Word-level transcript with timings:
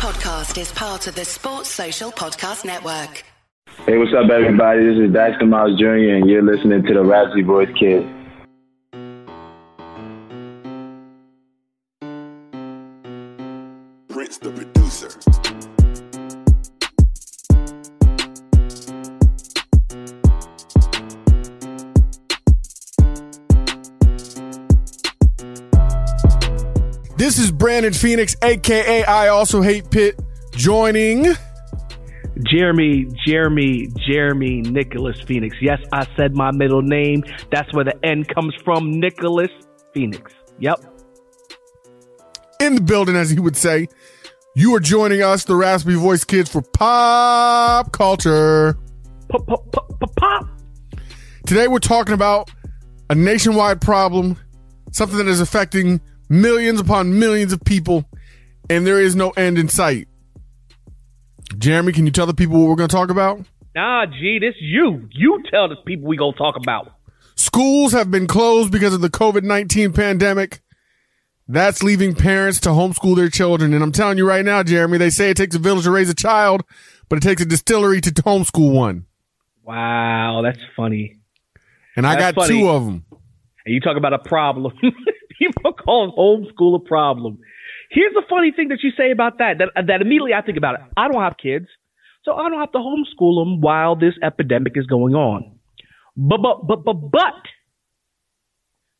podcast 0.00 0.58
is 0.58 0.72
part 0.72 1.06
of 1.08 1.14
the 1.14 1.26
Sports 1.26 1.68
Social 1.68 2.10
Podcast 2.10 2.64
Network. 2.64 3.22
Hey, 3.84 3.98
what's 3.98 4.14
up, 4.14 4.30
everybody? 4.30 4.82
This 4.82 4.96
is 4.96 5.10
Daxter 5.14 5.46
Miles 5.46 5.78
Jr., 5.78 6.14
and 6.14 6.26
you're 6.26 6.40
listening 6.40 6.82
to 6.84 6.94
the 6.94 7.04
Raspy 7.04 7.42
Voice 7.42 7.68
Kids. 7.78 8.06
Prince 14.08 14.38
the 14.38 14.50
producer. 14.50 15.49
This 27.30 27.38
is 27.38 27.52
Brandon 27.52 27.92
Phoenix, 27.92 28.34
aka 28.42 29.04
I 29.04 29.28
also 29.28 29.62
hate 29.62 29.88
Pitt, 29.88 30.18
joining. 30.50 31.26
Jeremy, 32.44 33.06
Jeremy, 33.24 33.86
Jeremy 34.04 34.62
Nicholas 34.62 35.20
Phoenix. 35.20 35.56
Yes, 35.60 35.78
I 35.92 36.08
said 36.16 36.34
my 36.34 36.50
middle 36.50 36.82
name. 36.82 37.22
That's 37.52 37.72
where 37.72 37.84
the 37.84 37.94
N 38.04 38.24
comes 38.24 38.52
from. 38.64 38.98
Nicholas 38.98 39.52
Phoenix. 39.94 40.32
Yep. 40.58 40.84
in 42.58 42.74
the 42.74 42.80
building, 42.80 43.14
as 43.14 43.30
he 43.30 43.38
would 43.38 43.56
say. 43.56 43.86
You 44.56 44.74
are 44.74 44.80
joining 44.80 45.22
us, 45.22 45.44
the 45.44 45.54
Raspy 45.54 45.94
Voice 45.94 46.24
Kids, 46.24 46.50
for 46.50 46.62
pop 46.62 47.92
culture. 47.92 48.76
Pop, 49.28 49.46
pop, 49.46 49.70
pop, 49.70 50.00
pop, 50.00 50.16
pop. 50.16 50.48
Today, 51.46 51.68
we're 51.68 51.78
talking 51.78 52.12
about 52.12 52.50
a 53.08 53.14
nationwide 53.14 53.80
problem, 53.80 54.36
something 54.90 55.18
that 55.18 55.28
is 55.28 55.40
affecting 55.40 56.00
millions 56.30 56.80
upon 56.80 57.18
millions 57.18 57.52
of 57.52 57.62
people, 57.64 58.08
and 58.70 58.86
there 58.86 59.00
is 59.00 59.14
no 59.14 59.30
end 59.30 59.58
in 59.58 59.68
sight. 59.68 60.08
Jeremy, 61.58 61.92
can 61.92 62.06
you 62.06 62.12
tell 62.12 62.26
the 62.26 62.32
people 62.32 62.60
what 62.60 62.68
we're 62.68 62.76
going 62.76 62.88
to 62.88 62.96
talk 62.96 63.10
about? 63.10 63.44
Nah, 63.74 64.06
gee, 64.06 64.38
this 64.40 64.54
you. 64.60 65.08
You 65.12 65.42
tell 65.50 65.68
the 65.68 65.76
people 65.76 66.08
we 66.08 66.16
gonna 66.16 66.36
talk 66.36 66.56
about. 66.56 66.92
Schools 67.36 67.92
have 67.92 68.10
been 68.10 68.26
closed 68.26 68.72
because 68.72 68.92
of 68.92 69.00
the 69.00 69.08
COVID 69.08 69.44
19 69.44 69.92
pandemic. 69.92 70.60
That's 71.46 71.82
leaving 71.82 72.14
parents 72.14 72.60
to 72.60 72.70
homeschool 72.70 73.16
their 73.16 73.28
children. 73.28 73.74
And 73.74 73.82
I'm 73.82 73.92
telling 73.92 74.18
you 74.18 74.26
right 74.26 74.44
now, 74.44 74.62
Jeremy, 74.62 74.98
they 74.98 75.10
say 75.10 75.30
it 75.30 75.36
takes 75.36 75.56
a 75.56 75.58
village 75.58 75.84
to 75.84 75.90
raise 75.90 76.08
a 76.08 76.14
child, 76.14 76.62
but 77.08 77.16
it 77.16 77.22
takes 77.22 77.42
a 77.42 77.44
distillery 77.44 78.00
to 78.00 78.10
homeschool 78.10 78.72
one. 78.72 79.06
Wow, 79.64 80.42
that's 80.44 80.60
funny. 80.76 81.18
And 81.96 82.06
I 82.06 82.16
got 82.16 82.34
funny. 82.34 82.60
two 82.60 82.68
of 82.68 82.84
them. 82.84 83.04
And 83.66 83.74
you 83.74 83.80
talk 83.80 83.96
about 83.96 84.12
a 84.12 84.18
problem. 84.18 84.76
People 85.40 85.72
call 85.84 86.14
homeschool 86.16 86.76
a 86.76 86.88
problem. 86.88 87.38
Here's 87.90 88.14
the 88.14 88.22
funny 88.28 88.52
thing 88.54 88.68
that 88.68 88.78
you 88.82 88.90
say 88.96 89.10
about 89.10 89.38
that, 89.38 89.58
that. 89.58 89.86
That 89.86 90.00
immediately 90.00 90.32
I 90.34 90.42
think 90.42 90.58
about 90.58 90.76
it. 90.76 90.80
I 90.96 91.08
don't 91.08 91.20
have 91.20 91.34
kids, 91.42 91.66
so 92.24 92.34
I 92.34 92.48
don't 92.48 92.60
have 92.60 92.72
to 92.72 92.78
homeschool 92.78 93.42
them 93.42 93.60
while 93.60 93.96
this 93.96 94.14
epidemic 94.22 94.74
is 94.76 94.86
going 94.86 95.14
on. 95.14 95.58
But 96.16 96.38
but 96.42 96.66
but 96.66 96.84
but 96.84 97.10
but 97.10 97.42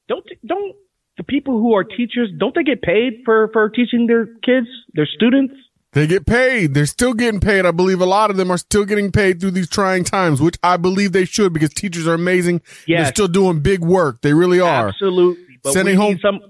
don't 0.08 0.26
don't 0.44 0.74
the 1.16 1.22
people 1.24 1.60
who 1.60 1.74
are 1.74 1.84
teachers 1.84 2.30
don't 2.36 2.54
they 2.54 2.64
get 2.64 2.82
paid 2.82 3.22
for 3.24 3.48
for 3.52 3.68
teaching 3.68 4.06
their 4.06 4.26
kids, 4.26 4.66
their 4.94 5.06
students? 5.06 5.54
They 5.92 6.06
get 6.06 6.24
paid. 6.24 6.74
They're 6.74 6.86
still 6.86 7.14
getting 7.14 7.40
paid. 7.40 7.66
I 7.66 7.72
believe 7.72 8.00
a 8.00 8.06
lot 8.06 8.30
of 8.30 8.36
them 8.36 8.50
are 8.50 8.58
still 8.58 8.84
getting 8.84 9.10
paid 9.10 9.40
through 9.40 9.50
these 9.52 9.68
trying 9.68 10.04
times, 10.04 10.40
which 10.40 10.56
I 10.62 10.76
believe 10.76 11.10
they 11.10 11.24
should 11.24 11.52
because 11.52 11.70
teachers 11.70 12.06
are 12.06 12.14
amazing. 12.14 12.62
They're 12.86 13.06
still 13.06 13.26
doing 13.26 13.58
big 13.60 13.80
work. 13.80 14.20
They 14.20 14.32
really 14.32 14.60
are. 14.60 14.88
Absolutely. 14.88 15.49
But 15.62 15.72
Sending 15.72 15.96
home- 15.96 16.18
some 16.20 16.40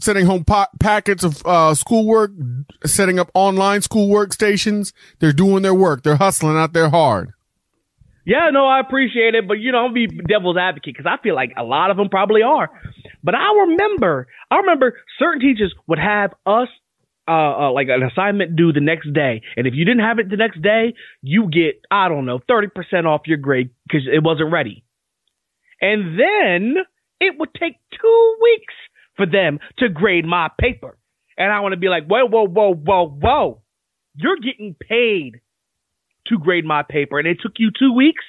Sending 0.00 0.26
home 0.26 0.44
pa- 0.44 0.68
packets 0.80 1.22
of 1.22 1.40
uh, 1.46 1.72
schoolwork, 1.72 2.32
setting 2.84 3.20
up 3.20 3.30
online 3.32 3.80
school 3.80 4.08
workstations. 4.08 4.92
They're 5.20 5.32
doing 5.32 5.62
their 5.62 5.72
work. 5.72 6.02
They're 6.02 6.16
hustling 6.16 6.56
out 6.56 6.72
there 6.72 6.90
hard. 6.90 7.32
Yeah, 8.26 8.50
no, 8.52 8.66
I 8.66 8.80
appreciate 8.80 9.34
it, 9.34 9.46
but 9.46 9.54
you 9.54 9.70
know, 9.70 9.84
I'm 9.86 9.92
be 9.94 10.06
devil's 10.06 10.56
advocate 10.56 10.94
because 10.96 11.06
I 11.06 11.22
feel 11.22 11.34
like 11.34 11.52
a 11.56 11.62
lot 11.62 11.90
of 11.90 11.96
them 11.96 12.08
probably 12.08 12.42
are. 12.42 12.70
But 13.22 13.34
I 13.34 13.52
remember, 13.68 14.26
I 14.50 14.56
remember 14.56 14.98
certain 15.18 15.40
teachers 15.40 15.74
would 15.86 15.98
have 15.98 16.32
us 16.44 16.68
uh, 17.28 17.30
uh 17.30 17.72
like 17.72 17.88
an 17.88 18.02
assignment 18.02 18.56
due 18.56 18.72
the 18.72 18.80
next 18.80 19.12
day, 19.12 19.42
and 19.56 19.66
if 19.66 19.74
you 19.74 19.84
didn't 19.84 20.04
have 20.04 20.18
it 20.18 20.28
the 20.28 20.36
next 20.36 20.60
day, 20.60 20.94
you 21.22 21.48
get 21.50 21.82
I 21.90 22.08
don't 22.08 22.26
know 22.26 22.40
thirty 22.48 22.68
percent 22.68 23.06
off 23.06 23.22
your 23.26 23.38
grade 23.38 23.70
because 23.86 24.08
it 24.10 24.22
wasn't 24.22 24.50
ready. 24.52 24.84
And 25.80 26.18
then 26.18 26.76
it 27.24 27.38
would 27.38 27.52
take 27.54 27.74
two 28.00 28.36
weeks 28.42 28.74
for 29.16 29.26
them 29.26 29.58
to 29.78 29.88
grade 29.88 30.24
my 30.24 30.48
paper, 30.60 30.98
and 31.38 31.52
I 31.52 31.60
want 31.60 31.72
to 31.72 31.78
be 31.78 31.88
like, 31.88 32.06
whoa, 32.06 32.26
whoa, 32.26 32.46
whoa, 32.46 32.74
whoa, 32.74 33.08
whoa, 33.08 33.62
you're 34.14 34.36
getting 34.36 34.74
paid 34.88 35.40
to 36.28 36.38
grade 36.38 36.64
my 36.64 36.82
paper 36.82 37.18
and 37.18 37.28
it 37.28 37.38
took 37.42 37.52
you 37.58 37.70
two 37.76 37.92
weeks? 37.92 38.24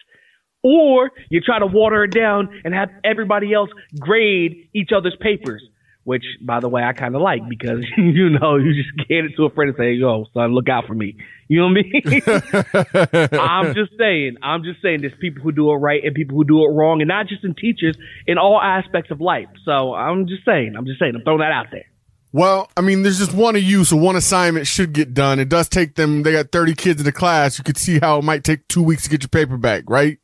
Or 0.64 1.12
you 1.30 1.42
try 1.42 1.60
to 1.60 1.68
water 1.68 2.04
it 2.04 2.12
down 2.12 2.62
and 2.64 2.74
have 2.74 2.90
everybody 3.04 3.54
else 3.54 3.70
grade 4.00 4.70
each 4.74 4.90
other's 4.96 5.16
papers 5.22 5.64
which 6.06 6.24
by 6.42 6.62
the 6.62 6.70
way 6.70 6.82
i 6.82 6.94
kind 6.94 7.14
of 7.16 7.22
like 7.22 7.42
because 7.50 7.84
you 7.98 8.30
know 8.30 8.56
you 8.56 8.74
just 8.74 8.96
get 9.10 9.26
it 9.26 9.34
to 9.36 9.44
a 9.44 9.50
friend 9.50 9.70
and 9.70 9.78
say 9.78 9.92
yo 9.94 10.26
son 10.34 10.54
look 10.54 10.70
out 10.70 10.86
for 10.88 10.94
me 10.94 11.18
you 11.50 11.60
know 11.60 11.68
what 11.68 11.78
i 11.78 13.30
mean 13.34 13.40
i'm 13.40 13.74
just 13.76 13.92
saying 13.98 14.38
i'm 14.42 14.64
just 14.64 14.82
saying 14.82 15.02
there's 15.02 15.14
people 15.20 15.44
who 15.44 15.52
do 15.52 15.70
it 15.72 15.76
right 15.76 16.04
and 16.04 16.16
people 16.16 16.38
who 16.38 16.46
do 16.46 16.64
it 16.64 16.70
wrong 16.70 17.02
and 17.02 17.10
not 17.10 17.28
just 17.28 17.44
in 17.44 17.54
teachers 17.54 17.98
in 18.26 18.38
all 18.38 18.62
aspects 18.62 19.12
of 19.12 19.20
life 19.20 19.50
so 19.66 19.94
i'm 19.94 20.28
just 20.28 20.46
saying 20.46 20.76
i'm 20.78 20.86
just 20.86 21.00
saying 21.00 21.14
i'm 21.16 21.24
throwing 21.24 21.40
that 21.40 21.52
out 21.52 21.68
there 21.72 21.86
Well, 22.32 22.70
I 22.76 22.82
mean, 22.82 23.04
there's 23.04 23.20
just 23.20 23.34
one 23.34 23.56
of 23.56 23.64
you, 23.64 23.86
so 23.86 23.96
one 23.96 24.18
assignment 24.18 24.68
should 24.68 24.92
get 24.92 25.14
done. 25.14 25.40
It 25.40 25.48
does 25.48 25.70
take 25.70 25.96
them, 25.96 26.22
they 26.24 26.34
got 26.34 26.52
30 26.52 26.76
kids 26.76 27.00
in 27.00 27.06
the 27.06 27.14
class. 27.14 27.58
You 27.58 27.64
could 27.64 27.78
see 27.78 27.98
how 27.98 28.20
it 28.20 28.26
might 28.26 28.44
take 28.44 28.68
two 28.68 28.84
weeks 28.84 29.04
to 29.04 29.10
get 29.10 29.24
your 29.24 29.30
paper 29.30 29.56
back, 29.58 29.84
right? 29.88 30.18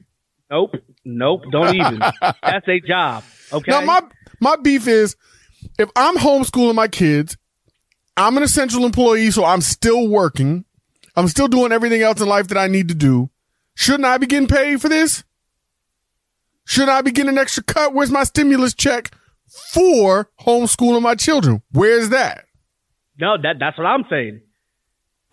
nope 0.50 0.76
nope 1.06 1.44
don't 1.52 1.74
even 1.74 2.00
that's 2.44 2.68
a 2.68 2.82
job 2.82 3.24
okay 3.54 3.72
Now, 3.72 3.82
my, 3.82 4.02
my 4.42 4.56
beef 4.58 4.86
is 4.88 5.16
if 5.78 5.90
I'm 5.96 6.18
homeschooling 6.18 6.76
my 6.76 6.88
kids, 6.88 7.38
I'm 8.18 8.38
an 8.38 8.44
essential 8.44 8.86
employee, 8.86 9.32
so 9.32 9.46
I'm 9.46 9.62
still 9.62 10.08
working. 10.08 10.66
I'm 11.16 11.28
still 11.28 11.48
doing 11.48 11.72
everything 11.72 12.02
else 12.02 12.22
in 12.22 12.28
life 12.28 12.48
that 12.50 12.58
I 12.58 12.68
need 12.68 12.88
to 12.90 12.96
do. 12.96 13.30
Shouldn't 13.76 14.06
I 14.06 14.18
be 14.18 14.28
getting 14.28 14.48
paid 14.48 14.82
for 14.82 14.90
this? 14.90 15.24
Shouldn't 16.66 16.92
I 16.92 17.02
be 17.02 17.12
getting 17.12 17.30
an 17.30 17.38
extra 17.38 17.64
cut? 17.64 17.94
Where's 17.94 18.12
my 18.12 18.24
stimulus 18.24 18.74
check 18.74 19.12
for 19.74 20.30
homeschooling 20.42 21.02
my 21.02 21.16
children? 21.16 21.62
Where's 21.72 22.10
that? 22.10 22.46
No, 23.20 23.38
that 23.42 23.58
that's 23.60 23.78
what 23.78 23.86
I'm 23.86 24.06
saying. 24.10 24.42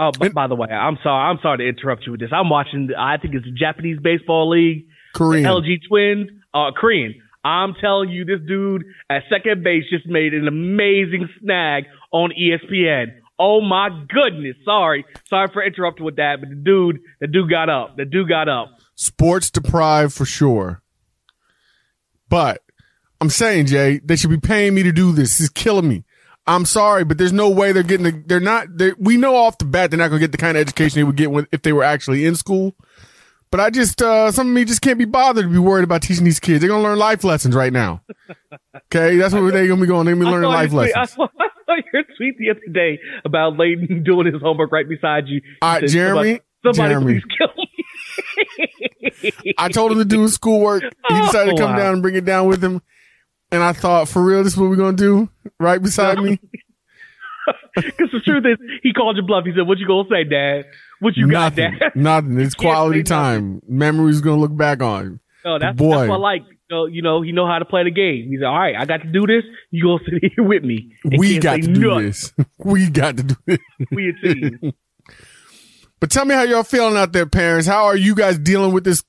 Oh, 0.00 0.12
but 0.16 0.32
by 0.32 0.46
the 0.46 0.54
way, 0.54 0.68
I'm 0.68 0.98
sorry. 1.02 1.30
I'm 1.30 1.38
sorry 1.42 1.58
to 1.58 1.68
interrupt 1.68 2.06
you 2.06 2.12
with 2.12 2.20
this. 2.20 2.30
I'm 2.32 2.48
watching. 2.48 2.90
I 2.96 3.16
think 3.16 3.34
it's 3.34 3.44
the 3.44 3.52
Japanese 3.52 3.98
baseball 4.00 4.50
league, 4.50 4.86
Korean. 5.14 5.44
LG 5.44 5.78
Twins, 5.88 6.30
uh, 6.54 6.70
Korean. 6.76 7.14
I'm 7.44 7.74
telling 7.80 8.10
you, 8.10 8.24
this 8.24 8.40
dude 8.46 8.84
at 9.08 9.22
second 9.30 9.62
base 9.62 9.84
just 9.90 10.06
made 10.06 10.34
an 10.34 10.48
amazing 10.48 11.28
snag 11.40 11.84
on 12.12 12.30
ESPN. 12.30 13.06
Oh 13.38 13.60
my 13.60 13.88
goodness! 14.08 14.56
Sorry, 14.64 15.04
sorry 15.28 15.48
for 15.52 15.62
interrupting 15.62 16.04
with 16.04 16.16
that, 16.16 16.40
but 16.40 16.48
the 16.48 16.56
dude, 16.56 16.98
the 17.20 17.28
dude 17.28 17.48
got 17.48 17.68
up. 17.68 17.96
The 17.96 18.04
dude 18.04 18.28
got 18.28 18.48
up. 18.48 18.70
sports 18.96 19.50
deprived 19.50 20.12
for 20.12 20.24
sure. 20.24 20.82
But 22.28 22.62
I'm 23.20 23.30
saying, 23.30 23.66
Jay, 23.66 24.00
they 24.04 24.16
should 24.16 24.30
be 24.30 24.38
paying 24.38 24.74
me 24.74 24.82
to 24.82 24.92
do 24.92 25.12
this. 25.12 25.40
Is 25.40 25.48
killing 25.48 25.88
me. 25.88 26.04
I'm 26.48 26.64
sorry, 26.64 27.04
but 27.04 27.18
there's 27.18 27.32
no 27.32 27.50
way 27.50 27.72
they're 27.72 27.82
getting. 27.82 28.04
The, 28.04 28.24
they're 28.26 28.40
not. 28.40 28.66
They're, 28.76 28.96
we 28.98 29.16
know 29.16 29.36
off 29.36 29.58
the 29.58 29.66
bat 29.66 29.90
they're 29.90 29.98
not 29.98 30.08
going 30.08 30.20
to 30.20 30.26
get 30.26 30.32
the 30.32 30.38
kind 30.38 30.56
of 30.56 30.60
education 30.62 30.98
they 30.98 31.04
would 31.04 31.16
get 31.16 31.30
when, 31.30 31.46
if 31.52 31.62
they 31.62 31.72
were 31.72 31.84
actually 31.84 32.24
in 32.24 32.34
school. 32.34 32.74
But 33.50 33.60
I 33.60 33.70
just, 33.70 34.02
uh, 34.02 34.30
some 34.30 34.48
of 34.48 34.52
me 34.54 34.64
just 34.64 34.82
can't 34.82 34.98
be 34.98 35.04
bothered 35.06 35.44
to 35.44 35.50
be 35.50 35.58
worried 35.58 35.84
about 35.84 36.02
teaching 36.02 36.24
these 36.24 36.38
kids. 36.40 36.60
They're 36.60 36.68
going 36.68 36.82
to 36.82 36.88
learn 36.88 36.98
life 36.98 37.24
lessons 37.24 37.54
right 37.54 37.72
now. 37.72 38.02
Okay, 38.90 39.16
that's 39.16 39.34
what 39.34 39.40
they're 39.52 39.66
going 39.66 39.80
to 39.80 39.84
be 39.84 39.86
going. 39.86 40.06
They're 40.06 40.14
going 40.14 40.24
to 40.24 40.26
be 40.26 40.30
learning 40.30 40.48
life 40.50 40.70
tweet- 40.70 40.94
lessons. 40.94 40.96
I 40.96 41.04
saw, 41.04 41.24
I 41.40 41.48
saw 41.66 41.74
your 41.92 42.02
tweet 42.16 42.38
the 42.38 42.50
other 42.50 42.72
day 42.72 42.98
about 43.24 43.54
Layden 43.54 44.02
doing 44.04 44.26
his 44.32 44.40
homework 44.40 44.72
right 44.72 44.88
beside 44.88 45.28
you. 45.28 45.36
You 45.36 45.42
All 45.60 45.72
right, 45.74 45.80
said, 45.80 45.90
Jeremy, 45.90 46.40
Somebody, 46.64 46.76
somebody 46.76 46.94
Jeremy. 46.94 47.20
please 47.20 47.36
kill 47.36 47.48
me. 49.32 49.54
I 49.58 49.68
told 49.68 49.92
him 49.92 49.98
to 49.98 50.04
do 50.06 50.22
his 50.22 50.34
schoolwork. 50.34 50.82
He 51.08 51.20
decided 51.20 51.56
to 51.56 51.62
Oh, 51.62 51.66
come 51.66 51.72
wow. 51.72 51.78
down 51.78 51.92
and 51.94 52.02
bring 52.02 52.14
it 52.14 52.24
down 52.24 52.46
with 52.48 52.62
him. 52.64 52.80
And 53.50 53.62
I 53.62 53.72
thought, 53.72 54.08
for 54.08 54.22
real, 54.24 54.42
this 54.44 54.54
is 54.54 54.58
what 54.58 54.70
we're 54.70 54.76
going 54.76 54.96
to 54.96 55.02
do 55.02 55.28
right 55.60 55.82
beside 55.82 56.18
me. 56.22 56.38
Because 57.76 58.10
the 58.12 58.20
truth 58.20 58.44
is, 58.46 58.56
he 58.82 58.92
called 58.92 59.16
your 59.16 59.24
bluff. 59.26 59.44
He 59.44 59.52
said, 59.56 59.66
"What 59.66 59.78
you 59.78 59.86
gonna 59.86 60.08
say, 60.10 60.24
Dad? 60.24 60.64
What 61.00 61.16
you 61.16 61.30
got, 61.30 61.56
nothing, 61.56 61.78
Dad?" 61.78 61.92
nothing. 61.94 62.40
It's 62.40 62.54
quality 62.54 63.02
time. 63.02 63.60
Memories 63.68 64.20
gonna 64.20 64.40
look 64.40 64.56
back 64.56 64.82
on. 64.82 65.20
No, 65.44 65.58
that's, 65.58 65.76
Boy. 65.76 65.96
that's 65.96 66.08
what 66.08 66.16
I 66.16 66.18
like. 66.18 66.42
So, 66.70 66.86
you 66.86 67.00
know, 67.02 67.22
he 67.22 67.32
know 67.32 67.46
how 67.46 67.58
to 67.58 67.64
play 67.64 67.84
the 67.84 67.90
game. 67.90 68.28
He 68.28 68.36
said, 68.36 68.44
"All 68.46 68.58
right, 68.58 68.74
I 68.76 68.84
got 68.84 69.02
to 69.02 69.08
do 69.12 69.26
this. 69.26 69.44
You 69.70 69.84
gonna 69.84 70.04
sit 70.04 70.32
here 70.36 70.44
with 70.44 70.64
me? 70.64 70.92
We 71.04 71.38
got 71.38 71.56
to 71.56 71.72
do 71.72 71.88
nothing. 71.88 72.06
this. 72.06 72.32
We 72.58 72.90
got 72.90 73.16
to 73.18 73.22
do 73.22 73.36
this. 73.46 73.58
We 73.92 74.08
a 74.10 74.12
team. 74.34 74.72
But 76.00 76.10
tell 76.10 76.24
me 76.24 76.34
how 76.34 76.42
y'all 76.42 76.62
feeling 76.64 76.96
out 76.96 77.12
there, 77.12 77.26
parents. 77.26 77.66
How 77.66 77.84
are 77.86 77.96
you 77.96 78.14
guys 78.14 78.38
dealing 78.38 78.72
with 78.72 78.84
this 78.84 79.02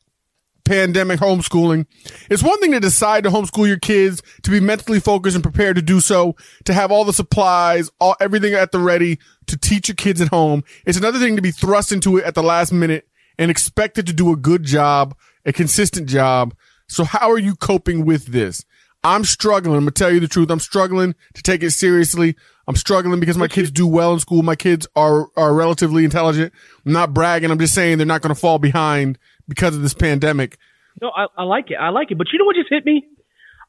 pandemic 0.69 1.19
homeschooling. 1.19 1.87
It's 2.29 2.43
one 2.43 2.59
thing 2.59 2.73
to 2.73 2.79
decide 2.79 3.23
to 3.23 3.31
homeschool 3.31 3.67
your 3.67 3.79
kids, 3.79 4.21
to 4.43 4.51
be 4.51 4.59
mentally 4.59 4.99
focused 4.99 5.33
and 5.33 5.43
prepared 5.43 5.77
to 5.77 5.81
do 5.81 5.99
so, 5.99 6.35
to 6.65 6.73
have 6.73 6.91
all 6.91 7.03
the 7.05 7.11
supplies, 7.11 7.89
all, 7.99 8.15
everything 8.21 8.53
at 8.53 8.71
the 8.71 8.77
ready 8.77 9.17
to 9.47 9.57
teach 9.57 9.87
your 9.87 9.95
kids 9.95 10.21
at 10.21 10.27
home. 10.27 10.63
It's 10.85 10.97
another 10.97 11.17
thing 11.17 11.35
to 11.37 11.41
be 11.41 11.49
thrust 11.49 11.91
into 11.91 12.17
it 12.17 12.23
at 12.23 12.35
the 12.35 12.43
last 12.43 12.71
minute 12.71 13.07
and 13.39 13.49
expected 13.49 14.05
to 14.05 14.13
do 14.13 14.31
a 14.31 14.35
good 14.35 14.63
job, 14.63 15.17
a 15.43 15.51
consistent 15.51 16.07
job. 16.07 16.53
So 16.87 17.03
how 17.03 17.31
are 17.31 17.39
you 17.39 17.55
coping 17.55 18.05
with 18.05 18.27
this? 18.27 18.63
I'm 19.03 19.23
struggling. 19.23 19.75
I'm 19.75 19.85
gonna 19.85 19.91
tell 19.91 20.11
you 20.11 20.19
the 20.19 20.27
truth. 20.27 20.51
I'm 20.51 20.59
struggling 20.59 21.15
to 21.33 21.41
take 21.41 21.63
it 21.63 21.71
seriously. 21.71 22.35
I'm 22.67 22.75
struggling 22.75 23.19
because 23.19 23.37
my 23.37 23.47
kids 23.47 23.71
do 23.71 23.87
well 23.87 24.13
in 24.13 24.19
school. 24.19 24.43
My 24.43 24.55
kids 24.55 24.85
are 24.95 25.29
are 25.35 25.55
relatively 25.55 26.03
intelligent. 26.03 26.53
I'm 26.85 26.91
not 26.91 27.11
bragging. 27.11 27.49
I'm 27.49 27.57
just 27.57 27.73
saying 27.73 27.97
they're 27.97 28.05
not 28.05 28.21
going 28.21 28.35
to 28.35 28.39
fall 28.39 28.59
behind 28.59 29.17
because 29.49 29.75
of 29.75 29.81
this 29.81 29.93
pandemic. 29.93 30.57
No, 31.01 31.09
I, 31.09 31.25
I 31.37 31.43
like 31.43 31.71
it. 31.71 31.75
I 31.75 31.89
like 31.89 32.11
it. 32.11 32.17
But 32.17 32.27
you 32.31 32.39
know 32.39 32.45
what 32.45 32.55
just 32.55 32.69
hit 32.69 32.85
me? 32.85 33.05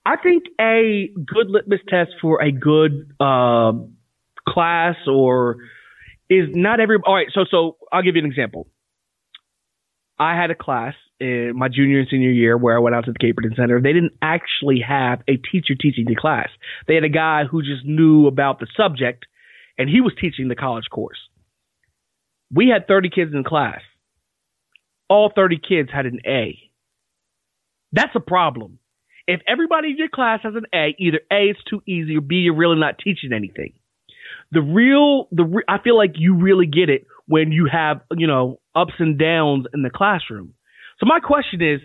I 0.06 0.16
think 0.16 0.44
a 0.60 1.10
good 1.26 1.50
litmus 1.50 1.80
test 1.88 2.10
for 2.22 2.42
a 2.42 2.52
good 2.52 3.12
uh, 3.20 3.72
class 4.48 4.96
or 5.06 5.56
is 6.28 6.48
not 6.52 6.80
every. 6.80 6.98
All 7.04 7.14
right, 7.14 7.28
so 7.32 7.44
so 7.50 7.76
I'll 7.92 8.02
give 8.02 8.16
you 8.16 8.22
an 8.22 8.30
example. 8.30 8.68
I 10.18 10.36
had 10.36 10.50
a 10.50 10.54
class 10.54 10.94
in 11.18 11.52
my 11.54 11.68
junior 11.68 12.00
and 12.00 12.08
senior 12.10 12.30
year 12.30 12.56
where 12.56 12.76
I 12.76 12.80
went 12.80 12.94
out 12.94 13.04
to 13.06 13.12
the 13.12 13.18
Caperton 13.18 13.56
Center. 13.56 13.80
They 13.80 13.92
didn't 13.92 14.14
actually 14.22 14.80
have 14.86 15.20
a 15.28 15.36
teacher 15.36 15.74
teaching 15.80 16.04
the 16.06 16.14
class. 16.14 16.48
They 16.88 16.94
had 16.94 17.04
a 17.04 17.10
guy 17.10 17.44
who 17.44 17.62
just 17.62 17.84
knew 17.84 18.26
about 18.26 18.60
the 18.60 18.66
subject 18.76 19.26
and 19.78 19.88
he 19.88 20.00
was 20.00 20.12
teaching 20.20 20.48
the 20.48 20.54
college 20.54 20.84
course. 20.90 21.18
We 22.52 22.68
had 22.68 22.86
30 22.86 23.10
kids 23.10 23.30
in 23.34 23.44
class. 23.44 23.80
All 25.10 25.30
30 25.34 25.58
kids 25.58 25.90
had 25.92 26.06
an 26.06 26.20
A. 26.26 26.56
That's 27.92 28.14
a 28.14 28.20
problem. 28.20 28.78
If 29.26 29.40
everybody 29.46 29.90
in 29.90 29.96
your 29.98 30.08
class 30.08 30.40
has 30.44 30.54
an 30.54 30.64
A, 30.72 30.94
either 30.98 31.20
A, 31.30 31.50
it's 31.50 31.62
too 31.68 31.82
easy, 31.86 32.16
or 32.16 32.20
B, 32.20 32.36
you're 32.36 32.54
really 32.54 32.78
not 32.78 32.94
teaching 33.02 33.32
anything. 33.32 33.74
The 34.52 34.62
real, 34.62 35.28
the 35.32 35.44
re- 35.44 35.64
I 35.68 35.78
feel 35.82 35.96
like 35.96 36.12
you 36.14 36.36
really 36.36 36.66
get 36.66 36.88
it 36.88 37.06
when 37.26 37.52
you 37.52 37.68
have, 37.70 38.00
you 38.16 38.26
know, 38.26 38.60
ups 38.74 38.94
and 38.98 39.18
downs 39.18 39.66
in 39.74 39.82
the 39.82 39.90
classroom. 39.90 40.54
So 40.98 41.06
my 41.06 41.20
question 41.20 41.60
is, 41.60 41.80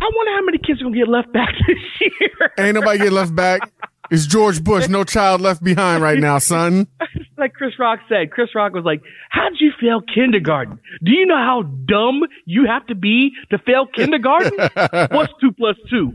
I 0.00 0.10
wonder 0.14 0.32
how 0.32 0.44
many 0.44 0.58
kids 0.58 0.80
are 0.80 0.84
gonna 0.84 0.96
get 0.96 1.08
left 1.08 1.32
back 1.32 1.54
this 1.66 1.76
year. 2.00 2.52
Ain't 2.58 2.74
nobody 2.74 2.98
get 2.98 3.12
left 3.12 3.34
back. 3.34 3.70
It's 4.10 4.26
George 4.26 4.62
Bush, 4.64 4.88
no 4.88 5.04
child 5.04 5.40
left 5.40 5.62
behind 5.62 6.02
right 6.02 6.18
now, 6.18 6.38
son. 6.38 6.86
like 7.38 7.54
Chris 7.54 7.78
Rock 7.78 8.00
said, 8.08 8.30
Chris 8.30 8.54
Rock 8.54 8.72
was 8.72 8.84
like, 8.84 9.02
"How'd 9.30 9.52
you 9.60 9.72
fail 9.80 10.00
kindergarten? 10.00 10.78
Do 11.02 11.12
you 11.12 11.26
know 11.26 11.36
how 11.36 11.62
dumb 11.62 12.22
you 12.44 12.66
have 12.66 12.86
to 12.86 12.94
be 12.94 13.32
to 13.50 13.58
fail 13.58 13.86
kindergarten? 13.86 14.58
What's 15.10 15.32
two 15.40 15.52
plus 15.52 15.76
two? 15.90 16.12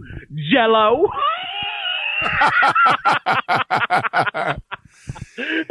Jello." 0.52 1.08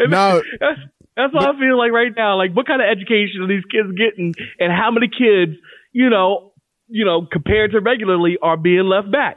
No. 0.08 0.42
that's, 0.60 0.78
that's 1.16 1.34
what 1.34 1.42
I 1.42 1.58
feel 1.58 1.76
like 1.76 1.90
right 1.90 2.12
now. 2.16 2.36
Like, 2.36 2.54
what 2.54 2.66
kind 2.66 2.80
of 2.80 2.86
education 2.88 3.42
are 3.42 3.48
these 3.48 3.64
kids 3.64 3.88
getting, 3.96 4.34
and 4.60 4.72
how 4.72 4.90
many 4.90 5.08
kids, 5.08 5.58
you 5.92 6.08
know, 6.08 6.52
you 6.88 7.04
know, 7.04 7.26
compared 7.30 7.72
to 7.72 7.80
regularly, 7.80 8.38
are 8.40 8.56
being 8.56 8.84
left 8.84 9.10
back? 9.10 9.36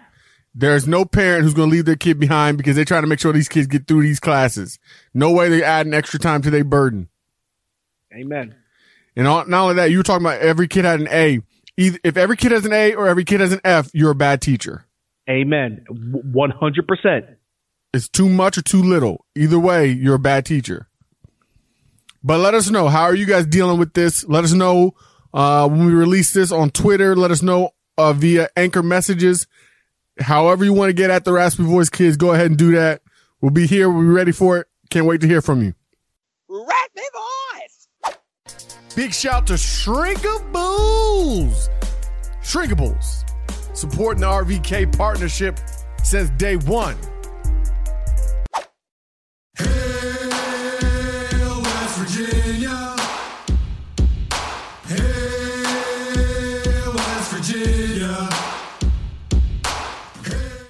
There's 0.60 0.90
no 0.90 1.06
parent 1.06 1.44
who's 1.44 1.54
going 1.54 1.70
to 1.70 1.76
leave 1.76 1.86
their 1.86 1.96
kid 1.96 2.20
behind 2.20 2.58
because 2.58 2.76
they're 2.76 2.84
trying 2.84 3.04
to 3.04 3.08
make 3.08 3.20
sure 3.20 3.32
these 3.32 3.48
kids 3.48 3.68
get 3.68 3.88
through 3.88 4.02
these 4.02 4.20
classes. 4.20 4.78
No 5.14 5.32
way 5.32 5.48
they're 5.48 5.64
adding 5.64 5.94
extra 5.94 6.20
time 6.20 6.42
to 6.42 6.50
their 6.50 6.66
burden. 6.66 7.08
Amen. 8.14 8.56
And 9.16 9.26
all, 9.26 9.46
not 9.46 9.62
only 9.62 9.76
that, 9.76 9.90
you 9.90 9.98
were 9.98 10.04
talking 10.04 10.26
about 10.26 10.42
every 10.42 10.68
kid 10.68 10.84
had 10.84 11.00
an 11.00 11.08
A. 11.12 11.40
Either, 11.78 11.98
if 12.04 12.18
every 12.18 12.36
kid 12.36 12.52
has 12.52 12.66
an 12.66 12.74
A 12.74 12.94
or 12.94 13.08
every 13.08 13.24
kid 13.24 13.40
has 13.40 13.54
an 13.54 13.62
F, 13.64 13.90
you're 13.94 14.12
a 14.12 14.16
bad 14.16 14.42
teacher. 14.42 14.86
Amen. 15.30 15.86
One 15.90 16.50
hundred 16.50 16.88
percent. 16.88 17.26
It's 17.94 18.10
too 18.10 18.28
much 18.28 18.58
or 18.58 18.62
too 18.62 18.84
little. 18.84 19.26
Either 19.36 19.60
way, 19.60 19.88
you're 19.88 20.16
a 20.16 20.20
bad 20.20 20.46
teacher. 20.46 20.90
But 22.22 22.40
let 22.40 22.54
us 22.54 22.70
know. 22.70 22.90
How 22.90 23.04
are 23.04 23.16
you 23.16 23.26
guys 23.26 23.46
dealing 23.46 23.80
with 23.80 23.94
this? 23.94 24.26
Let 24.26 24.44
us 24.44 24.52
know 24.52 24.94
uh, 25.34 25.70
when 25.70 25.86
we 25.86 25.94
release 25.94 26.34
this 26.34 26.52
on 26.52 26.70
Twitter. 26.70 27.16
Let 27.16 27.32
us 27.32 27.42
know 27.42 27.70
uh, 27.98 28.12
via 28.12 28.50
anchor 28.58 28.84
messages. 28.84 29.48
However 30.20 30.66
you 30.66 30.74
want 30.74 30.90
to 30.90 30.94
get 30.94 31.10
at 31.10 31.26
the 31.26 31.32
Raspy 31.32 31.64
Voice 31.64 31.90
Kids, 31.90 32.18
go 32.18 32.34
ahead 32.34 32.48
and 32.48 32.58
do 32.58 32.76
that. 32.76 33.02
We'll 33.42 33.52
be 33.52 33.68
here. 33.68 33.90
We'll 33.90 34.02
be 34.02 34.10
ready 34.10 34.32
for 34.32 34.58
it. 34.58 34.68
Can't 34.90 35.06
wait 35.06 35.22
to 35.22 35.28
hear 35.28 35.42
from 35.42 35.62
you. 35.62 35.74
Raspy 36.50 37.02
Voice! 37.14 37.88
Big 38.96 39.14
shout 39.14 39.48
to 39.48 39.54
Shrinkables. 39.54 41.70
Shrinkables. 42.44 43.24
Supporting 43.76 44.22
the 44.22 44.28
RVK 44.28 44.96
partnership 44.98 45.60
since 46.04 46.30
day 46.32 46.58
one. 46.58 46.98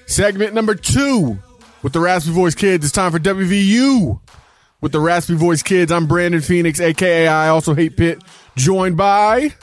Segment 0.09 0.55
number 0.55 0.73
two 0.73 1.37
with 1.83 1.93
the 1.93 1.99
Raspy 1.99 2.31
Voice 2.31 2.55
Kids. 2.55 2.83
It's 2.83 2.91
time 2.91 3.11
for 3.11 3.19
WVU 3.19 4.19
with 4.81 4.91
the 4.91 4.99
Raspy 4.99 5.35
Voice 5.35 5.61
Kids. 5.61 5.91
I'm 5.91 6.07
Brandon 6.07 6.41
Phoenix, 6.41 6.79
aka 6.79 7.27
I 7.27 7.49
also 7.49 7.75
hate 7.75 7.95
Pitt, 7.95 8.19
joined 8.57 8.97
by. 8.97 9.53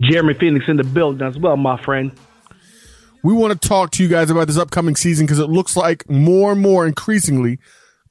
Jeremy 0.00 0.34
Phoenix 0.34 0.68
in 0.68 0.76
the 0.76 0.84
building 0.84 1.26
as 1.26 1.36
well, 1.36 1.56
my 1.56 1.82
friend. 1.82 2.12
We 3.24 3.32
want 3.32 3.60
to 3.60 3.68
talk 3.68 3.90
to 3.90 4.02
you 4.04 4.08
guys 4.08 4.30
about 4.30 4.46
this 4.46 4.56
upcoming 4.56 4.94
season 4.94 5.26
because 5.26 5.40
it 5.40 5.50
looks 5.50 5.76
like 5.76 6.08
more 6.08 6.52
and 6.52 6.60
more 6.60 6.86
increasingly, 6.86 7.58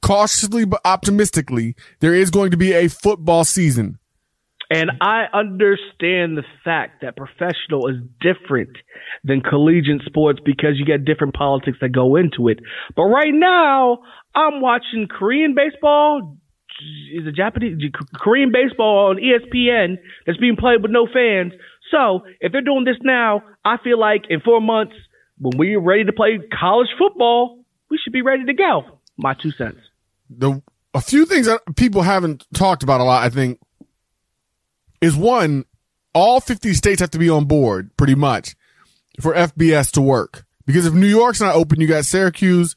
cautiously 0.02 0.66
but 0.66 0.82
optimistically, 0.84 1.74
there 2.00 2.12
is 2.12 2.28
going 2.28 2.50
to 2.50 2.58
be 2.58 2.74
a 2.74 2.88
football 2.88 3.46
season. 3.46 3.98
And 4.70 4.90
I 5.00 5.24
understand 5.32 6.36
the 6.36 6.44
fact 6.62 7.00
that 7.00 7.16
professional 7.16 7.88
is 7.88 7.96
different 8.20 8.76
than 9.24 9.40
collegiate 9.40 10.02
sports 10.04 10.40
because 10.44 10.72
you 10.76 10.84
get 10.84 11.06
different 11.06 11.34
politics 11.34 11.78
that 11.80 11.90
go 11.90 12.16
into 12.16 12.48
it. 12.48 12.60
But 12.94 13.04
right 13.04 13.32
now, 13.32 14.00
I'm 14.34 14.60
watching 14.60 15.08
Korean 15.08 15.54
baseball. 15.54 16.36
Is 17.12 17.26
it 17.26 17.34
Japanese? 17.34 17.78
Korean 18.14 18.52
baseball 18.52 19.10
on 19.10 19.16
ESPN 19.16 19.96
that's 20.26 20.38
being 20.38 20.56
played 20.56 20.82
with 20.82 20.90
no 20.90 21.06
fans. 21.06 21.54
So 21.90 22.20
if 22.40 22.52
they're 22.52 22.60
doing 22.60 22.84
this 22.84 22.98
now, 23.02 23.42
I 23.64 23.76
feel 23.82 23.98
like 23.98 24.24
in 24.28 24.40
four 24.40 24.60
months, 24.60 24.94
when 25.38 25.56
we're 25.56 25.80
ready 25.80 26.04
to 26.04 26.12
play 26.12 26.38
college 26.60 26.88
football, 26.98 27.64
we 27.90 27.98
should 28.02 28.12
be 28.12 28.22
ready 28.22 28.44
to 28.44 28.54
go. 28.54 28.82
My 29.16 29.34
two 29.34 29.50
cents. 29.50 29.80
the 30.28 30.62
a 30.94 31.00
few 31.00 31.26
things 31.26 31.46
that 31.46 31.60
people 31.76 32.02
haven't 32.02 32.46
talked 32.54 32.82
about 32.82 33.00
a 33.00 33.04
lot, 33.04 33.22
I 33.22 33.30
think, 33.30 33.60
is 35.00 35.16
one, 35.16 35.64
all 36.14 36.40
50 36.40 36.74
states 36.74 37.00
have 37.00 37.10
to 37.10 37.18
be 37.18 37.28
on 37.30 37.44
board 37.44 37.96
pretty 37.96 38.14
much 38.14 38.56
for 39.20 39.34
FBS 39.34 39.90
to 39.92 40.00
work. 40.00 40.44
Because 40.66 40.86
if 40.86 40.92
New 40.94 41.06
York's 41.06 41.40
not 41.40 41.54
open, 41.54 41.80
you 41.80 41.86
got 41.86 42.04
Syracuse. 42.04 42.76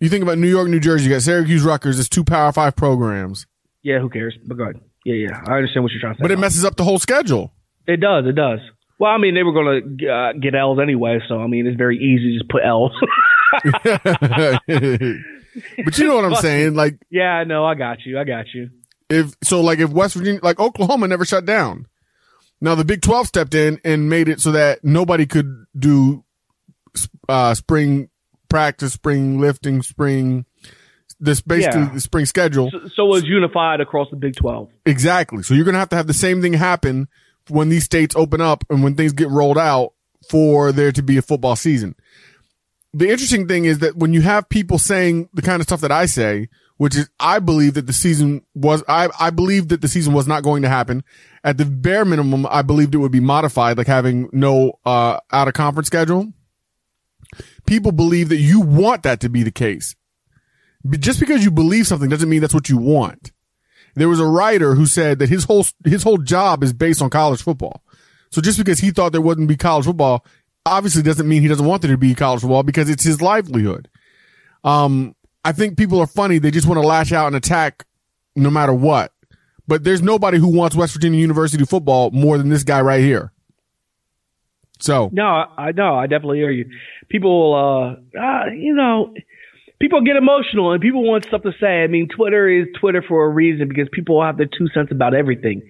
You 0.00 0.08
think 0.08 0.22
about 0.22 0.38
New 0.38 0.48
York, 0.48 0.68
New 0.68 0.80
Jersey, 0.80 1.04
you 1.04 1.10
got 1.10 1.22
Syracuse, 1.22 1.62
Rutgers. 1.62 1.98
It's 2.00 2.08
two 2.08 2.24
Power 2.24 2.50
Five 2.52 2.74
programs, 2.74 3.46
Yeah, 3.82 4.00
who 4.00 4.08
cares? 4.10 4.36
But 4.44 4.56
go 4.56 4.64
ahead. 4.64 4.80
Yeah, 5.04 5.14
yeah. 5.14 5.40
I 5.46 5.54
understand 5.56 5.84
what 5.84 5.92
you're 5.92 6.00
trying 6.00 6.14
to 6.14 6.18
say. 6.18 6.22
but 6.22 6.30
it 6.32 6.38
messes 6.38 6.64
up 6.64 6.76
the 6.76 6.84
whole 6.84 6.98
schedule. 6.98 7.52
It 7.86 8.00
does. 8.00 8.24
It 8.26 8.32
does. 8.34 8.58
Well, 8.98 9.10
I 9.10 9.18
mean, 9.18 9.34
they 9.34 9.42
were 9.42 9.52
going 9.52 9.98
to 9.98 10.08
uh, 10.08 10.32
get 10.34 10.54
L's 10.54 10.78
anyway, 10.80 11.18
so 11.28 11.40
I 11.40 11.46
mean, 11.48 11.66
it's 11.66 11.76
very 11.76 11.96
easy 11.98 12.32
to 12.32 12.38
just 12.38 12.48
put 12.50 12.62
L's. 12.64 12.92
but 15.84 15.98
you 15.98 16.06
know 16.08 16.16
what 16.16 16.24
I'm 16.24 16.34
saying? 16.40 16.74
Like, 16.74 16.98
yeah, 17.10 17.32
I 17.32 17.44
know. 17.44 17.64
I 17.64 17.74
got 17.74 17.98
you. 18.04 18.18
I 18.18 18.24
got 18.24 18.46
you. 18.54 18.70
If 19.12 19.34
so 19.42 19.60
like 19.60 19.78
if 19.78 19.90
West 19.90 20.14
Virginia 20.14 20.40
like 20.42 20.58
Oklahoma 20.58 21.06
never 21.08 21.24
shut 21.24 21.44
down. 21.44 21.86
Now 22.60 22.74
the 22.74 22.84
Big 22.84 23.02
12 23.02 23.26
stepped 23.26 23.54
in 23.54 23.80
and 23.84 24.08
made 24.08 24.28
it 24.28 24.40
so 24.40 24.52
that 24.52 24.84
nobody 24.84 25.26
could 25.26 25.66
do 25.76 26.24
uh 27.28 27.54
spring 27.54 28.08
practice, 28.48 28.92
spring 28.92 29.40
lifting, 29.40 29.82
spring 29.82 30.44
this 31.18 31.40
basically 31.40 31.80
Yeah. 31.82 31.90
the 31.94 32.00
spring 32.00 32.26
schedule. 32.26 32.70
So, 32.70 32.80
so 32.94 33.06
it 33.06 33.08
was 33.08 33.24
unified 33.24 33.80
across 33.80 34.08
the 34.10 34.16
Big 34.16 34.34
12. 34.36 34.68
Exactly. 34.86 35.42
So 35.42 35.54
you're 35.54 35.64
going 35.64 35.74
to 35.74 35.78
have 35.78 35.90
to 35.90 35.96
have 35.96 36.08
the 36.08 36.12
same 36.14 36.42
thing 36.42 36.52
happen 36.52 37.06
when 37.48 37.68
these 37.68 37.84
states 37.84 38.16
open 38.16 38.40
up 38.40 38.64
and 38.68 38.82
when 38.82 38.96
things 38.96 39.12
get 39.12 39.28
rolled 39.28 39.58
out 39.58 39.92
for 40.28 40.72
there 40.72 40.90
to 40.90 41.02
be 41.02 41.16
a 41.16 41.22
football 41.22 41.54
season. 41.54 41.94
The 42.92 43.08
interesting 43.08 43.46
thing 43.48 43.64
is 43.66 43.78
that 43.78 43.96
when 43.96 44.12
you 44.12 44.20
have 44.22 44.48
people 44.48 44.78
saying 44.78 45.28
the 45.32 45.42
kind 45.42 45.60
of 45.60 45.66
stuff 45.66 45.80
that 45.82 45.92
I 45.92 46.06
say, 46.06 46.48
which 46.82 46.96
is 46.96 47.08
I 47.20 47.38
believe 47.38 47.74
that 47.74 47.86
the 47.86 47.92
season 47.92 48.42
was 48.54 48.82
I 48.88 49.08
I 49.20 49.30
believe 49.30 49.68
that 49.68 49.82
the 49.82 49.88
season 49.88 50.12
was 50.12 50.26
not 50.26 50.42
going 50.42 50.62
to 50.62 50.68
happen. 50.68 51.04
At 51.44 51.56
the 51.56 51.64
bare 51.64 52.04
minimum, 52.04 52.44
I 52.50 52.62
believed 52.62 52.94
it 52.94 52.98
would 52.98 53.12
be 53.12 53.20
modified, 53.20 53.78
like 53.78 53.86
having 53.86 54.28
no 54.32 54.80
uh 54.84 55.20
out 55.30 55.46
of 55.46 55.54
conference 55.54 55.86
schedule. 55.86 56.32
People 57.66 57.92
believe 57.92 58.30
that 58.30 58.38
you 58.38 58.60
want 58.60 59.04
that 59.04 59.20
to 59.20 59.28
be 59.28 59.44
the 59.44 59.52
case. 59.52 59.94
But 60.84 60.98
just 60.98 61.20
because 61.20 61.44
you 61.44 61.52
believe 61.52 61.86
something 61.86 62.10
doesn't 62.10 62.28
mean 62.28 62.40
that's 62.40 62.52
what 62.52 62.68
you 62.68 62.78
want 62.78 63.30
there 63.94 64.08
was 64.08 64.20
a 64.20 64.26
writer 64.26 64.74
who 64.74 64.86
said 64.86 65.18
that 65.18 65.28
his 65.28 65.44
whole 65.44 65.64
his 65.84 66.02
whole 66.02 66.18
job 66.18 66.64
is 66.64 66.72
based 66.72 67.02
on 67.02 67.10
college 67.10 67.42
football. 67.42 67.82
So 68.30 68.40
just 68.40 68.58
because 68.58 68.80
he 68.80 68.90
thought 68.90 69.12
there 69.12 69.20
wouldn't 69.20 69.48
be 69.48 69.56
college 69.56 69.84
football, 69.84 70.24
obviously 70.64 71.02
doesn't 71.02 71.28
mean 71.28 71.42
he 71.42 71.48
doesn't 71.48 71.66
want 71.66 71.82
there 71.82 71.90
to 71.90 71.98
be 71.98 72.14
college 72.14 72.40
football 72.40 72.62
because 72.62 72.88
it's 72.88 73.04
his 73.04 73.20
livelihood. 73.20 73.88
Um, 74.64 75.14
I 75.44 75.52
think 75.52 75.76
people 75.76 76.00
are 76.00 76.06
funny. 76.06 76.38
They 76.38 76.50
just 76.50 76.66
want 76.66 76.80
to 76.80 76.86
lash 76.86 77.12
out 77.12 77.26
and 77.26 77.36
attack 77.36 77.84
no 78.36 78.50
matter 78.50 78.72
what. 78.72 79.12
But 79.66 79.84
there's 79.84 80.02
nobody 80.02 80.38
who 80.38 80.48
wants 80.48 80.76
West 80.76 80.92
Virginia 80.94 81.20
University 81.20 81.64
football 81.64 82.10
more 82.10 82.38
than 82.38 82.48
this 82.48 82.64
guy 82.64 82.80
right 82.80 83.00
here. 83.00 83.32
So 84.80 85.10
No, 85.12 85.24
I 85.24 85.72
know. 85.72 85.94
I 85.94 86.06
definitely 86.06 86.38
hear 86.38 86.50
you. 86.50 86.68
People, 87.08 87.54
uh, 87.54 88.20
uh, 88.20 88.46
you 88.50 88.74
know, 88.74 89.14
people 89.80 90.00
get 90.00 90.16
emotional 90.16 90.72
and 90.72 90.82
people 90.82 91.04
want 91.04 91.24
stuff 91.24 91.42
to 91.42 91.52
say. 91.60 91.84
I 91.84 91.86
mean, 91.86 92.08
Twitter 92.08 92.48
is 92.48 92.66
Twitter 92.80 93.02
for 93.06 93.24
a 93.24 93.28
reason 93.28 93.68
because 93.68 93.88
people 93.92 94.22
have 94.22 94.36
their 94.36 94.46
two 94.46 94.68
cents 94.74 94.90
about 94.90 95.14
everything. 95.14 95.62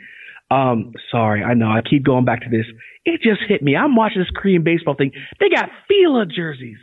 Um, 0.51 0.93
sorry, 1.11 1.43
I 1.43 1.55
know. 1.55 1.69
I 1.69 1.81
keep 1.81 2.05
going 2.05 2.25
back 2.25 2.43
to 2.43 2.51
this. 2.51 2.67
It 3.05 3.21
just 3.23 3.41
hit 3.49 3.63
me. 3.63 3.75
I'm 3.75 3.97
watching 3.97 4.21
this 4.21 4.31
Korean 4.35 4.63
baseball 4.63 4.95
thing. 4.95 5.13
They 5.41 5.49
got 5.49 5.71
Fila 5.89 6.27
jerseys. 6.27 6.79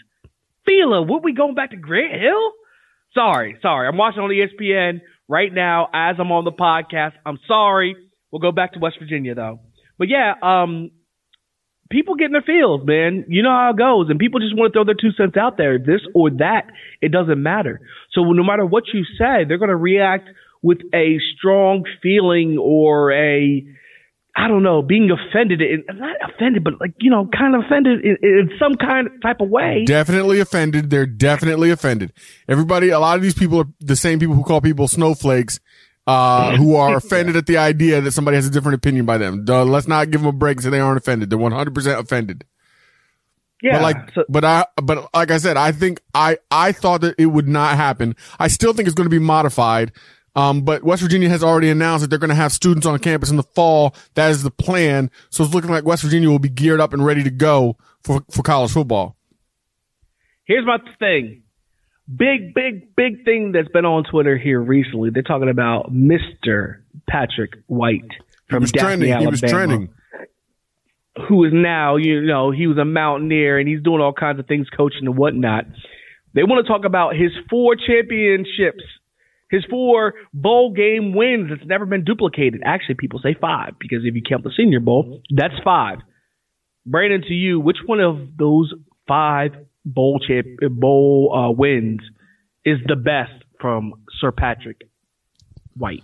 Fila. 0.65 1.01
What 1.01 1.24
we 1.24 1.34
going 1.34 1.55
back 1.55 1.72
to 1.72 1.77
Grant 1.77 2.19
Hill? 2.19 2.51
Sorry, 3.13 3.58
sorry. 3.62 3.88
I'm 3.88 3.98
watching 3.98 4.22
on 4.22 4.30
ESPN 4.30 5.01
right 5.28 5.54
now 5.54 5.89
as 5.94 6.16
I'm 6.20 6.32
on 6.32 6.46
the 6.46 6.51
podcast. 6.51 7.13
I'm 7.25 7.39
sorry. 7.48 7.96
We'll 8.32 8.39
go 8.39 8.51
back 8.51 8.74
to 8.74 8.80
West 8.80 8.98
Virginia 9.00 9.36
though. 9.36 9.60
But 9.98 10.08
yeah, 10.10 10.34
um, 10.42 10.92
people 11.89 12.16
get 12.16 12.25
in 12.25 12.32
their 12.32 12.42
feels, 12.42 12.86
man. 12.86 13.25
You 13.28 13.44
know 13.44 13.50
how 13.50 13.72
it 13.72 13.78
goes, 13.78 14.10
and 14.10 14.20
people 14.20 14.39
just 14.39 14.56
want 14.56 14.74
to 14.74 14.78
throw 14.78 14.86
their 14.86 14.96
two 14.96 15.12
cents 15.12 15.38
out 15.38 15.58
there, 15.58 15.78
this 15.78 16.01
or 16.13 16.30
that. 16.38 16.68
It 17.01 17.12
doesn't 17.12 17.42
matter. 17.42 17.82
So 18.13 18.22
no 18.24 18.44
matter 18.44 18.66
what 18.66 18.84
you 18.94 19.04
say, 19.18 19.46
they're 19.48 19.58
going 19.58 19.70
to 19.70 19.75
react 19.75 20.30
with 20.62 20.80
a 20.94 21.20
strong 21.38 21.86
feeling 22.01 22.58
or 22.60 23.12
a, 23.12 23.66
I 24.41 24.48
don't 24.48 24.63
know, 24.63 24.81
being 24.81 25.10
offended. 25.12 25.62
In, 25.62 25.84
not 25.98 26.15
offended, 26.34 26.63
but 26.63 26.79
like 26.79 26.93
you 27.00 27.10
know, 27.12 27.27
kind 27.38 27.55
of 27.55 27.65
offended 27.65 28.05
in, 28.05 28.17
in 28.24 28.50
some 28.58 28.75
kind 28.75 29.08
of 29.08 29.22
type 29.22 29.41
of 29.41 29.50
way. 29.50 29.84
definitely 29.86 30.39
offended. 30.39 30.89
They're 30.89 31.05
definitely 31.05 31.72
offended. 31.72 32.13
Everybody, 32.48 32.89
a 32.89 33.00
lot 33.00 33.17
of 33.17 33.22
these 33.22 33.34
people 33.34 33.60
are 33.60 33.67
the 33.81 33.96
same 33.98 34.17
people 34.19 34.36
who 34.36 34.43
call 34.43 34.62
people 34.62 34.88
snowflakes, 34.88 35.60
uh, 36.08 36.55
who 36.55 36.75
are 36.75 36.96
offended 37.03 37.36
at 37.36 37.48
the 37.48 37.58
idea 37.58 38.00
that 38.00 38.12
somebody 38.12 38.36
has 38.36 38.48
a 38.48 38.50
different 38.50 38.75
opinion 38.75 39.05
by 39.05 39.17
them. 39.17 39.43
Duh, 39.43 39.63
let's 39.65 39.88
not 39.88 40.10
give 40.10 40.22
them 40.22 40.29
a 40.29 40.31
break 40.31 40.63
and 40.63 40.74
they 40.74 40.79
aren't 40.79 40.98
offended. 40.98 41.29
They're 41.29 41.38
100% 41.39 42.00
offended. 42.00 42.46
yeah, 43.62 43.74
But 43.74 43.81
like, 43.81 44.12
so- 44.15 44.25
but 44.29 44.46
I, 44.46 44.65
but 44.81 45.13
like 45.13 45.31
I 45.31 45.38
said, 45.38 45.58
I 45.58 45.72
think 45.74 46.00
I, 46.13 46.38
I 46.50 46.72
thought 46.72 47.01
that 47.01 47.15
it 47.17 47.25
would 47.27 47.48
not 47.48 47.75
happen. 47.75 48.15
I 48.39 48.48
still 48.48 48.72
think 48.74 48.88
it's 48.88 48.96
going 48.96 49.10
to 49.10 49.15
be 49.15 49.19
modified. 49.19 49.91
Um, 50.36 50.62
but 50.62 50.83
West 50.83 51.01
Virginia 51.01 51.29
has 51.29 51.43
already 51.43 51.69
announced 51.69 52.01
that 52.01 52.09
they're 52.09 52.19
going 52.19 52.29
to 52.29 52.36
have 52.36 52.51
students 52.51 52.86
on 52.86 52.98
campus 53.00 53.29
in 53.31 53.38
the 53.38 53.43
fall. 53.43 53.95
That 54.13 54.31
is 54.31 54.43
the 54.43 54.51
plan. 54.51 55.09
So 55.29 55.43
it's 55.43 55.53
looking 55.53 55.71
like 55.71 55.86
West 55.86 56.03
Virginia 56.03 56.29
will 56.29 56.39
be 56.39 56.50
geared 56.50 56.79
up 56.79 56.93
and 56.93 57.03
ready 57.05 57.24
to 57.24 57.31
go 57.31 57.77
for, 58.03 58.21
for 58.31 58.43
college 58.43 58.71
football. 58.71 59.15
Here's 60.45 60.65
my 60.65 60.77
thing. 61.00 61.43
Big, 62.15 62.53
big, 62.55 62.95
big 62.95 63.24
thing 63.25 63.51
that's 63.51 63.67
been 63.69 63.86
on 63.86 64.03
Twitter 64.03 64.38
here 64.38 64.59
recently. 64.59 65.09
They're 65.12 65.21
talking 65.21 65.50
about 65.50 65.93
Mr. 65.93 66.77
Patrick 67.07 67.51
White 67.67 68.01
He 68.09 68.17
from 68.50 68.62
was 68.62 68.71
Daphne, 68.71 68.88
trending. 68.88 69.12
Alabama, 69.12 69.25
He 69.38 69.41
was 69.43 69.51
trending. 69.51 69.89
who 71.27 71.45
is 71.45 71.51
now, 71.53 71.98
you 71.98 72.21
know, 72.21 72.50
he 72.51 72.65
was 72.65 72.77
a 72.77 72.86
mountaineer 72.86 73.59
and 73.59 73.67
he's 73.67 73.81
doing 73.83 74.01
all 74.01 74.13
kinds 74.13 74.39
of 74.39 74.48
things, 74.48 74.67
coaching 74.75 75.05
and 75.05 75.17
whatnot. 75.17 75.65
They 76.33 76.43
want 76.43 76.65
to 76.65 76.71
talk 76.71 76.86
about 76.86 77.15
his 77.15 77.31
four 77.50 77.75
championships, 77.75 78.83
his 79.50 79.65
four 79.70 80.13
bowl 80.34 80.74
game 80.74 81.13
wins 81.15 81.50
that's 81.50 81.68
never 81.68 81.86
been 81.86 82.03
duplicated. 82.03 82.62
Actually, 82.63 82.96
people 82.96 83.20
say 83.22 83.36
five 83.39 83.74
because 83.79 84.00
if 84.03 84.15
you 84.15 84.22
count 84.27 84.44
the 84.44 84.51
Senior 84.56 84.79
Bowl, 84.79 85.22
that's 85.36 85.56
five. 85.63 86.00
Brandon, 86.86 87.22
to 87.22 87.34
you, 87.34 87.60
which 87.60 87.77
one 87.86 88.00
of 88.00 88.38
those 88.38 88.74
five 89.08 89.51
bowl 89.86 90.20
champ 90.25 90.48
bowl 90.72 91.34
uh, 91.36 91.51
wins 91.51 92.01
is 92.63 92.77
the 92.88 92.96
best 92.96 93.44
from 93.60 93.94
Sir 94.20 94.32
Patrick 94.32 94.82
White? 95.75 96.03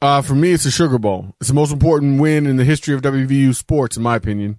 Uh, 0.00 0.20
for 0.20 0.34
me, 0.34 0.52
it's 0.52 0.64
the 0.64 0.70
Sugar 0.70 0.98
Bowl. 0.98 1.34
It's 1.40 1.48
the 1.48 1.54
most 1.54 1.72
important 1.72 2.20
win 2.20 2.46
in 2.46 2.56
the 2.56 2.64
history 2.64 2.94
of 2.94 3.02
WVU 3.02 3.54
sports, 3.54 3.96
in 3.96 4.02
my 4.02 4.16
opinion. 4.16 4.58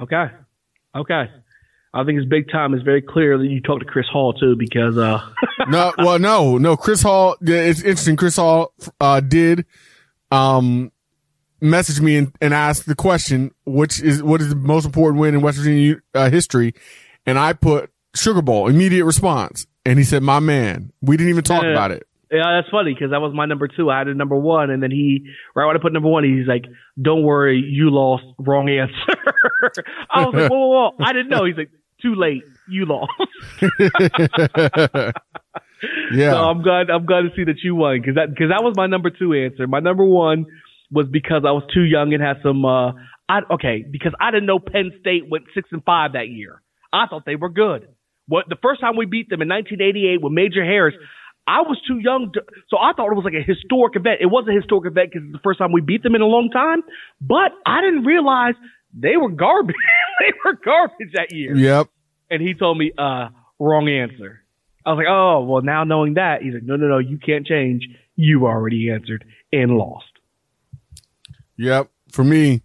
Okay, 0.00 0.26
okay. 0.94 1.24
I 1.96 2.02
think 2.04 2.18
it's 2.18 2.28
big 2.28 2.50
time. 2.50 2.74
It's 2.74 2.82
very 2.82 3.00
clear 3.00 3.38
that 3.38 3.46
you 3.46 3.60
talked 3.60 3.82
to 3.82 3.86
Chris 3.86 4.06
Hall 4.12 4.32
too, 4.32 4.56
because 4.56 4.98
uh, 4.98 5.20
no, 5.68 5.92
well, 5.96 6.18
no, 6.18 6.58
no. 6.58 6.76
Chris 6.76 7.00
Hall. 7.02 7.36
It's 7.40 7.80
interesting. 7.82 8.16
Chris 8.16 8.34
Hall 8.36 8.72
uh, 9.00 9.20
did 9.20 9.64
um, 10.32 10.90
message 11.60 12.00
me 12.00 12.16
and, 12.16 12.34
and 12.40 12.52
ask 12.52 12.84
the 12.84 12.96
question, 12.96 13.52
which 13.64 14.02
is 14.02 14.22
what 14.22 14.40
is 14.40 14.48
the 14.48 14.56
most 14.56 14.84
important 14.84 15.20
win 15.20 15.34
in 15.36 15.40
West 15.40 15.58
Virginia 15.58 15.96
uh, 16.14 16.30
history, 16.30 16.74
and 17.26 17.38
I 17.38 17.52
put 17.52 17.90
Sugar 18.14 18.42
Bowl. 18.42 18.68
Immediate 18.68 19.04
response, 19.04 19.66
and 19.86 19.96
he 19.98 20.04
said, 20.04 20.22
"My 20.24 20.40
man, 20.40 20.92
we 21.00 21.16
didn't 21.16 21.30
even 21.30 21.44
talk 21.44 21.62
Yeah. 21.62 21.70
about 21.70 21.92
it." 21.92 22.06
yeah, 22.32 22.56
that's 22.60 22.68
funny 22.70 22.92
because 22.92 23.12
that 23.12 23.20
was 23.20 23.32
my 23.32 23.46
number 23.46 23.68
two. 23.68 23.88
I 23.90 23.98
had 23.98 24.08
a 24.08 24.14
number 24.14 24.34
one, 24.36 24.70
and 24.70 24.82
then 24.82 24.90
he 24.90 25.26
right 25.54 25.66
when 25.66 25.76
I 25.76 25.78
put 25.80 25.92
number 25.92 26.08
one, 26.08 26.24
he's 26.24 26.48
like, 26.48 26.64
"Don't 27.00 27.22
worry, 27.22 27.58
you 27.64 27.90
lost. 27.90 28.24
Wrong 28.38 28.68
answer." 28.68 28.94
I 30.10 30.24
was 30.24 30.34
like, 30.34 30.50
"Whoa, 30.50 30.58
whoa, 30.58 30.90
whoa!" 30.98 31.04
I 31.04 31.12
didn't 31.12 31.28
know. 31.28 31.44
He's 31.44 31.56
like, 31.56 31.70
"Too 32.04 32.14
late. 32.14 32.42
You 32.68 32.86
lost." 32.86 33.10
yeah, 36.14 36.32
So 36.32 36.38
I'm 36.38 36.62
glad. 36.62 36.90
I'm 36.90 37.06
glad 37.06 37.22
to 37.22 37.30
see 37.36 37.44
that 37.44 37.62
you 37.62 37.74
won 37.74 38.00
because 38.00 38.14
that 38.16 38.30
because 38.30 38.50
that 38.50 38.62
was 38.62 38.74
my 38.76 38.86
number 38.86 39.10
two 39.10 39.32
answer. 39.32 39.66
My 39.66 39.80
number 39.80 40.04
one 40.04 40.46
was 40.90 41.06
because 41.10 41.42
I 41.46 41.52
was 41.52 41.64
too 41.72 41.82
young 41.82 42.12
and 42.12 42.22
had 42.22 42.36
some. 42.42 42.64
Uh, 42.64 42.92
I 43.28 43.40
okay 43.50 43.84
because 43.88 44.12
I 44.20 44.30
didn't 44.30 44.46
know 44.46 44.58
Penn 44.58 44.92
State 45.00 45.28
went 45.30 45.44
six 45.54 45.68
and 45.72 45.82
five 45.84 46.12
that 46.12 46.28
year. 46.28 46.60
I 46.92 47.06
thought 47.08 47.24
they 47.26 47.36
were 47.36 47.48
good. 47.48 47.88
What 48.28 48.46
the 48.48 48.56
first 48.62 48.80
time 48.80 48.96
we 48.96 49.06
beat 49.06 49.28
them 49.28 49.42
in 49.42 49.48
1988 49.48 50.22
with 50.22 50.32
Major 50.32 50.64
Harris, 50.64 50.94
I 51.46 51.60
was 51.60 51.78
too 51.86 51.98
young, 51.98 52.32
to, 52.32 52.40
so 52.70 52.78
I 52.78 52.92
thought 52.96 53.12
it 53.12 53.16
was 53.16 53.24
like 53.24 53.34
a 53.34 53.44
historic 53.44 53.96
event. 53.96 54.20
It 54.20 54.26
was 54.26 54.46
a 54.48 54.54
historic 54.54 54.90
event 54.90 55.10
because 55.12 55.26
it's 55.26 55.32
the 55.32 55.44
first 55.44 55.58
time 55.58 55.72
we 55.72 55.82
beat 55.82 56.02
them 56.02 56.14
in 56.14 56.22
a 56.22 56.26
long 56.26 56.48
time. 56.50 56.80
But 57.20 57.52
I 57.66 57.82
didn't 57.82 58.04
realize 58.04 58.54
they 58.94 59.16
were 59.16 59.28
garbage. 59.28 59.76
they 60.20 60.32
were 60.44 60.56
garbage 60.64 61.12
that 61.14 61.32
year 61.32 61.56
yep. 61.56 61.88
And 62.34 62.42
he 62.42 62.54
told 62.54 62.76
me, 62.78 62.92
uh, 62.98 63.28
wrong 63.58 63.88
answer. 63.88 64.42
I 64.84 64.90
was 64.90 64.98
like, 64.98 65.06
oh, 65.08 65.44
well, 65.44 65.62
now 65.62 65.84
knowing 65.84 66.14
that, 66.14 66.42
he's 66.42 66.54
like, 66.54 66.62
no, 66.62 66.76
no, 66.76 66.88
no, 66.88 66.98
you 66.98 67.18
can't 67.18 67.46
change. 67.46 67.88
You 68.16 68.46
already 68.46 68.90
answered 68.90 69.24
and 69.52 69.78
lost. 69.78 70.06
Yep. 71.56 71.90
For 72.10 72.24
me, 72.24 72.62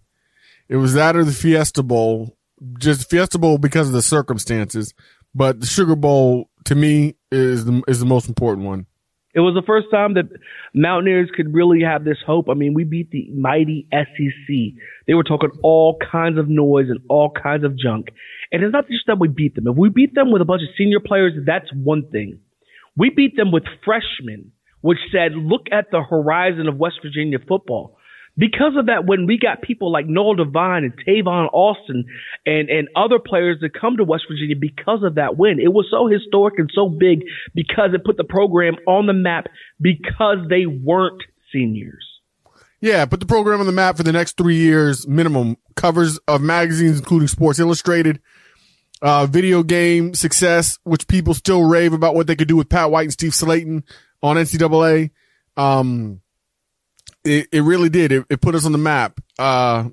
it 0.68 0.76
was 0.76 0.94
that 0.94 1.16
or 1.16 1.24
the 1.24 1.32
Fiesta 1.32 1.82
Bowl. 1.82 2.36
Just 2.78 3.08
Fiesta 3.08 3.38
Bowl 3.38 3.58
because 3.58 3.86
of 3.86 3.94
the 3.94 4.02
circumstances, 4.02 4.92
but 5.34 5.60
the 5.60 5.66
Sugar 5.66 5.96
Bowl 5.96 6.50
to 6.66 6.74
me 6.74 7.14
is 7.32 7.64
the 7.64 7.82
is 7.88 8.00
the 8.00 8.06
most 8.06 8.28
important 8.28 8.66
one. 8.66 8.86
It 9.32 9.40
was 9.40 9.54
the 9.54 9.66
first 9.66 9.86
time 9.92 10.14
that 10.14 10.28
Mountaineers 10.74 11.30
could 11.34 11.54
really 11.54 11.82
have 11.82 12.04
this 12.04 12.18
hope. 12.26 12.48
I 12.48 12.54
mean, 12.54 12.74
we 12.74 12.82
beat 12.82 13.10
the 13.10 13.30
mighty 13.30 13.86
SEC. 13.92 14.74
They 15.06 15.14
were 15.14 15.22
talking 15.22 15.50
all 15.62 15.98
kinds 16.10 16.38
of 16.38 16.48
noise 16.48 16.86
and 16.88 16.98
all 17.08 17.30
kinds 17.30 17.64
of 17.64 17.78
junk. 17.78 18.08
And 18.50 18.64
it's 18.64 18.72
not 18.72 18.88
just 18.88 19.06
that 19.06 19.20
we 19.20 19.28
beat 19.28 19.54
them. 19.54 19.68
If 19.68 19.76
we 19.76 19.88
beat 19.88 20.14
them 20.14 20.32
with 20.32 20.42
a 20.42 20.44
bunch 20.44 20.62
of 20.62 20.74
senior 20.76 20.98
players, 20.98 21.34
that's 21.46 21.70
one 21.72 22.08
thing. 22.10 22.40
We 22.96 23.10
beat 23.10 23.36
them 23.36 23.52
with 23.52 23.62
freshmen, 23.84 24.50
which 24.80 24.98
said, 25.12 25.32
look 25.34 25.66
at 25.70 25.92
the 25.92 26.02
horizon 26.02 26.66
of 26.66 26.76
West 26.76 26.96
Virginia 27.02 27.38
football. 27.46 27.96
Because 28.36 28.72
of 28.78 28.86
that, 28.86 29.06
when 29.06 29.26
we 29.26 29.38
got 29.38 29.60
people 29.60 29.92
like 29.92 30.06
Noel 30.06 30.34
Devine 30.34 30.84
and 30.84 30.94
Tavon 31.06 31.48
Austin 31.52 32.06
and, 32.46 32.70
and 32.70 32.88
other 32.96 33.18
players 33.18 33.58
that 33.60 33.78
come 33.78 33.96
to 33.96 34.04
West 34.04 34.24
Virginia 34.30 34.56
because 34.56 35.02
of 35.02 35.16
that 35.16 35.36
win, 35.36 35.58
it 35.60 35.72
was 35.72 35.86
so 35.90 36.06
historic 36.06 36.58
and 36.58 36.70
so 36.74 36.88
big 36.88 37.24
because 37.54 37.90
it 37.92 38.04
put 38.04 38.16
the 38.16 38.24
program 38.24 38.76
on 38.86 39.06
the 39.06 39.12
map 39.12 39.48
because 39.80 40.38
they 40.48 40.64
weren't 40.64 41.22
seniors. 41.52 42.06
Yeah, 42.80 43.04
put 43.04 43.20
the 43.20 43.26
program 43.26 43.60
on 43.60 43.66
the 43.66 43.72
map 43.72 43.98
for 43.98 44.04
the 44.04 44.12
next 44.12 44.38
three 44.38 44.56
years 44.56 45.06
minimum. 45.06 45.58
Covers 45.76 46.18
of 46.26 46.40
magazines, 46.40 46.98
including 46.98 47.28
Sports 47.28 47.58
Illustrated, 47.58 48.20
uh, 49.02 49.26
video 49.26 49.62
game 49.62 50.14
success, 50.14 50.78
which 50.84 51.06
people 51.06 51.34
still 51.34 51.64
rave 51.64 51.92
about 51.92 52.14
what 52.14 52.26
they 52.26 52.36
could 52.36 52.48
do 52.48 52.56
with 52.56 52.70
Pat 52.70 52.90
White 52.90 53.04
and 53.04 53.12
Steve 53.12 53.32
Slaton 53.32 53.82
on 54.22 54.36
NCAA. 54.36 55.10
Um, 55.58 56.19
it, 57.24 57.48
it 57.52 57.60
really 57.62 57.88
did. 57.88 58.12
It, 58.12 58.26
it 58.30 58.40
put 58.40 58.54
us 58.54 58.64
on 58.66 58.72
the 58.72 58.78
map. 58.78 59.20
Uh, 59.38 59.88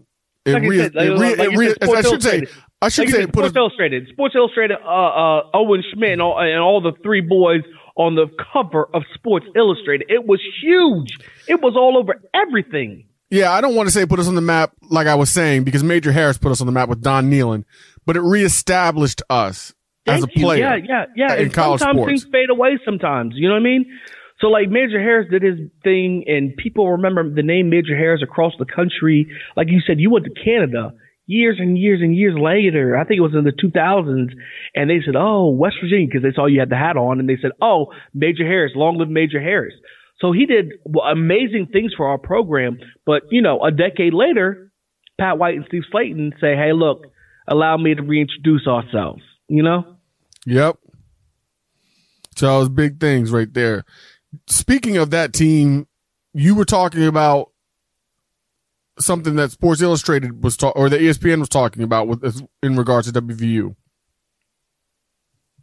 it 0.46 0.54
Like 0.54 0.64
I 0.64 0.68
re- 0.68 0.78
said, 0.80 0.96
like- 0.96 1.06
it 1.06 1.12
re- 1.12 1.18
like 1.36 1.40
it 1.40 1.58
re- 1.58 1.68
said, 1.70 1.90
I 1.96 2.02
should 2.02 2.24
say, 2.24 2.48
I 2.82 2.90
should 2.90 3.02
Like 3.06 3.10
say, 3.10 3.20
said, 3.22 3.30
it 3.30 3.34
put 3.34 3.44
us, 3.46 3.52
Sports 3.52 3.58
Illustrated, 3.58 4.08
Sports 4.10 4.36
Illustrated, 4.36 4.78
uh, 4.84 4.88
uh, 4.88 5.42
Owen 5.54 5.84
Schmitt 5.94 6.12
and 6.12 6.22
all, 6.22 6.40
and 6.40 6.60
all 6.60 6.80
the 6.82 6.94
three 7.04 7.22
boys 7.22 7.62
on 7.96 8.16
the 8.16 8.28
cover 8.54 8.88
of 8.94 9.04
Sports 9.16 9.48
Illustrated. 9.56 10.08
It 10.10 10.26
was 10.28 10.40
huge. 10.62 11.18
It 11.48 11.62
was 11.62 11.76
all 11.76 11.98
over 11.98 12.22
everything. 12.34 13.06
Yeah, 13.30 13.52
I 13.52 13.60
don't 13.62 13.76
want 13.76 13.88
to 13.88 13.92
say 13.92 14.06
put 14.06 14.20
us 14.20 14.28
on 14.28 14.36
the 14.36 14.42
map 14.42 14.72
like 14.90 15.08
I 15.08 15.16
was 15.16 15.30
saying 15.30 15.64
because 15.66 15.84
Major 15.84 16.12
Harris 16.14 16.38
put 16.38 16.52
us 16.52 16.62
on 16.62 16.68
the 16.68 16.72
map 16.72 16.88
with 16.88 17.02
Don 17.02 17.30
Nehlen, 17.30 17.66
but 18.06 18.16
it 18.16 18.22
reestablished 18.22 19.22
us 19.30 19.74
as 20.08 20.24
a 20.24 20.28
Thank 20.28 20.38
you. 20.38 20.44
player. 20.44 20.60
Yeah, 20.60 20.76
yeah, 20.88 21.06
yeah. 21.16 21.36
in 21.36 21.44
and 21.46 21.54
college 21.54 21.80
sometimes 21.80 21.98
sports. 21.98 22.10
things 22.24 22.32
fade 22.32 22.50
away 22.50 22.80
sometimes. 22.86 23.34
You 23.36 23.50
know 23.50 23.56
what 23.56 23.62
I 23.62 23.64
mean? 23.64 24.00
So 24.40 24.48
like 24.48 24.70
Major 24.70 25.00
Harris 25.00 25.30
did 25.32 25.42
his 25.42 25.60
thing, 25.84 26.26
and 26.28 26.56
people 26.56 26.92
remember 26.92 27.28
the 27.30 27.42
name 27.42 27.70
Major 27.70 27.98
Harris 27.98 28.22
across 28.22 28.54
the 28.60 28.66
country. 28.66 29.28
Like 29.56 29.68
you 29.70 29.82
said, 29.86 30.00
you 30.00 30.12
went 30.12 30.26
to 30.26 30.44
Canada 30.44 30.94
years 31.26 31.58
and 31.60 31.78
years 31.78 32.02
and 32.02 32.16
years 32.16 32.36
later. 32.40 32.98
I 32.98 33.04
think 33.04 33.18
it 33.18 33.22
was 33.22 33.36
in 33.36 33.44
the 33.44 33.52
2000s, 33.52 34.34
and 34.76 34.90
they 34.90 35.02
said, 35.04 35.16
"Oh, 35.16 35.50
West 35.50 35.78
Virginia," 35.82 36.08
because 36.08 36.24
they 36.24 36.34
saw 36.34 36.46
you 36.46 36.60
had 36.60 36.70
the 36.70 36.78
hat 36.78 36.98
on, 36.98 37.20
and 37.20 37.28
they 37.28 37.38
said, 37.38 37.52
"Oh, 37.62 37.92
Major 38.14 38.46
Harris, 38.46 38.74
long 38.76 38.98
live 38.98 39.10
Major 39.10 39.42
Harris." 39.42 39.74
So 40.20 40.32
he 40.32 40.46
did 40.46 40.74
amazing 41.06 41.68
things 41.68 41.94
for 41.96 42.08
our 42.08 42.18
program. 42.18 42.80
But 43.06 43.24
you 43.32 43.42
know, 43.42 43.62
a 43.64 43.72
decade 43.72 44.14
later, 44.14 44.72
Pat 45.20 45.38
White 45.38 45.56
and 45.56 45.66
Steve 45.68 45.84
Slaton 45.92 46.32
say, 46.40 46.56
"Hey, 46.56 46.74
look, 46.74 47.06
allow 47.48 47.78
me 47.78 47.96
to 47.96 48.02
reintroduce 48.02 48.68
ourselves." 48.68 49.22
You 49.48 49.64
know. 49.64 49.86
Yep. 50.46 50.78
So 52.36 52.62
it's 52.62 52.70
big 52.70 53.00
things 53.00 53.32
right 53.32 53.52
there. 53.52 53.84
Speaking 54.48 54.98
of 54.98 55.10
that 55.12 55.34
team, 55.34 55.88
you 56.34 56.56
were 56.56 56.66
talking 56.66 57.06
about 57.06 57.52
something 59.00 59.36
that 59.36 59.52
Sports 59.52 59.82
Illustrated 59.82 60.44
was 60.44 60.58
talking, 60.58 60.82
or 60.82 60.90
the 60.90 60.98
ESPN 60.98 61.40
was 61.40 61.50
talking 61.50 61.84
about 61.84 62.08
with 62.08 62.48
in 62.62 62.76
regards 62.76 63.12
to 63.12 63.22
WVU. 63.22 63.76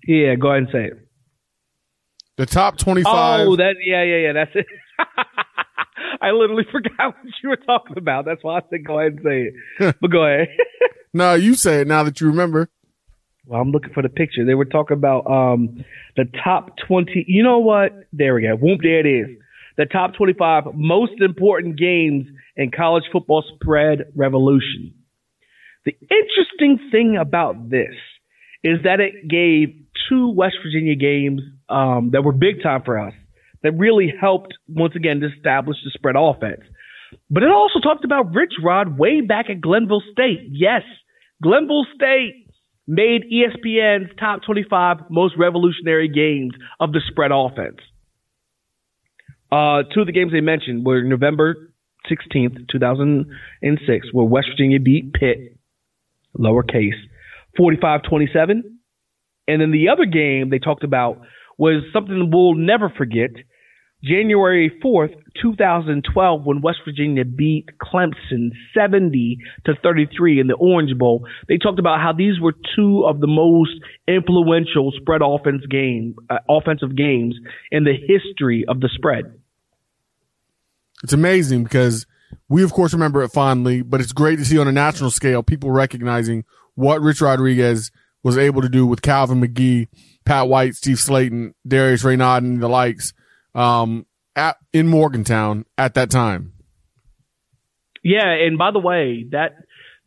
Yeah, 0.06 0.34
go 0.34 0.48
ahead 0.48 0.64
and 0.64 0.68
say 0.72 0.84
it. 0.86 1.08
The 2.36 2.46
top 2.46 2.78
twenty-five. 2.78 3.46
Oh, 3.46 3.56
that 3.56 3.76
yeah, 3.84 4.02
yeah, 4.02 4.16
yeah. 4.16 4.32
That's 4.32 4.50
it. 4.54 4.66
I 6.20 6.30
literally 6.30 6.64
forgot 6.72 7.14
what 7.22 7.32
you 7.42 7.48
were 7.50 7.56
talking 7.56 7.98
about. 7.98 8.24
That's 8.24 8.42
why 8.42 8.58
I 8.58 8.62
said 8.70 8.84
go 8.86 8.98
ahead 8.98 9.12
and 9.12 9.20
say 9.22 9.50
it. 9.78 9.96
but 10.00 10.10
go 10.10 10.24
ahead. 10.24 10.48
no, 11.12 11.34
you 11.34 11.54
say 11.54 11.80
it 11.80 11.86
now 11.86 12.02
that 12.02 12.20
you 12.20 12.26
remember. 12.26 12.70
Well, 13.46 13.60
I'm 13.60 13.70
looking 13.70 13.92
for 13.92 14.02
the 14.02 14.08
picture. 14.08 14.44
They 14.44 14.54
were 14.54 14.64
talking 14.64 14.96
about 14.96 15.26
um 15.26 15.84
the 16.16 16.24
top 16.42 16.76
twenty. 16.86 17.24
You 17.26 17.42
know 17.42 17.58
what? 17.58 17.92
There 18.12 18.34
we 18.34 18.42
go. 18.42 18.56
Whoop, 18.56 18.80
there 18.82 19.00
it 19.00 19.06
is. 19.06 19.36
The 19.76 19.86
top 19.86 20.14
twenty-five 20.14 20.64
most 20.74 21.20
important 21.20 21.78
games 21.78 22.26
in 22.56 22.70
college 22.70 23.04
football 23.12 23.44
spread 23.54 24.12
revolution. 24.14 24.94
The 25.84 25.96
interesting 26.10 26.90
thing 26.90 27.16
about 27.20 27.68
this 27.68 27.94
is 28.62 28.78
that 28.84 29.00
it 29.00 29.28
gave 29.28 29.74
two 30.08 30.30
West 30.30 30.56
Virginia 30.64 30.94
games 30.94 31.42
um, 31.68 32.10
that 32.12 32.22
were 32.22 32.32
big 32.32 32.62
time 32.62 32.82
for 32.84 32.98
us 32.98 33.12
that 33.62 33.72
really 33.72 34.12
helped 34.20 34.54
once 34.68 34.94
again 34.94 35.20
to 35.20 35.28
establish 35.34 35.76
the 35.84 35.90
spread 35.90 36.16
offense. 36.16 36.60
But 37.30 37.42
it 37.42 37.50
also 37.50 37.80
talked 37.80 38.04
about 38.04 38.34
Rich 38.34 38.54
Rod 38.62 38.98
way 38.98 39.20
back 39.20 39.50
at 39.50 39.60
Glenville 39.60 40.02
State. 40.12 40.48
Yes, 40.50 40.82
Glenville 41.42 41.86
State 41.94 42.43
made 42.86 43.24
ESPN's 43.32 44.10
top 44.18 44.42
25 44.44 45.10
most 45.10 45.34
revolutionary 45.38 46.08
games 46.08 46.52
of 46.80 46.92
the 46.92 47.00
spread 47.08 47.30
offense. 47.32 47.78
Uh, 49.50 49.82
two 49.94 50.00
of 50.00 50.06
the 50.06 50.12
games 50.12 50.32
they 50.32 50.40
mentioned 50.40 50.84
were 50.84 51.02
November 51.02 51.70
16th, 52.10 52.68
2006, 52.70 54.08
where 54.12 54.26
West 54.26 54.48
Virginia 54.50 54.80
beat 54.80 55.12
Pitt, 55.12 55.56
lowercase, 56.38 56.98
45-27. 57.58 58.62
And 59.46 59.60
then 59.60 59.70
the 59.70 59.88
other 59.90 60.06
game 60.06 60.50
they 60.50 60.58
talked 60.58 60.84
about 60.84 61.20
was 61.58 61.82
something 61.92 62.30
we'll 62.32 62.54
never 62.54 62.90
forget. 62.90 63.30
January 64.04 64.70
4th, 64.84 65.14
2012, 65.40 66.44
when 66.44 66.60
West 66.60 66.78
Virginia 66.84 67.24
beat 67.24 67.70
Clemson 67.80 68.50
70 68.74 69.38
to 69.64 69.74
33 69.82 70.40
in 70.40 70.46
the 70.46 70.54
Orange 70.54 70.96
Bowl. 70.98 71.26
They 71.48 71.56
talked 71.56 71.78
about 71.78 72.00
how 72.00 72.12
these 72.12 72.38
were 72.38 72.54
two 72.76 73.04
of 73.06 73.20
the 73.20 73.26
most 73.26 73.72
influential 74.06 74.92
spread 75.00 75.22
offense 75.24 75.64
game, 75.70 76.16
uh, 76.28 76.38
offensive 76.48 76.96
games 76.96 77.34
in 77.70 77.84
the 77.84 77.94
history 77.94 78.64
of 78.68 78.80
the 78.80 78.90
spread. 78.94 79.40
It's 81.02 81.12
amazing 81.12 81.64
because 81.64 82.06
we, 82.48 82.62
of 82.62 82.72
course, 82.72 82.92
remember 82.92 83.22
it 83.22 83.30
fondly, 83.30 83.82
but 83.82 84.00
it's 84.00 84.12
great 84.12 84.36
to 84.36 84.44
see 84.44 84.58
on 84.58 84.68
a 84.68 84.72
national 84.72 85.10
scale 85.10 85.42
people 85.42 85.70
recognizing 85.70 86.44
what 86.74 87.00
Rich 87.00 87.20
Rodriguez 87.20 87.90
was 88.22 88.36
able 88.36 88.62
to 88.62 88.68
do 88.68 88.86
with 88.86 89.02
Calvin 89.02 89.40
Magee, 89.40 89.88
Pat 90.24 90.48
White, 90.48 90.74
Steve 90.74 90.96
Slaton, 90.96 91.54
Darius 91.66 92.04
Reynaud, 92.04 92.38
and 92.38 92.62
the 92.62 92.68
likes 92.68 93.12
um, 93.54 94.06
at, 94.36 94.56
in 94.72 94.88
Morgantown 94.88 95.64
at 95.78 95.94
that 95.94 96.10
time. 96.10 96.52
Yeah, 98.02 98.28
and 98.28 98.58
by 98.58 98.70
the 98.70 98.78
way, 98.80 99.26
that 99.30 99.56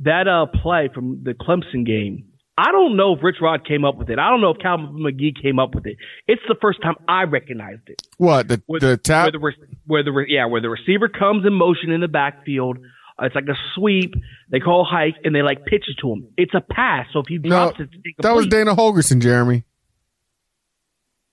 that 0.02 0.28
uh 0.28 0.46
play 0.62 0.90
from 0.94 1.24
the 1.24 1.34
Clemson 1.34 1.86
game, 1.86 2.26
I 2.58 2.72
don't 2.72 2.96
know 2.96 3.16
if 3.16 3.24
Rich 3.24 3.38
Rod 3.42 3.66
came 3.68 3.86
up 3.86 3.98
with 3.98 4.10
it. 4.10 4.20
I 4.20 4.30
don't 4.30 4.42
know 4.42 4.52
if 4.52 4.60
Calvin 4.60 5.02
Magee 5.02 5.34
came 5.34 5.58
up 5.58 5.74
with 5.74 5.88
it. 5.88 5.98
It's 6.28 6.42
the 6.48 6.56
first 6.62 6.82
time 6.82 6.96
I 7.08 7.24
recognized 7.24 7.88
it. 7.88 8.02
What 8.18 8.48
the 8.48 8.62
Where, 8.68 8.80
the 8.80 8.98
tap? 8.98 9.32
where 9.34 9.54
the 9.54 9.68
where 9.86 10.04
the 10.04 10.26
yeah 10.28 10.46
where 10.46 10.62
the 10.62 10.70
receiver 10.70 11.08
comes 11.08 11.46
in 11.46 11.54
motion 11.54 11.92
in 11.92 12.02
the 12.02 12.08
backfield. 12.08 12.78
It's 13.20 13.34
like 13.34 13.46
a 13.46 13.58
sweep. 13.74 14.14
They 14.52 14.60
call 14.60 14.86
hike 14.86 15.16
and 15.24 15.34
they 15.34 15.42
like 15.42 15.66
pitch 15.66 15.86
it 15.88 15.98
to 16.02 16.12
him. 16.12 16.28
It's 16.38 16.54
a 16.54 16.62
pass. 16.62 17.08
So 17.14 17.20
if 17.20 17.26
he 17.28 17.40
no, 17.40 17.50
drops 17.50 17.80
it, 17.80 17.90
it's 18.04 18.18
that 18.20 18.36
was. 18.36 18.46
Dana 18.46 18.76
Holgorsen, 18.76 19.22
Jeremy. 19.22 19.64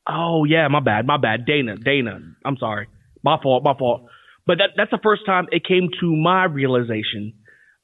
Oh 0.06 0.44
yeah, 0.44 0.68
my 0.68 0.80
bad, 0.80 1.06
my 1.06 1.16
bad. 1.16 1.46
Dana, 1.46 1.76
Dana. 1.76 2.20
I'm 2.44 2.56
sorry. 2.58 2.88
My 3.22 3.38
fault, 3.42 3.64
my 3.64 3.74
fault. 3.78 4.06
But 4.46 4.58
that 4.58 4.70
that's 4.76 4.90
the 4.90 5.00
first 5.02 5.22
time 5.26 5.46
it 5.50 5.64
came 5.66 5.88
to 6.00 6.16
my 6.16 6.44
realization. 6.44 7.32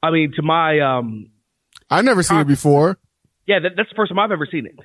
I 0.03 0.11
mean, 0.11 0.33
to 0.35 0.41
my 0.41 0.79
um 0.79 1.31
I 1.89 2.01
never 2.01 2.23
seen 2.23 2.39
it 2.39 2.47
before. 2.47 2.97
yeah, 3.47 3.59
that, 3.59 3.71
that's 3.75 3.89
the 3.89 3.95
first 3.95 4.09
time 4.09 4.19
I've 4.19 4.31
ever 4.31 4.47
seen 4.49 4.65
it. 4.65 4.75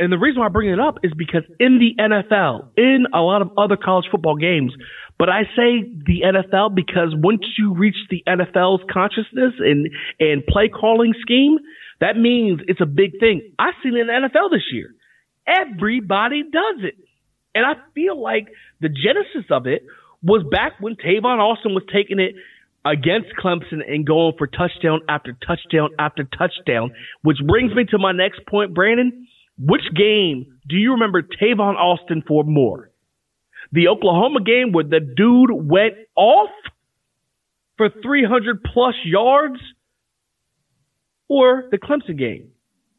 And 0.00 0.12
the 0.12 0.18
reason 0.18 0.40
why 0.40 0.46
I 0.46 0.50
bring 0.50 0.70
it 0.70 0.78
up 0.78 0.98
is 1.02 1.12
because 1.16 1.42
in 1.58 1.80
the 1.80 2.00
NFL, 2.00 2.68
in 2.76 3.06
a 3.12 3.18
lot 3.18 3.42
of 3.42 3.50
other 3.58 3.76
college 3.76 4.06
football 4.10 4.36
games, 4.36 4.72
but 5.18 5.28
I 5.28 5.42
say 5.56 5.82
the 6.06 6.22
NFL 6.24 6.74
because 6.76 7.12
once 7.16 7.42
you 7.58 7.74
reach 7.74 7.96
the 8.08 8.22
NFL's 8.26 8.82
consciousness 8.90 9.54
and, 9.58 9.88
and 10.20 10.46
play 10.46 10.68
calling 10.68 11.14
scheme, 11.20 11.58
that 12.00 12.16
means 12.16 12.60
it's 12.68 12.80
a 12.80 12.86
big 12.86 13.18
thing. 13.18 13.42
I've 13.58 13.74
seen 13.82 13.96
it 13.96 14.02
in 14.02 14.06
the 14.06 14.12
NFL 14.12 14.52
this 14.52 14.62
year. 14.72 14.94
Everybody 15.48 16.42
does 16.42 16.84
it. 16.84 16.94
And 17.54 17.64
I 17.64 17.74
feel 17.94 18.20
like 18.20 18.48
the 18.80 18.88
genesis 18.88 19.50
of 19.50 19.66
it 19.66 19.82
was 20.22 20.44
back 20.50 20.72
when 20.80 20.96
Tavon 20.96 21.38
Austin 21.38 21.74
was 21.74 21.84
taking 21.92 22.18
it 22.18 22.34
against 22.84 23.28
Clemson 23.42 23.80
and 23.86 24.06
going 24.06 24.34
for 24.36 24.46
touchdown 24.46 25.00
after 25.08 25.36
touchdown 25.46 25.90
after 25.98 26.24
touchdown, 26.24 26.92
which 27.22 27.38
brings 27.46 27.74
me 27.74 27.84
to 27.86 27.98
my 27.98 28.12
next 28.12 28.40
point, 28.46 28.74
Brandon. 28.74 29.26
Which 29.58 29.82
game 29.94 30.58
do 30.68 30.76
you 30.76 30.92
remember 30.92 31.22
Tavon 31.22 31.74
Austin 31.74 32.22
for 32.26 32.44
more? 32.44 32.90
The 33.72 33.88
Oklahoma 33.88 34.42
game 34.42 34.72
where 34.72 34.84
the 34.84 35.00
dude 35.00 35.50
went 35.52 35.94
off 36.16 36.50
for 37.76 37.90
300 38.02 38.62
plus 38.62 38.94
yards 39.04 39.60
or 41.28 41.64
the 41.70 41.78
Clemson 41.78 42.18
game 42.18 42.50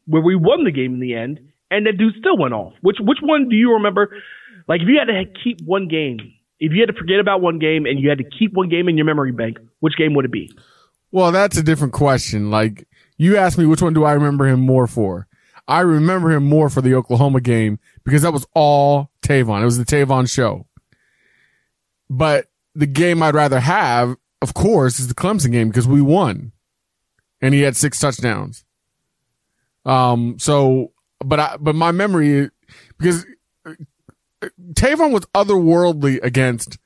where 0.06 0.22
we 0.22 0.36
won 0.36 0.64
the 0.64 0.70
game 0.70 0.94
in 0.94 1.00
the 1.00 1.14
end 1.14 1.49
and 1.70 1.86
that 1.86 1.96
dude 1.98 2.14
still 2.18 2.36
went 2.36 2.54
off? 2.54 2.72
Which, 2.80 2.96
which 3.00 3.18
one 3.22 3.48
do 3.48 3.56
you 3.56 3.74
remember? 3.74 4.10
Like 4.68 4.80
if 4.82 4.88
you 4.88 4.98
had 4.98 5.12
to 5.12 5.24
keep 5.42 5.60
one 5.62 5.88
game, 5.88 6.18
if 6.58 6.72
you 6.72 6.80
had 6.80 6.92
to 6.92 6.98
forget 6.98 7.20
about 7.20 7.40
one 7.40 7.58
game 7.58 7.86
and 7.86 7.98
you 7.98 8.08
had 8.08 8.18
to 8.18 8.24
keep 8.24 8.52
one 8.52 8.68
game 8.68 8.88
in 8.88 8.96
your 8.96 9.06
memory 9.06 9.32
bank, 9.32 9.58
which 9.80 9.96
game 9.96 10.14
would 10.14 10.24
it 10.24 10.32
be? 10.32 10.52
Well, 11.10 11.32
that's 11.32 11.56
a 11.56 11.62
different 11.62 11.92
question. 11.92 12.50
Like 12.50 12.86
you 13.16 13.36
asked 13.36 13.58
me, 13.58 13.66
which 13.66 13.82
one 13.82 13.94
do 13.94 14.04
I 14.04 14.12
remember 14.12 14.46
him 14.46 14.60
more 14.60 14.86
for? 14.86 15.26
I 15.66 15.80
remember 15.80 16.30
him 16.30 16.44
more 16.44 16.68
for 16.68 16.80
the 16.80 16.94
Oklahoma 16.94 17.40
game 17.40 17.78
because 18.04 18.22
that 18.22 18.32
was 18.32 18.46
all 18.54 19.10
Tavon. 19.22 19.62
It 19.62 19.66
was 19.66 19.78
the 19.78 19.84
Tavon 19.84 20.28
show. 20.28 20.66
But 22.08 22.46
the 22.74 22.86
game 22.86 23.22
I'd 23.22 23.34
rather 23.34 23.60
have, 23.60 24.16
of 24.42 24.54
course, 24.54 24.98
is 24.98 25.08
the 25.08 25.14
Clemson 25.14 25.52
game 25.52 25.68
because 25.68 25.86
we 25.86 26.00
won 26.00 26.52
and 27.40 27.54
he 27.54 27.60
had 27.62 27.76
six 27.76 27.98
touchdowns. 27.98 28.64
Um, 29.84 30.38
so, 30.38 30.92
but 31.24 31.40
I, 31.40 31.56
but 31.58 31.74
my 31.74 31.92
memory, 31.92 32.50
because 32.98 33.26
Tavon 34.72 35.12
was 35.12 35.26
otherworldly 35.34 36.22
against 36.22 36.78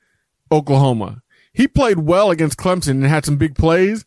Oklahoma. 0.51 1.21
He 1.53 1.67
played 1.67 1.99
well 1.99 2.31
against 2.31 2.57
Clemson 2.57 2.91
and 2.91 3.05
had 3.05 3.25
some 3.25 3.37
big 3.37 3.55
plays. 3.55 4.05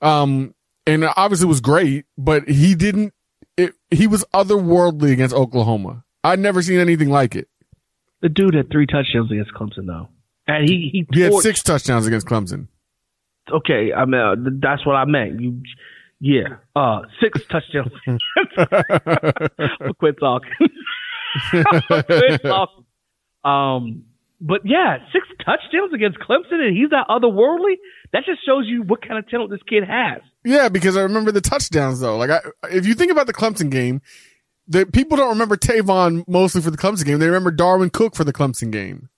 Um, 0.00 0.54
and 0.86 1.04
obviously 1.16 1.46
was 1.46 1.60
great, 1.60 2.06
but 2.16 2.48
he 2.48 2.74
didn't, 2.74 3.12
it, 3.56 3.74
he 3.90 4.06
was 4.06 4.24
otherworldly 4.32 5.12
against 5.12 5.34
Oklahoma. 5.34 6.04
I'd 6.24 6.38
never 6.38 6.62
seen 6.62 6.78
anything 6.80 7.10
like 7.10 7.36
it. 7.36 7.48
The 8.22 8.30
dude 8.30 8.54
had 8.54 8.70
three 8.70 8.86
touchdowns 8.86 9.30
against 9.30 9.52
Clemson 9.52 9.86
though. 9.86 10.08
And 10.46 10.68
he, 10.68 10.88
he, 10.92 11.06
He 11.12 11.20
had 11.20 11.34
six 11.34 11.62
touchdowns 11.62 12.06
against 12.06 12.26
Clemson. 12.26 12.68
okay, 13.52 13.92
I 13.92 14.04
mean, 14.06 14.20
uh, 14.20 14.34
that's 14.60 14.84
what 14.86 14.94
I 14.96 15.04
meant. 15.04 15.40
You, 15.40 15.60
yeah, 16.20 16.56
uh, 16.76 17.00
six 17.20 17.40
touchdowns. 17.50 17.92
Quit 19.98 20.16
talking. 20.20 20.50
quit 22.06 22.42
talking. 22.42 22.84
Um, 23.42 24.04
but 24.40 24.62
yeah, 24.64 24.98
six 25.12 25.26
touchdowns 25.44 25.92
against 25.94 26.18
Clemson, 26.18 26.60
and 26.60 26.76
he's 26.76 26.90
that 26.90 27.06
otherworldly. 27.08 27.74
That 28.12 28.24
just 28.26 28.44
shows 28.44 28.64
you 28.66 28.82
what 28.82 29.00
kind 29.06 29.18
of 29.18 29.28
talent 29.28 29.50
this 29.50 29.60
kid 29.68 29.84
has. 29.84 30.20
Yeah, 30.44 30.68
because 30.68 30.96
I 30.96 31.02
remember 31.02 31.32
the 31.32 31.40
touchdowns 31.40 32.00
though. 32.00 32.16
Like 32.16 32.30
I, 32.30 32.40
if 32.70 32.86
you 32.86 32.94
think 32.94 33.12
about 33.12 33.26
the 33.26 33.34
Clemson 33.34 33.70
game, 33.70 34.02
the 34.66 34.86
people 34.86 35.16
don't 35.16 35.30
remember 35.30 35.56
Tavon 35.56 36.24
mostly 36.28 36.60
for 36.62 36.70
the 36.70 36.78
Clemson 36.78 37.04
game. 37.04 37.18
They 37.18 37.26
remember 37.26 37.50
Darwin 37.50 37.90
Cook 37.90 38.14
for 38.14 38.24
the 38.24 38.32
Clemson 38.32 38.70
game. 38.70 39.08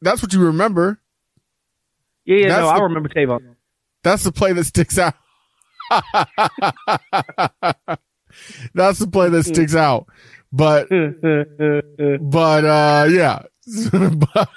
that's 0.00 0.22
what 0.22 0.32
you 0.32 0.40
remember. 0.44 1.00
Yeah, 2.24 2.36
yeah, 2.36 2.48
That's 2.48 2.62
no, 2.62 2.68
I 2.68 2.78
remember 2.80 3.08
Tavon. 3.08 3.56
That's 4.02 4.24
the 4.24 4.32
play 4.32 4.52
that 4.52 4.64
sticks 4.64 4.98
out. 4.98 5.14
That's 8.74 8.98
the 8.98 9.08
play 9.08 9.28
that 9.28 9.44
sticks 9.44 9.74
out. 9.74 10.06
But 10.52 10.88
but 12.20 12.64
uh 12.64 13.06
yeah. 13.10 13.42
but, 13.92 14.48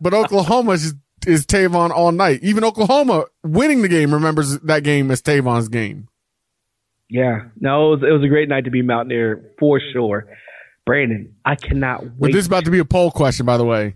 but 0.00 0.14
Oklahoma 0.14 0.72
is, 0.72 0.94
is 1.26 1.46
Tavon 1.46 1.90
all 1.90 2.10
night. 2.10 2.40
Even 2.42 2.64
Oklahoma 2.64 3.26
winning 3.44 3.82
the 3.82 3.88
game 3.88 4.12
remembers 4.12 4.58
that 4.60 4.82
game 4.82 5.10
as 5.12 5.22
Tavon's 5.22 5.68
game. 5.68 6.08
yeah, 7.08 7.42
no, 7.60 7.92
it 7.92 8.00
was, 8.00 8.08
it 8.08 8.12
was 8.12 8.24
a 8.24 8.28
great 8.28 8.48
night 8.48 8.64
to 8.64 8.70
be 8.70 8.82
Mountaineer 8.82 9.52
for 9.60 9.80
sure. 9.92 10.26
Brandon, 10.86 11.34
I 11.44 11.54
cannot 11.54 12.18
But 12.18 12.32
this 12.32 12.40
is 12.40 12.46
about 12.46 12.64
to 12.64 12.70
be 12.70 12.78
a 12.80 12.84
poll 12.84 13.10
question, 13.10 13.46
by 13.46 13.58
the 13.58 13.64
way. 13.64 13.94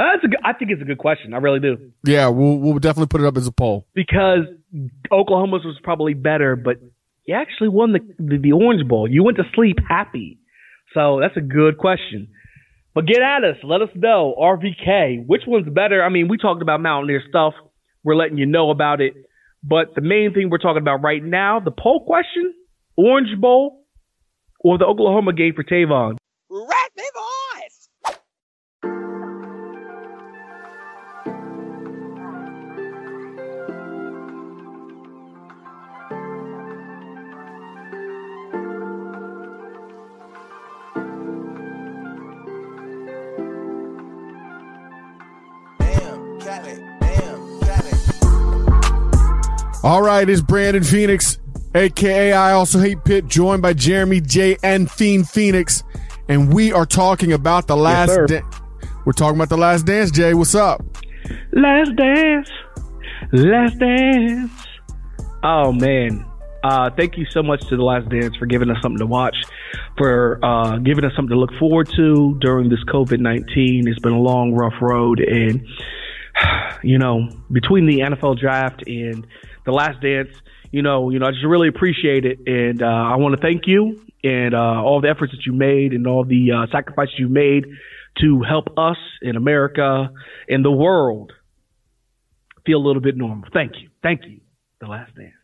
Uh, 0.00 0.12
that's 0.14 0.24
a 0.24 0.28
good, 0.28 0.40
I 0.42 0.54
think 0.54 0.70
it's 0.70 0.80
a 0.80 0.86
good 0.86 0.96
question. 0.98 1.34
I 1.34 1.38
really 1.38 1.60
do. 1.60 1.76
Yeah, 2.04 2.28
we'll 2.28 2.56
we'll 2.56 2.78
definitely 2.78 3.08
put 3.08 3.20
it 3.20 3.26
up 3.26 3.36
as 3.36 3.46
a 3.46 3.52
poll. 3.52 3.86
because 3.94 4.44
Oklahoma's 5.12 5.64
was 5.64 5.78
probably 5.82 6.14
better, 6.14 6.56
but 6.56 6.76
you 7.26 7.34
actually 7.34 7.68
won 7.68 7.92
the, 7.92 8.00
the 8.18 8.38
the 8.38 8.52
Orange 8.52 8.88
Bowl. 8.88 9.06
You 9.10 9.22
went 9.24 9.36
to 9.36 9.44
sleep 9.54 9.76
happy, 9.86 10.38
so 10.94 11.18
that's 11.20 11.36
a 11.36 11.42
good 11.42 11.76
question. 11.76 12.28
But 12.94 13.06
get 13.06 13.20
at 13.20 13.44
us, 13.44 13.56
let 13.62 13.82
us 13.82 13.90
know 13.94 14.34
RVK 14.40 15.26
which 15.26 15.42
one's 15.46 15.68
better. 15.68 16.02
I 16.02 16.08
mean, 16.08 16.28
we 16.28 16.38
talked 16.38 16.62
about 16.62 16.80
Mountaineer 16.80 17.22
stuff. 17.28 17.52
We're 18.02 18.16
letting 18.16 18.38
you 18.38 18.46
know 18.46 18.70
about 18.70 19.02
it, 19.02 19.12
but 19.62 19.94
the 19.94 20.00
main 20.00 20.32
thing 20.32 20.48
we're 20.48 20.58
talking 20.58 20.80
about 20.80 21.02
right 21.02 21.22
now, 21.22 21.60
the 21.60 21.72
poll 21.72 22.06
question: 22.06 22.54
Orange 22.96 23.38
Bowl 23.38 23.84
or 24.60 24.78
the 24.78 24.86
Oklahoma 24.86 25.34
game 25.34 25.52
for 25.54 25.62
Tavon. 25.62 26.16
All 49.82 50.02
right, 50.02 50.28
it's 50.28 50.42
Brandon 50.42 50.84
Phoenix, 50.84 51.38
aka 51.74 52.34
I 52.34 52.52
also 52.52 52.78
hate 52.78 53.02
Pitt, 53.02 53.26
joined 53.28 53.62
by 53.62 53.72
Jeremy 53.72 54.20
J 54.20 54.58
and 54.62 54.90
Fiend 54.90 55.26
Phoenix, 55.26 55.84
and 56.28 56.52
we 56.52 56.70
are 56.70 56.84
talking 56.84 57.32
about 57.32 57.66
the 57.66 57.76
last. 57.76 58.10
sir. 58.10 58.26
da- 58.26 58.42
we're 59.06 59.12
talking 59.12 59.36
about 59.36 59.48
the 59.48 59.56
last 59.56 59.86
dance. 59.86 60.10
Jay, 60.10 60.34
what's 60.34 60.54
up? 60.54 60.84
Last 61.52 61.96
dance, 61.96 62.50
last 63.32 63.78
dance. 63.78 64.52
Oh 65.42 65.72
man, 65.72 66.26
uh, 66.62 66.90
thank 66.94 67.16
you 67.16 67.24
so 67.30 67.42
much 67.42 67.66
to 67.68 67.76
the 67.78 67.82
Last 67.82 68.10
Dance 68.10 68.36
for 68.36 68.44
giving 68.44 68.68
us 68.68 68.76
something 68.82 68.98
to 68.98 69.06
watch, 69.06 69.36
for 69.96 70.38
uh, 70.44 70.76
giving 70.76 71.06
us 71.06 71.12
something 71.16 71.34
to 71.34 71.40
look 71.40 71.54
forward 71.58 71.88
to 71.96 72.36
during 72.42 72.68
this 72.68 72.84
COVID 72.84 73.18
nineteen. 73.20 73.88
It's 73.88 73.98
been 74.00 74.12
a 74.12 74.20
long, 74.20 74.52
rough 74.52 74.74
road, 74.82 75.20
and 75.20 75.66
you 76.82 76.98
know, 76.98 77.30
between 77.50 77.86
the 77.86 78.00
NFL 78.00 78.38
draft 78.38 78.82
and 78.86 79.26
the 79.64 79.72
Last 79.72 80.00
Dance, 80.00 80.30
you 80.70 80.82
know, 80.82 81.10
you 81.10 81.18
know, 81.18 81.26
I 81.26 81.30
just 81.30 81.44
really 81.44 81.68
appreciate 81.68 82.24
it, 82.24 82.38
and 82.46 82.82
uh, 82.82 82.86
I 82.86 83.16
want 83.16 83.34
to 83.34 83.40
thank 83.40 83.66
you 83.66 84.00
and 84.22 84.54
uh, 84.54 84.58
all 84.58 85.00
the 85.00 85.08
efforts 85.08 85.32
that 85.32 85.46
you 85.46 85.52
made 85.52 85.92
and 85.92 86.06
all 86.06 86.24
the 86.24 86.52
uh, 86.52 86.66
sacrifices 86.70 87.14
you 87.18 87.28
made 87.28 87.66
to 88.20 88.42
help 88.42 88.68
us 88.76 88.98
in 89.22 89.36
America 89.36 90.10
in 90.48 90.62
the 90.62 90.70
world 90.70 91.32
feel 92.66 92.78
a 92.78 92.84
little 92.84 93.02
bit 93.02 93.16
normal. 93.16 93.48
Thank 93.52 93.72
you, 93.80 93.90
thank 94.02 94.20
you. 94.26 94.40
The 94.80 94.86
Last 94.86 95.14
Dance. 95.14 95.34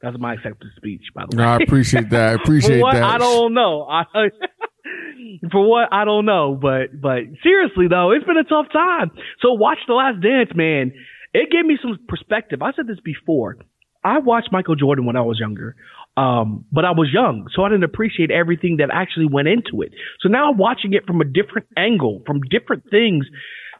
That's 0.00 0.16
my 0.18 0.34
acceptance 0.34 0.72
speech, 0.76 1.02
by 1.14 1.24
the 1.28 1.36
way. 1.36 1.42
No, 1.42 1.48
I 1.50 1.56
appreciate 1.56 2.10
that. 2.10 2.30
I 2.30 2.32
appreciate 2.42 2.80
what 2.80 2.94
that. 2.94 3.02
I 3.02 3.18
don't 3.18 3.52
know. 3.52 3.84
I, 3.88 4.04
for 5.50 5.68
what 5.68 5.88
I 5.92 6.04
don't 6.04 6.24
know, 6.24 6.58
but 6.60 7.00
but 7.00 7.20
seriously 7.42 7.86
though, 7.88 8.12
it's 8.12 8.24
been 8.24 8.36
a 8.36 8.44
tough 8.44 8.66
time. 8.72 9.10
So 9.40 9.52
watch 9.54 9.78
The 9.86 9.94
Last 9.94 10.20
Dance, 10.22 10.50
man. 10.54 10.92
It 11.38 11.52
gave 11.52 11.64
me 11.64 11.78
some 11.80 11.96
perspective. 12.08 12.62
I 12.62 12.72
said 12.72 12.88
this 12.88 12.98
before. 12.98 13.58
I 14.02 14.18
watched 14.18 14.50
Michael 14.50 14.74
Jordan 14.74 15.06
when 15.06 15.14
I 15.14 15.20
was 15.20 15.38
younger, 15.38 15.76
um, 16.16 16.64
but 16.72 16.84
I 16.84 16.90
was 16.90 17.10
young, 17.12 17.46
so 17.54 17.62
I 17.62 17.68
didn't 17.68 17.84
appreciate 17.84 18.32
everything 18.32 18.78
that 18.78 18.88
actually 18.92 19.26
went 19.30 19.46
into 19.46 19.82
it. 19.82 19.92
So 20.20 20.28
now 20.28 20.50
I'm 20.50 20.58
watching 20.58 20.94
it 20.94 21.06
from 21.06 21.20
a 21.20 21.24
different 21.24 21.68
angle, 21.76 22.22
from 22.26 22.40
different 22.40 22.90
things. 22.90 23.26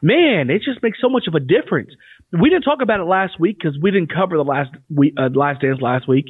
Man, 0.01 0.49
it 0.49 0.61
just 0.63 0.81
makes 0.81 0.99
so 1.01 1.09
much 1.09 1.25
of 1.27 1.35
a 1.35 1.41
difference. 1.41 1.91
We 2.31 2.49
didn't 2.49 2.63
talk 2.63 2.79
about 2.81 3.01
it 3.01 3.03
last 3.03 3.37
week 3.41 3.57
because 3.59 3.77
we 3.81 3.91
didn't 3.91 4.13
cover 4.13 4.37
the 4.37 4.43
last 4.45 4.69
we 4.89 5.13
uh, 5.17 5.27
last 5.33 5.59
dance 5.59 5.81
last 5.81 6.07
week. 6.07 6.27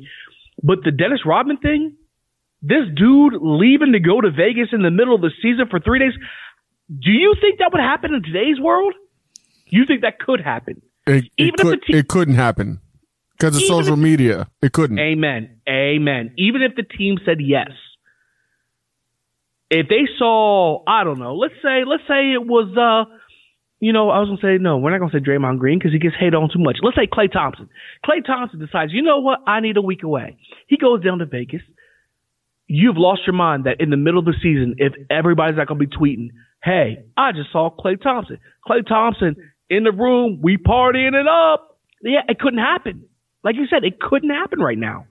But 0.63 0.80
the 0.84 0.92
Dennis 0.92 1.22
Rodman 1.26 1.58
thing, 1.58 1.96
this 2.63 2.89
dude 2.96 3.34
leaving 3.39 3.92
to 3.94 4.00
go 4.00 4.20
to 4.20 4.32
Vegas 4.32 4.70
in 4.72 4.82
the 4.82 4.89
middle 4.89 5.13
of 5.13 5.22
the 5.22 5.32
season 5.44 5.68
for 5.70 5.80
three 5.80 6.00
days. 6.00 6.13
Do 6.89 7.12
you 7.12 7.36
think 7.39 7.60
that 7.60 7.70
would 7.72 7.82
happen 7.82 8.15
in 8.15 8.24
today's 8.24 8.60
world? 8.60 8.96
You 9.68 9.86
think 9.86 10.02
that 10.02 10.18
could 10.18 10.42
happen? 10.42 10.82
It, 11.10 11.26
it, 11.26 11.32
Even 11.38 11.54
if 11.56 11.62
could, 11.62 11.82
te- 11.84 11.98
it 11.98 12.08
couldn't 12.08 12.36
happen 12.36 12.80
because 13.38 13.56
of 13.56 13.63
social 13.63 13.93
if- 13.93 14.00
media. 14.00 14.48
It 14.62 14.74
couldn't. 14.74 15.00
Amen. 15.00 15.62
Amen. 15.67 16.34
Even 16.38 16.62
if 16.62 16.76
the 16.76 16.84
team 16.84 17.17
said 17.26 17.38
yes. 17.41 17.72
If 19.72 19.88
they 19.88 20.08
saw, 20.17 20.84
I 20.88 21.04
don't 21.04 21.19
know, 21.19 21.36
let's 21.36 21.54
say, 21.62 21.84
let's 21.86 22.04
say 22.08 22.34
it 22.34 22.45
was, 22.45 22.74
uh, 22.76 23.06
you 23.80 23.93
know, 23.93 24.10
I 24.10 24.19
was 24.19 24.28
gonna 24.30 24.41
say 24.41 24.62
no. 24.62 24.78
We're 24.78 24.89
not 24.91 25.00
gonna 25.00 25.12
say 25.12 25.24
Draymond 25.24 25.60
Green 25.60 25.78
because 25.78 25.93
he 25.93 26.00
gets 26.00 26.15
hated 26.19 26.34
on 26.34 26.50
too 26.52 26.60
much. 26.60 26.78
Let's 26.82 26.98
say 26.98 27.06
Klay 27.06 27.32
Thompson. 27.32 27.69
Klay 28.04 28.26
Thompson 28.26 28.60
decides, 28.60 28.91
you 28.91 29.04
know 29.04 29.19
what? 29.19 29.39
I 29.48 29.60
need 29.60 29.78
a 29.78 29.82
week 29.82 30.02
away. 30.04 30.38
He 30.67 30.78
goes 30.78 31.04
down 31.04 31.19
to 31.19 31.26
Vegas. 31.26 31.62
You've 32.67 32.98
lost 32.98 33.22
your 33.28 33.36
mind 33.36 33.65
that 33.65 33.80
in 33.80 33.89
the 33.89 33.98
middle 33.98 34.19
of 34.19 34.26
the 34.26 34.34
season, 34.41 34.76
if 34.80 34.93
everybody's 35.10 35.56
not 35.58 35.67
gonna 35.67 35.80
be 35.80 35.88
tweeting, 35.88 36.30
"Hey, 36.63 37.04
I 37.15 37.32
just 37.32 37.52
saw 37.52 37.69
Klay 37.69 38.02
Thompson. 38.02 38.39
Klay 38.67 38.86
Thompson 38.86 39.36
in 39.69 39.84
the 39.84 39.91
room. 39.91 40.39
We 40.41 40.58
partying 40.58 41.13
it 41.13 41.27
up." 41.27 41.77
Yeah, 42.01 42.21
it 42.27 42.39
couldn't 42.39 42.60
happen. 42.60 43.05
Like 43.43 43.55
you 43.55 43.67
said, 43.67 43.84
it 43.84 43.99
couldn't 43.99 44.29
happen 44.29 44.60
right 44.60 44.77
now. 44.77 45.05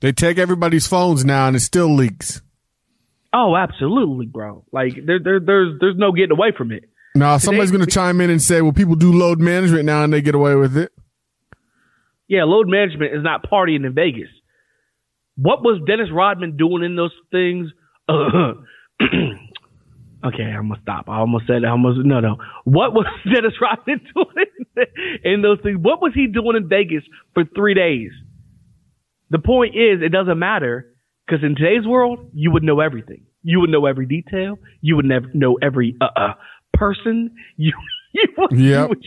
They 0.00 0.12
take 0.12 0.38
everybody's 0.38 0.86
phones 0.86 1.24
now, 1.24 1.46
and 1.46 1.56
it 1.56 1.60
still 1.60 1.94
leaks. 1.94 2.42
Oh, 3.32 3.56
absolutely, 3.56 4.26
bro. 4.26 4.64
Like 4.72 4.94
there, 5.04 5.18
there, 5.22 5.40
there's, 5.40 5.78
there's 5.80 5.96
no 5.96 6.12
getting 6.12 6.32
away 6.32 6.52
from 6.56 6.72
it. 6.72 6.84
Now, 7.14 7.38
somebody's 7.38 7.70
going 7.70 7.84
to 7.84 7.90
chime 7.90 8.20
in 8.20 8.28
and 8.28 8.40
say, 8.42 8.60
"Well, 8.60 8.72
people 8.72 8.94
do 8.94 9.12
load 9.12 9.40
management 9.40 9.84
now, 9.84 10.04
and 10.04 10.12
they 10.12 10.20
get 10.20 10.34
away 10.34 10.54
with 10.54 10.76
it." 10.76 10.92
Yeah, 12.28 12.44
load 12.44 12.68
management 12.68 13.14
is 13.14 13.22
not 13.22 13.48
partying 13.48 13.86
in 13.86 13.94
Vegas. 13.94 14.28
What 15.36 15.62
was 15.62 15.80
Dennis 15.86 16.08
Rodman 16.12 16.56
doing 16.56 16.82
in 16.82 16.96
those 16.96 17.12
things? 17.30 17.70
okay, 20.26 20.42
I'm 20.42 20.68
gonna 20.68 20.80
stop. 20.82 21.08
I 21.08 21.18
almost 21.18 21.46
said 21.46 21.64
I 21.64 21.70
almost 21.70 21.98
no 22.04 22.20
no. 22.20 22.36
What 22.64 22.92
was 22.92 23.06
Dennis 23.24 23.54
Rodman 23.60 24.00
doing 24.14 24.86
in 25.24 25.42
those 25.42 25.58
things? 25.62 25.78
What 25.80 26.00
was 26.00 26.12
he 26.14 26.26
doing 26.26 26.56
in 26.56 26.68
Vegas 26.68 27.02
for 27.34 27.44
three 27.54 27.74
days? 27.74 28.10
The 29.30 29.38
point 29.38 29.74
is, 29.74 30.02
it 30.02 30.10
doesn't 30.10 30.38
matter 30.38 30.92
because 31.26 31.44
in 31.44 31.56
today's 31.56 31.86
world, 31.86 32.30
you 32.32 32.50
would 32.52 32.62
know 32.62 32.80
everything. 32.80 33.24
You 33.42 33.60
would 33.60 33.70
know 33.70 33.86
every 33.86 34.06
detail. 34.06 34.58
You 34.80 34.96
would 34.96 35.04
never 35.04 35.26
know 35.34 35.58
every 35.62 35.96
uh, 36.00 36.08
uh 36.16 36.34
person. 36.74 37.34
You 37.56 37.72
you 38.12 38.28
would, 38.38 38.52
Yep. 38.52 38.60
you 38.60 38.88
would 38.88 39.04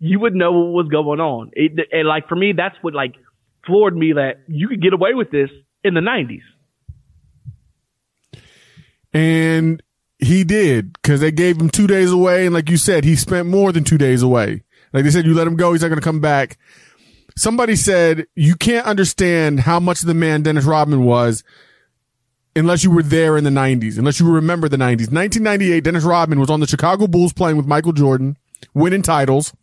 you 0.00 0.20
would 0.20 0.34
know 0.34 0.52
what 0.52 0.84
was 0.84 0.88
going 0.90 1.20
on. 1.20 1.50
It, 1.54 1.72
and 1.92 2.06
like 2.08 2.28
for 2.28 2.36
me, 2.36 2.52
that's 2.56 2.76
what 2.82 2.94
like 2.94 3.14
floored 3.66 3.96
me 3.96 4.12
that 4.14 4.42
you 4.48 4.68
could 4.68 4.82
get 4.82 4.92
away 4.92 5.14
with 5.14 5.30
this 5.30 5.50
in 5.84 5.94
the 5.94 6.00
'90s. 6.00 6.42
And 9.12 9.82
he 10.22 10.44
did 10.44 10.92
because 10.94 11.20
they 11.20 11.32
gave 11.32 11.60
him 11.60 11.70
two 11.70 11.86
days 11.86 12.10
away. 12.10 12.46
And 12.46 12.54
like 12.54 12.68
you 12.70 12.76
said, 12.76 13.04
he 13.04 13.16
spent 13.16 13.48
more 13.48 13.72
than 13.72 13.84
two 13.84 13.98
days 13.98 14.22
away. 14.22 14.62
Like 14.92 15.04
they 15.04 15.10
said, 15.10 15.24
you 15.24 15.34
let 15.34 15.46
him 15.46 15.56
go, 15.56 15.72
he's 15.72 15.82
not 15.82 15.88
going 15.88 16.00
to 16.00 16.04
come 16.04 16.20
back. 16.20 16.58
Somebody 17.36 17.76
said 17.76 18.26
you 18.34 18.54
can't 18.54 18.86
understand 18.86 19.60
how 19.60 19.80
much 19.80 20.00
of 20.00 20.06
the 20.06 20.14
man 20.14 20.42
Dennis 20.42 20.64
Rodman 20.64 21.04
was 21.04 21.44
unless 22.56 22.82
you 22.82 22.90
were 22.90 23.02
there 23.02 23.36
in 23.36 23.44
the 23.44 23.50
90s, 23.50 23.98
unless 23.98 24.20
you 24.20 24.30
remember 24.30 24.68
the 24.68 24.76
90s. 24.76 25.12
1998, 25.12 25.84
Dennis 25.84 26.04
Rodman 26.04 26.40
was 26.40 26.50
on 26.50 26.60
the 26.60 26.66
Chicago 26.66 27.06
Bulls 27.06 27.32
playing 27.32 27.56
with 27.56 27.66
Michael 27.66 27.92
Jordan, 27.92 28.36
winning 28.74 29.02
titles. 29.02 29.54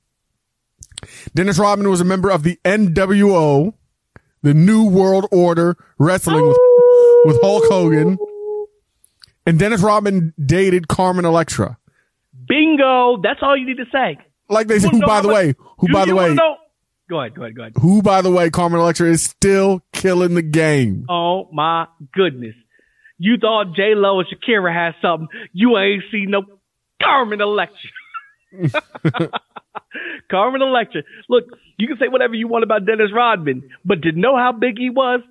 Dennis 1.35 1.59
Rodman 1.59 1.89
was 1.89 2.01
a 2.01 2.05
member 2.05 2.29
of 2.29 2.43
the 2.43 2.57
NWO, 2.63 3.73
the 4.41 4.53
New 4.53 4.89
World 4.89 5.27
Order 5.31 5.77
Wrestling 5.99 6.47
with, 6.47 6.57
with 7.25 7.41
Hulk 7.41 7.65
Hogan. 7.67 8.17
And 9.47 9.57
Dennis 9.57 9.81
Rodman 9.81 10.33
dated 10.43 10.87
Carmen 10.87 11.25
Electra. 11.25 11.77
Bingo! 12.47 13.17
That's 13.23 13.39
all 13.41 13.55
you 13.57 13.65
need 13.65 13.77
to 13.77 13.85
say. 13.91 14.17
Like 14.49 14.67
they 14.67 14.79
said, 14.79 14.91
who 14.91 15.01
by 15.01 15.21
the 15.21 15.29
way, 15.29 15.55
who 15.79 15.87
you- 15.87 15.93
by 15.93 16.05
the 16.05 16.15
way, 16.15 16.33
know- 16.33 16.57
Go 17.09 17.21
ahead, 17.21 17.33
go 17.35 17.43
ahead, 17.43 17.55
go 17.55 17.61
ahead. 17.61 17.73
who 17.79 18.01
by 18.01 18.21
the 18.21 18.29
way, 18.29 18.49
Carmen 18.49 18.81
Electra 18.81 19.07
is 19.09 19.23
still 19.23 19.81
killing 19.93 20.33
the 20.35 20.41
game. 20.41 21.05
Oh 21.09 21.47
my 21.53 21.87
goodness. 22.13 22.53
You 23.17 23.37
thought 23.37 23.73
J 23.75 23.95
Lo 23.95 24.19
and 24.19 24.27
Shakira 24.27 24.73
had 24.73 24.93
something. 25.01 25.29
You 25.53 25.77
ain't 25.77 26.03
seen 26.11 26.29
no 26.31 26.43
Carmen 27.01 27.39
Electra. 27.39 27.89
Carmen 30.29 30.61
Electra. 30.61 31.03
Look, 31.29 31.45
you 31.77 31.87
can 31.87 31.97
say 31.97 32.09
whatever 32.09 32.33
you 32.35 32.47
want 32.49 32.63
about 32.65 32.85
Dennis 32.85 33.11
Rodman, 33.13 33.69
but 33.85 34.01
to 34.03 34.11
know 34.11 34.35
how 34.35 34.51
big 34.51 34.77
he 34.77 34.89
was, 34.89 35.21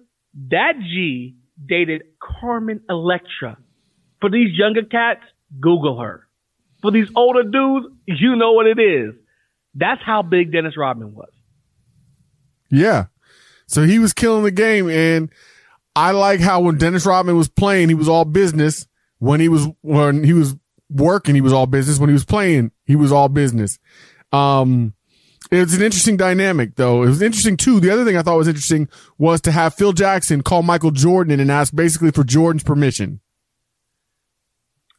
that 0.50 0.72
G 0.80 1.36
dated 1.64 2.02
Carmen 2.20 2.80
Electra. 2.88 3.58
For 4.20 4.30
these 4.30 4.56
younger 4.56 4.82
cats, 4.82 5.22
Google 5.60 5.98
her. 6.00 6.26
For 6.82 6.90
these 6.90 7.08
older 7.14 7.42
dudes, 7.42 7.86
you 8.06 8.36
know 8.36 8.52
what 8.52 8.66
it 8.66 8.78
is. 8.78 9.14
That's 9.74 10.00
how 10.02 10.22
big 10.22 10.52
Dennis 10.52 10.76
Rodman 10.76 11.14
was. 11.14 11.30
Yeah. 12.70 13.06
So 13.66 13.82
he 13.82 13.98
was 13.98 14.12
killing 14.12 14.44
the 14.44 14.50
game. 14.50 14.88
And 14.88 15.30
I 15.94 16.12
like 16.12 16.40
how 16.40 16.60
when 16.60 16.78
Dennis 16.78 17.06
Rodman 17.06 17.36
was 17.36 17.48
playing, 17.48 17.88
he 17.88 17.94
was 17.94 18.08
all 18.08 18.24
business. 18.24 18.86
When 19.18 19.40
he 19.40 19.48
was, 19.48 19.66
when 19.82 20.24
he 20.24 20.32
was 20.32 20.54
working, 20.90 21.34
he 21.34 21.40
was 21.40 21.52
all 21.52 21.66
business. 21.66 21.98
When 21.98 22.08
he 22.08 22.14
was 22.14 22.24
playing, 22.24 22.70
he 22.84 22.96
was 22.96 23.12
all 23.12 23.28
business. 23.28 23.78
Um, 24.32 24.94
it 25.50 25.60
was 25.60 25.74
an 25.74 25.82
interesting 25.82 26.16
dynamic 26.16 26.76
though. 26.76 27.02
It 27.02 27.08
was 27.08 27.22
interesting 27.22 27.56
too. 27.56 27.80
The 27.80 27.90
other 27.90 28.04
thing 28.04 28.16
I 28.16 28.22
thought 28.22 28.36
was 28.36 28.48
interesting 28.48 28.88
was 29.18 29.40
to 29.42 29.52
have 29.52 29.74
Phil 29.74 29.92
Jackson 29.92 30.42
call 30.42 30.62
Michael 30.62 30.90
Jordan 30.90 31.38
and 31.38 31.50
ask 31.50 31.74
basically 31.74 32.10
for 32.10 32.24
Jordan's 32.24 32.64
permission. 32.64 33.20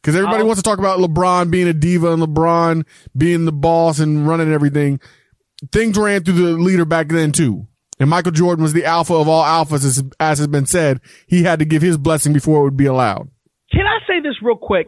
Cause 0.04 0.14
everybody 0.14 0.42
Oh. 0.42 0.46
wants 0.46 0.62
to 0.62 0.68
talk 0.68 0.78
about 0.78 1.00
LeBron 1.00 1.50
being 1.50 1.66
a 1.68 1.72
diva 1.72 2.12
and 2.12 2.22
LeBron 2.22 2.86
being 3.16 3.44
the 3.44 3.52
boss 3.52 3.98
and 3.98 4.26
running 4.28 4.52
everything. 4.52 5.00
Things 5.72 5.98
ran 5.98 6.22
through 6.22 6.34
the 6.34 6.52
leader 6.62 6.84
back 6.84 7.08
then 7.08 7.32
too. 7.32 7.66
And 8.00 8.08
Michael 8.08 8.30
Jordan 8.30 8.62
was 8.62 8.72
the 8.72 8.84
alpha 8.84 9.12
of 9.14 9.26
all 9.28 9.42
alphas, 9.42 9.84
as, 9.84 10.04
as 10.20 10.38
has 10.38 10.46
been 10.46 10.66
said. 10.66 11.00
He 11.26 11.42
had 11.42 11.58
to 11.58 11.64
give 11.64 11.82
his 11.82 11.98
blessing 11.98 12.32
before 12.32 12.60
it 12.60 12.64
would 12.64 12.76
be 12.76 12.86
allowed. 12.86 13.28
Can 13.72 13.86
I 13.86 13.98
say 14.06 14.20
this 14.20 14.36
real 14.40 14.56
quick? 14.56 14.86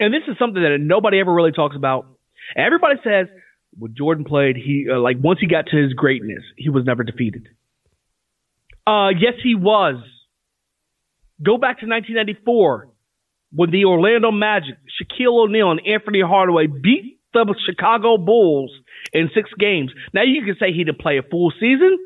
And 0.00 0.12
this 0.12 0.22
is 0.28 0.36
something 0.40 0.60
that 0.60 0.76
nobody 0.80 1.20
ever 1.20 1.32
really 1.32 1.52
talks 1.52 1.76
about. 1.76 2.06
Everybody 2.56 2.96
says 3.04 3.28
when 3.78 3.94
Jordan 3.96 4.24
played, 4.24 4.56
he 4.56 4.86
uh, 4.92 4.98
like 4.98 5.18
once 5.20 5.38
he 5.40 5.46
got 5.46 5.66
to 5.66 5.76
his 5.76 5.92
greatness, 5.92 6.42
he 6.56 6.68
was 6.68 6.84
never 6.84 7.04
defeated. 7.04 7.46
Uh, 8.86 9.10
yes, 9.10 9.34
he 9.42 9.54
was. 9.54 9.96
Go 11.40 11.58
back 11.58 11.78
to 11.80 11.86
1994 11.86 12.88
when 13.52 13.70
the 13.70 13.84
Orlando 13.84 14.30
Magic, 14.30 14.76
Shaquille 15.00 15.44
O'Neal, 15.44 15.70
and 15.70 15.80
Anthony 15.86 16.20
Hardaway 16.20 16.66
beat 16.66 17.18
the 17.32 17.54
Chicago 17.66 18.16
Bulls 18.16 18.72
in 19.12 19.30
six 19.34 19.50
games. 19.58 19.92
Now 20.12 20.22
you 20.22 20.44
can 20.44 20.56
say 20.58 20.72
he 20.72 20.84
didn't 20.84 21.00
play 21.00 21.18
a 21.18 21.22
full 21.22 21.52
season, 21.60 21.98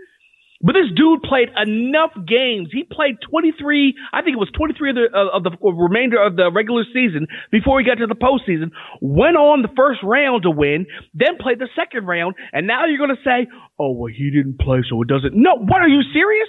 but 0.63 0.75
this 0.75 0.95
dude 0.95 1.23
played 1.23 1.49
enough 1.57 2.13
games. 2.27 2.69
He 2.73 2.85
played 2.85 3.17
23, 3.29 3.95
I 4.13 4.23
think 4.23 4.35
it 4.35 4.39
was 4.39 4.51
23 4.55 4.91
of 4.91 4.97
the, 4.97 5.07
of 5.11 5.43
the 5.43 5.53
remainder 5.73 6.23
of 6.23 6.37
the 6.37 6.53
regular 6.53 6.85
season 6.93 7.27
before 7.51 7.81
he 7.81 7.87
got 7.87 7.99
to 7.99 8.07
the 8.07 8.15
postseason. 8.15 8.71
Went 9.01 9.37
on 9.37 9.63
the 9.63 9.73
first 9.77 10.01
round 10.03 10.45
to 10.45 10.51
win, 10.51 10.87
then 11.15 11.39
played 11.41 11.59
the 11.59 11.69
second 11.75 12.07
round, 12.07 12.35
and 12.53 12.67
now 12.67 12.87
you're 12.87 12.99
going 12.99 13.15
to 13.15 13.25
say, 13.25 13.51
oh, 13.79 13.91
well, 13.91 14.13
he 14.13 14.31
didn't 14.31 14.59
play, 14.61 14.83
so 14.89 15.03
it 15.03 15.09
doesn't. 15.09 15.35
No, 15.35 15.59
what 15.59 15.83
are 15.83 15.89
you 15.89 16.03
serious? 16.15 16.49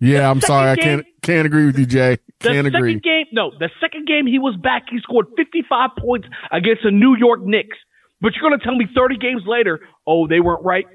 Yeah, 0.00 0.30
I'm 0.30 0.40
second 0.40 0.46
sorry. 0.46 0.70
I 0.70 0.76
can't, 0.76 1.06
can't 1.22 1.46
agree 1.46 1.66
with 1.66 1.78
you, 1.78 1.86
Jay. 1.86 2.18
Can't 2.40 2.66
second 2.66 2.74
agree. 2.74 3.00
game, 3.00 3.26
no, 3.32 3.50
the 3.58 3.70
second 3.80 4.06
game 4.06 4.26
he 4.26 4.38
was 4.38 4.56
back, 4.56 4.84
he 4.90 4.98
scored 5.00 5.26
55 5.36 5.90
points 5.98 6.28
against 6.52 6.82
the 6.84 6.90
New 6.90 7.16
York 7.16 7.40
Knicks. 7.42 7.76
But 8.20 8.32
you're 8.34 8.48
going 8.48 8.58
to 8.58 8.64
tell 8.64 8.74
me 8.74 8.86
30 8.94 9.18
games 9.18 9.42
later, 9.46 9.80
oh, 10.06 10.26
they 10.26 10.40
weren't 10.40 10.64
right? 10.64 10.86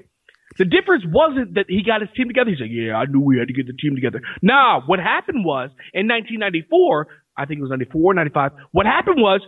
The 0.58 0.64
difference 0.64 1.04
wasn't 1.06 1.54
that 1.54 1.66
he 1.68 1.82
got 1.82 2.00
his 2.00 2.10
team 2.16 2.28
together. 2.28 2.50
He 2.50 2.56
said, 2.56 2.70
yeah, 2.70 2.94
I 2.94 3.06
knew 3.06 3.20
we 3.20 3.38
had 3.38 3.48
to 3.48 3.54
get 3.54 3.66
the 3.66 3.72
team 3.72 3.94
together. 3.94 4.20
Nah, 4.42 4.82
what 4.86 4.98
happened 4.98 5.44
was 5.44 5.70
in 5.94 6.06
1994, 6.08 7.08
I 7.36 7.46
think 7.46 7.58
it 7.58 7.62
was 7.62 7.70
94, 7.70 8.14
95, 8.14 8.52
what 8.72 8.86
happened 8.86 9.20
was 9.20 9.40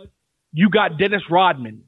you 0.51 0.69
got 0.69 0.97
Dennis 0.97 1.21
Rodman. 1.29 1.83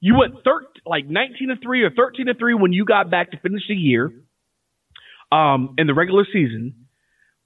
You 0.00 0.18
went 0.18 0.34
thir- 0.44 0.66
like 0.84 1.06
19 1.06 1.48
to 1.48 1.56
3 1.62 1.82
or 1.82 1.90
13 1.90 2.26
to 2.26 2.34
3 2.34 2.54
when 2.54 2.72
you 2.72 2.84
got 2.84 3.10
back 3.10 3.30
to 3.30 3.38
finish 3.38 3.62
the 3.68 3.74
year 3.74 4.12
um, 5.30 5.74
in 5.78 5.86
the 5.86 5.94
regular 5.94 6.26
season 6.30 6.81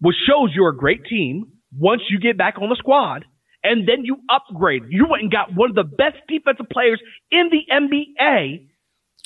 which 0.01 0.17
shows 0.27 0.51
you're 0.55 0.71
a 0.71 0.77
great 0.77 1.05
team 1.07 1.47
once 1.77 2.03
you 2.11 2.19
get 2.19 2.37
back 2.37 2.55
on 2.61 2.69
the 2.69 2.77
squad. 2.77 3.25
And 3.65 3.89
then 3.89 4.05
you 4.05 4.19
upgrade. 4.31 4.85
You 4.91 5.07
went 5.11 5.23
and 5.25 5.33
got 5.33 5.53
one 5.53 5.71
of 5.71 5.75
the 5.75 5.83
best 5.83 6.19
defensive 6.29 6.69
players 6.71 7.01
in 7.33 7.51
the 7.51 7.63
NBA 7.73 8.69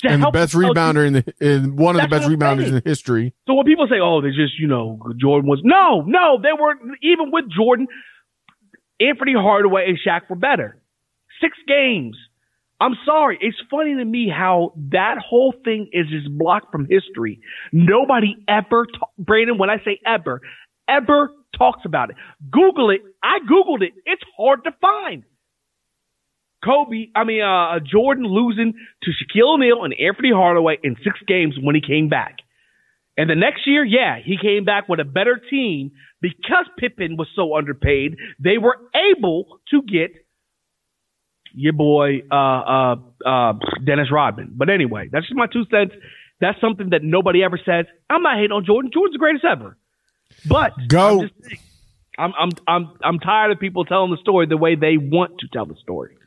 And 0.03 0.23
the 0.23 0.31
best 0.31 0.55
rebounder 0.55 1.05
in 1.05 1.13
the, 1.13 1.33
in 1.39 1.75
one 1.75 1.95
of 1.95 2.01
the 2.01 2.07
best 2.07 2.27
rebounders 2.27 2.63
saying. 2.63 2.75
in 2.77 2.81
history. 2.83 3.35
So 3.47 3.53
when 3.53 3.65
people 3.65 3.85
say, 3.87 3.99
"Oh, 4.01 4.19
they 4.21 4.29
just 4.29 4.57
you 4.57 4.67
know 4.67 4.99
Jordan 5.19 5.47
was," 5.47 5.61
no, 5.63 6.01
no, 6.01 6.39
they 6.41 6.53
were 6.59 6.73
even 7.03 7.29
with 7.31 7.45
Jordan, 7.55 7.87
Anthony 8.99 9.33
Hardaway 9.33 9.89
and 9.89 9.99
Shaq 10.03 10.29
were 10.29 10.35
better. 10.35 10.81
Six 11.39 11.55
games. 11.67 12.17
I'm 12.79 12.95
sorry. 13.05 13.37
It's 13.41 13.57
funny 13.69 13.93
to 13.95 14.03
me 14.05 14.27
how 14.27 14.73
that 14.89 15.17
whole 15.19 15.53
thing 15.63 15.89
is 15.93 16.07
just 16.07 16.35
blocked 16.35 16.71
from 16.71 16.87
history. 16.89 17.39
Nobody 17.71 18.35
ever, 18.47 18.87
ta- 18.87 19.05
Brandon, 19.19 19.59
when 19.59 19.69
I 19.69 19.77
say 19.85 19.99
ever, 20.03 20.41
ever 20.91 21.31
talks 21.57 21.81
about 21.85 22.09
it. 22.09 22.15
Google 22.49 22.89
it. 22.89 23.01
I 23.23 23.39
Googled 23.39 23.83
it. 23.83 23.93
It's 24.05 24.23
hard 24.37 24.63
to 24.65 24.71
find. 24.81 25.23
Kobe, 26.63 27.07
I 27.15 27.23
mean, 27.23 27.41
uh, 27.41 27.79
Jordan 27.79 28.25
losing 28.25 28.73
to 29.03 29.11
Shaquille 29.11 29.55
O'Neal 29.55 29.83
and 29.83 29.93
Anthony 29.99 30.31
Hardaway 30.31 30.77
in 30.83 30.95
six 31.03 31.19
games 31.27 31.55
when 31.59 31.75
he 31.75 31.81
came 31.81 32.07
back. 32.07 32.37
And 33.17 33.29
the 33.29 33.35
next 33.35 33.67
year, 33.67 33.83
yeah, 33.83 34.17
he 34.23 34.37
came 34.41 34.63
back 34.63 34.87
with 34.87 34.99
a 34.99 35.03
better 35.03 35.41
team 35.49 35.91
because 36.21 36.65
Pippen 36.77 37.17
was 37.17 37.27
so 37.35 37.55
underpaid. 37.55 38.15
They 38.39 38.57
were 38.57 38.77
able 38.95 39.59
to 39.71 39.81
get 39.81 40.11
your 41.53 41.73
boy, 41.73 42.21
uh, 42.31 42.35
uh, 42.35 42.95
uh, 43.25 43.53
Dennis 43.83 44.07
Rodman. 44.11 44.53
But 44.55 44.69
anyway, 44.69 45.09
that's 45.11 45.25
just 45.25 45.35
my 45.35 45.47
two 45.47 45.65
cents. 45.69 45.93
That's 46.39 46.59
something 46.61 46.91
that 46.91 47.03
nobody 47.03 47.43
ever 47.43 47.59
says. 47.63 47.85
I'm 48.09 48.23
not 48.23 48.37
hating 48.37 48.51
on 48.51 48.65
Jordan. 48.65 48.91
Jordan's 48.93 49.15
the 49.15 49.19
greatest 49.19 49.45
ever. 49.45 49.77
But 50.47 50.73
Go. 50.87 51.21
I'm, 51.21 51.29
saying, 51.43 51.59
I'm, 52.17 52.33
I'm, 52.37 52.49
I'm, 52.67 52.89
I'm 53.03 53.19
tired 53.19 53.51
of 53.51 53.59
people 53.59 53.85
telling 53.85 54.11
the 54.11 54.17
story 54.17 54.45
the 54.45 54.57
way 54.57 54.75
they 54.75 54.97
want 54.97 55.39
to 55.39 55.47
tell 55.47 55.65
the 55.65 55.75
story. 55.75 56.17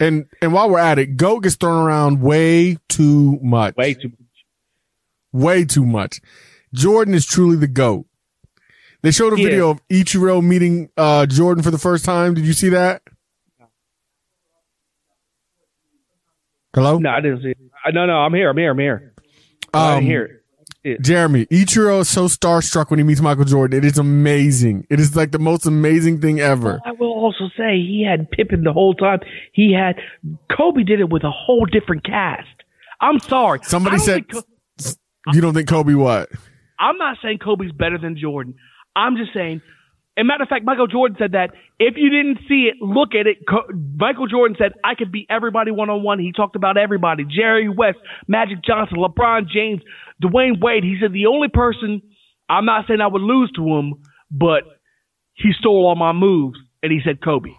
And 0.00 0.26
and 0.40 0.54
while 0.54 0.70
we're 0.70 0.78
at 0.78 0.98
it, 0.98 1.18
GOAT 1.18 1.40
gets 1.40 1.56
thrown 1.56 1.84
around 1.84 2.22
way 2.22 2.78
too 2.88 3.38
much. 3.42 3.76
Way 3.76 3.92
too 3.94 4.08
much. 4.08 4.18
Way 5.32 5.64
too 5.66 5.84
much. 5.84 6.20
Jordan 6.72 7.12
is 7.12 7.26
truly 7.26 7.56
the 7.56 7.68
GOAT. 7.68 8.06
They 9.02 9.10
showed 9.10 9.34
a 9.34 9.36
video 9.36 9.70
of 9.70 9.86
Ichiro 9.88 10.42
meeting 10.42 10.90
uh, 10.96 11.26
Jordan 11.26 11.62
for 11.62 11.70
the 11.70 11.78
first 11.78 12.04
time. 12.04 12.34
Did 12.34 12.46
you 12.46 12.52
see 12.54 12.70
that? 12.70 13.02
Hello? 16.74 16.98
No, 16.98 17.10
I 17.10 17.20
didn't 17.20 17.42
see 17.42 17.50
it. 17.50 17.58
Uh, 17.86 17.90
No, 17.90 18.06
no, 18.06 18.14
I'm 18.14 18.34
here. 18.34 18.50
I'm 18.50 18.56
here. 18.56 18.70
I'm 18.70 18.78
here. 18.78 19.14
Um, 19.72 19.94
didn't 19.96 20.06
hear 20.06 20.39
it. 20.84 20.90
it. 20.90 21.02
Jeremy, 21.02 21.46
Ichiro 21.46 22.00
is 22.00 22.08
so 22.08 22.26
starstruck 22.26 22.90
when 22.90 22.98
he 22.98 23.04
meets 23.04 23.20
Michael 23.20 23.44
Jordan. 23.44 23.78
It 23.78 23.84
is 23.84 23.98
amazing. 23.98 24.86
It 24.90 25.00
is 25.00 25.16
like 25.16 25.32
the 25.32 25.38
most 25.38 25.66
amazing 25.66 26.20
thing 26.20 26.40
ever. 26.40 26.80
I 26.84 26.92
will 26.92 27.12
also 27.12 27.48
say 27.56 27.76
he 27.76 28.06
had 28.08 28.30
Pippen 28.30 28.64
the 28.64 28.72
whole 28.72 28.94
time. 28.94 29.20
He 29.52 29.72
had 29.72 29.96
Kobe 30.56 30.82
did 30.82 31.00
it 31.00 31.10
with 31.10 31.24
a 31.24 31.30
whole 31.30 31.66
different 31.66 32.04
cast. 32.04 32.48
I'm 33.00 33.18
sorry. 33.20 33.60
Somebody 33.62 33.98
said, 33.98 34.28
Co- 34.28 34.42
you 35.32 35.40
don't 35.40 35.54
think 35.54 35.68
Kobe 35.68 35.94
what? 35.94 36.28
I'm 36.78 36.96
not 36.96 37.18
saying 37.22 37.38
Kobe's 37.38 37.72
better 37.72 37.98
than 37.98 38.16
Jordan. 38.16 38.54
I'm 38.96 39.16
just 39.16 39.32
saying. 39.34 39.62
And 40.20 40.26
matter 40.26 40.42
of 40.42 40.50
fact, 40.50 40.66
Michael 40.66 40.86
Jordan 40.86 41.16
said 41.18 41.32
that 41.32 41.52
if 41.78 41.94
you 41.96 42.10
didn't 42.10 42.40
see 42.46 42.68
it, 42.70 42.76
look 42.82 43.14
at 43.18 43.26
it. 43.26 43.38
Michael 43.96 44.26
Jordan 44.26 44.54
said, 44.60 44.72
I 44.84 44.94
could 44.94 45.10
beat 45.10 45.26
everybody 45.30 45.70
one 45.70 45.88
on 45.88 46.02
one. 46.02 46.18
He 46.18 46.30
talked 46.30 46.56
about 46.56 46.76
everybody 46.76 47.24
Jerry 47.24 47.70
West, 47.70 47.96
Magic 48.28 48.58
Johnson, 48.62 48.98
LeBron 48.98 49.48
James, 49.48 49.80
Dwyane 50.22 50.60
Wade. 50.60 50.84
He 50.84 50.98
said, 51.00 51.14
the 51.14 51.24
only 51.24 51.48
person, 51.48 52.02
I'm 52.50 52.66
not 52.66 52.84
saying 52.86 53.00
I 53.00 53.06
would 53.06 53.22
lose 53.22 53.50
to 53.56 53.66
him, 53.66 53.94
but 54.30 54.64
he 55.32 55.52
stole 55.58 55.86
all 55.86 55.96
my 55.96 56.12
moves. 56.12 56.58
And 56.82 56.92
he 56.92 57.00
said, 57.02 57.24
Kobe. 57.24 57.52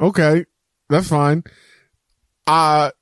Okay, 0.00 0.46
that's 0.88 1.10
fine. 1.10 1.44
Uh, 2.46 2.92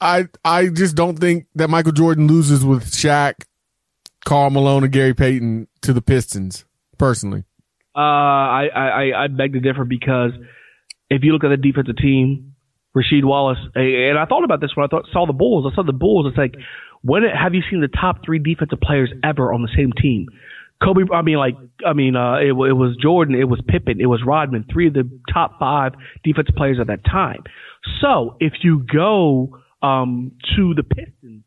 I 0.00 0.26
I 0.44 0.66
just 0.66 0.96
don't 0.96 1.16
think 1.16 1.46
that 1.54 1.70
Michael 1.70 1.92
Jordan 1.92 2.26
loses 2.26 2.64
with 2.64 2.90
Shaq, 2.90 3.34
Karl 4.24 4.50
Malone, 4.50 4.82
and 4.82 4.92
Gary 4.92 5.14
Payton 5.14 5.68
to 5.82 5.92
the 5.92 6.02
Pistons. 6.02 6.64
Personally, 6.98 7.44
Uh, 7.96 7.98
I, 8.00 8.66
I, 8.74 9.24
I- 9.24 9.28
beg 9.28 9.52
to 9.52 9.60
differ 9.60 9.84
because 9.84 10.32
if 11.10 11.22
you 11.22 11.32
look 11.32 11.44
at 11.44 11.48
the 11.50 11.56
defensive 11.56 11.96
team, 11.96 12.54
Rasheed 12.96 13.24
Wallace, 13.24 13.58
and 13.74 14.18
I 14.18 14.24
thought 14.26 14.44
about 14.44 14.60
this 14.60 14.70
when 14.74 14.84
I 14.84 14.88
thought, 14.88 15.06
saw 15.12 15.26
the 15.26 15.32
Bulls. 15.32 15.70
I 15.70 15.74
saw 15.74 15.82
the 15.82 15.92
Bulls. 15.92 16.26
It's 16.28 16.38
like, 16.38 16.54
when 17.02 17.22
have 17.24 17.54
you 17.54 17.62
seen 17.68 17.80
the 17.80 17.88
top 17.88 18.24
three 18.24 18.38
defensive 18.38 18.80
players 18.80 19.10
ever 19.22 19.52
on 19.52 19.62
the 19.62 19.68
same 19.76 19.92
team? 19.92 20.26
Kobe, 20.82 21.02
I 21.12 21.22
mean, 21.22 21.36
like, 21.36 21.56
I 21.86 21.92
mean, 21.92 22.16
uh, 22.16 22.34
it, 22.36 22.48
it 22.48 22.52
was 22.76 22.96
Jordan, 23.00 23.34
it 23.34 23.48
was 23.48 23.60
Pippen, 23.66 24.00
it 24.00 24.06
was 24.06 24.22
Rodman, 24.26 24.64
three 24.72 24.88
of 24.88 24.94
the 24.94 25.08
top 25.32 25.58
five 25.58 25.92
defensive 26.24 26.54
players 26.56 26.78
at 26.80 26.88
that 26.88 27.04
time. 27.04 27.42
So 28.00 28.36
if 28.40 28.52
you 28.62 28.84
go 28.92 29.58
um, 29.82 30.32
to 30.56 30.74
the 30.74 30.82
Pistons, 30.82 31.44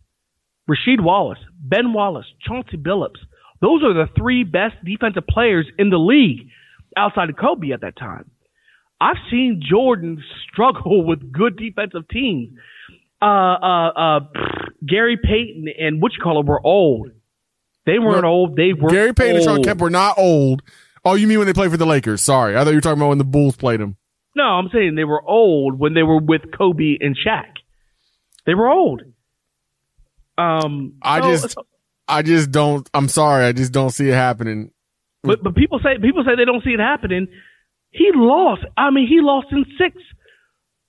Rasheed 0.69 1.01
Wallace, 1.01 1.39
Ben 1.59 1.93
Wallace, 1.93 2.25
Chauncey 2.45 2.77
Billups. 2.77 3.19
Those 3.61 3.83
are 3.83 3.93
the 3.93 4.07
three 4.17 4.43
best 4.43 4.75
defensive 4.85 5.25
players 5.27 5.65
in 5.77 5.89
the 5.89 5.97
league 5.97 6.49
outside 6.95 7.29
of 7.29 7.37
Kobe 7.37 7.71
at 7.71 7.81
that 7.81 7.95
time. 7.97 8.29
I've 9.01 9.17
seen 9.31 9.61
Jordan 9.67 10.23
struggle 10.51 11.03
with 11.07 11.31
good 11.31 11.57
defensive 11.57 12.07
teams. 12.09 12.57
Uh, 13.21 13.25
uh, 13.25 13.87
uh, 13.89 14.19
Gary 14.87 15.17
Payton 15.17 15.67
and 15.79 16.01
what 16.01 16.13
you 16.13 16.19
call 16.21 16.39
it 16.39 16.45
were 16.45 16.65
old. 16.65 17.09
They 17.85 17.99
weren't 17.99 18.23
No, 18.23 18.29
old. 18.29 18.55
They 18.55 18.73
were 18.73 18.89
Gary 18.89 19.13
Payton 19.13 19.37
and 19.37 19.43
Shawn. 19.45 19.63
Kemp 19.63 19.79
were 19.81 19.89
not 19.89 20.17
old. 20.19 20.61
Oh, 21.05 21.15
you 21.15 21.25
mean 21.25 21.37
when 21.37 21.47
they 21.47 21.53
played 21.53 21.71
for 21.71 21.77
the 21.77 21.85
Lakers? 21.85 22.21
Sorry, 22.21 22.55
I 22.57 22.63
thought 22.63 22.71
you 22.71 22.75
were 22.77 22.81
talking 22.81 22.99
about 22.99 23.09
when 23.09 23.17
the 23.17 23.23
Bulls 23.23 23.55
played 23.55 23.79
them. 23.79 23.95
No, 24.35 24.43
I'm 24.43 24.69
saying 24.73 24.95
they 24.95 25.03
were 25.05 25.21
old 25.27 25.79
when 25.79 25.93
they 25.93 26.03
were 26.03 26.19
with 26.19 26.41
Kobe 26.55 26.97
and 26.99 27.17
Shaq. 27.17 27.45
They 28.45 28.53
were 28.55 28.67
old. 28.69 29.01
Um, 30.37 30.93
I 31.01 31.21
so- 31.21 31.31
just- 31.31 31.51
so- 31.53 31.65
I 32.07 32.21
just 32.21 32.51
don't. 32.51 32.89
I'm 32.93 33.07
sorry, 33.09 33.45
I 33.45 33.51
just 33.51 33.71
don't 33.71 33.89
see 33.91 34.09
it 34.09 34.13
happening. 34.13 34.71
but 35.23 35.43
but 35.43 35.55
people 35.55 35.79
say 35.83 35.97
people 36.01 36.23
say 36.25 36.35
they 36.35 36.45
don't 36.45 36.63
see 36.63 36.71
it 36.71 36.79
happening. 36.79 37.27
He 37.91 38.11
lost. 38.13 38.63
I 38.77 38.89
mean, 38.91 39.07
he 39.07 39.19
lost 39.21 39.47
in 39.51 39.65
six 39.77 39.95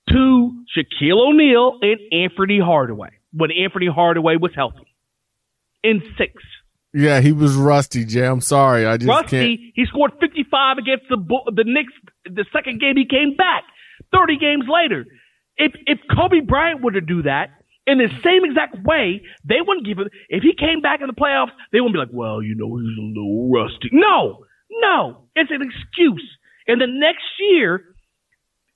to 0.09 0.51
Shaquille 0.75 1.19
O'Neal 1.29 1.77
and 1.81 1.99
Anfernee 2.13 2.63
Hardaway 2.63 3.09
when 3.31 3.51
Anfernee 3.51 3.93
Hardaway 3.93 4.37
was 4.37 4.51
healthy. 4.55 4.85
In 5.83 6.01
six, 6.17 6.33
Yeah, 6.93 7.21
he 7.21 7.31
was 7.31 7.55
rusty, 7.55 8.03
Jay. 8.03 8.25
I'm 8.25 8.41
sorry, 8.41 8.85
I 8.85 8.97
just 8.97 9.07
can't. 9.07 9.23
Rusty 9.31 9.71
he 9.75 9.85
scored 9.85 10.11
55 10.19 10.77
against 10.77 11.05
the 11.09 11.17
the 11.55 11.63
Knicks. 11.65 11.93
The 12.25 12.45
second 12.51 12.81
game 12.81 12.97
he 12.97 13.05
came 13.05 13.35
back. 13.37 13.63
30 14.13 14.37
games 14.37 14.65
later, 14.67 15.05
if 15.57 15.71
if 15.85 15.99
Kobe 16.13 16.39
Bryant 16.41 16.81
were 16.81 16.91
to 16.91 17.01
do 17.01 17.21
that 17.23 17.49
in 17.89 17.97
the 17.97 18.09
same 18.23 18.45
exact 18.45 18.77
way, 18.85 19.21
they 19.43 19.61
wouldn't 19.65 19.85
give 19.85 19.99
it. 19.99 20.07
If 20.29 20.43
he 20.43 20.53
came 20.53 20.81
back 20.81 21.01
in 21.01 21.07
the 21.07 21.13
playoffs, 21.13 21.51
they 21.71 21.81
wouldn't 21.81 21.95
be 21.95 21.99
like, 21.99 22.13
well, 22.13 22.41
you 22.41 22.55
know, 22.55 22.77
he's 22.77 22.97
a 22.97 23.01
little 23.01 23.49
rusty. 23.51 23.89
No, 23.91 24.45
no, 24.69 25.25
it's 25.35 25.51
an 25.51 25.61
excuse. 25.61 26.27
And 26.67 26.79
the 26.79 26.87
next 26.87 27.25
year, 27.39 27.83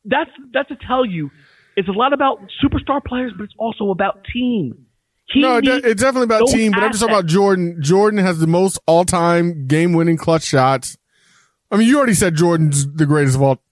that's 0.06 0.32
that's 0.52 0.70
to 0.70 0.78
tell 0.88 1.06
you, 1.06 1.30
it's 1.76 1.88
a 1.88 1.92
lot 1.92 2.14
about 2.14 2.40
superstar 2.64 3.04
players, 3.04 3.34
but 3.38 3.44
it's 3.44 3.54
also 3.58 3.92
about 3.92 4.26
team. 4.34 4.88
He 5.28 5.42
No, 5.42 5.58
it's 5.58 6.02
definitely 6.02 6.24
about 6.24 6.48
team, 6.48 6.72
but 6.72 6.84
I'm 6.84 6.92
just 6.92 7.02
talking 7.02 7.16
about. 7.16 7.28
Jordan. 7.28 7.78
Jordan 7.82 8.20
has 8.20 8.40
the 8.40 8.48
most 8.48 8.78
all-time 8.86 9.68
game-winning 9.68 10.18
clutch 10.18 10.44
shots. 10.44 10.98
I 11.72 11.78
mean, 11.78 11.88
you 11.88 11.98
already 11.98 12.14
said 12.14 12.36
Jordan's 12.36 12.86
the 12.92 13.06
greatest 13.06 13.36
of 13.36 13.42
all, 13.42 13.64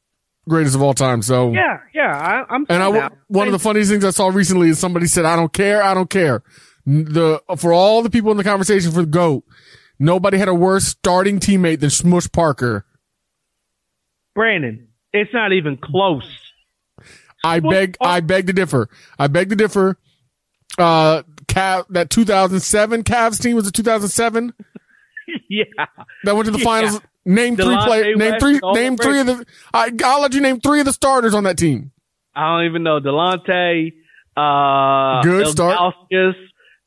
greatest 0.49 0.75
of 0.75 0.81
all 0.81 0.93
time. 0.93 1.21
So 1.21 1.51
Yeah, 1.51 1.79
yeah, 1.93 2.15
I, 2.49 2.53
I'm. 2.53 2.65
And 2.69 2.81
I, 2.83 3.09
one 3.27 3.47
of 3.47 3.51
the 3.53 3.59
funniest 3.59 3.91
things 3.91 4.03
I 4.05 4.09
saw 4.11 4.27
recently 4.27 4.69
is 4.69 4.79
somebody 4.79 5.07
said, 5.07 5.25
"I 5.25 5.35
don't 5.35 5.53
care, 5.53 5.81
I 5.83 5.93
don't 5.93 6.09
care." 6.09 6.43
The 6.85 7.41
for 7.57 7.71
all 7.73 8.01
the 8.01 8.09
people 8.09 8.31
in 8.31 8.37
the 8.37 8.43
conversation 8.43 8.91
for 8.91 9.01
the 9.01 9.07
goat, 9.07 9.43
nobody 9.99 10.37
had 10.37 10.47
a 10.47 10.53
worse 10.55 10.85
starting 10.87 11.39
teammate 11.39 11.79
than 11.79 11.89
Smush 11.91 12.31
Parker. 12.31 12.85
Brandon, 14.33 14.87
it's 15.13 15.33
not 15.33 15.51
even 15.53 15.77
close. 15.77 16.23
I 17.43 17.59
Smush 17.59 17.71
beg, 17.71 17.97
Parker- 17.99 18.13
I 18.13 18.19
beg 18.21 18.47
to 18.47 18.53
differ. 18.53 18.89
I 19.19 19.27
beg 19.27 19.49
to 19.49 19.55
differ. 19.55 19.97
Uh, 20.77 21.23
Cav, 21.47 21.85
that 21.89 22.09
2007 22.09 23.03
Cavs 23.03 23.41
team 23.41 23.57
was 23.57 23.67
it 23.67 23.73
2007 23.73 24.53
yeah, 25.49 25.65
that 26.23 26.33
went 26.35 26.45
to 26.45 26.51
the 26.51 26.59
Yeah. 26.59 26.63
finals. 26.63 27.01
Name 27.25 27.55
three 27.55 27.65
Delonte 27.65 27.85
play, 27.85 28.13
name 28.15 28.31
West 28.31 28.39
three, 28.41 28.59
name 28.73 28.97
three 28.97 29.19
of 29.19 29.27
the. 29.27 29.45
I, 29.73 29.91
I'll 30.03 30.21
let 30.21 30.33
you 30.33 30.41
name 30.41 30.59
three 30.59 30.79
of 30.79 30.85
the 30.85 30.93
starters 30.93 31.33
on 31.33 31.43
that 31.43 31.57
team. 31.57 31.91
I 32.35 32.57
don't 32.57 32.65
even 32.69 32.83
know 32.83 32.99
Delonte. 32.99 33.93
Uh, 34.35 35.21
Good 35.21 35.47
start. 35.47 35.77
Ilgauskas, 36.11 36.33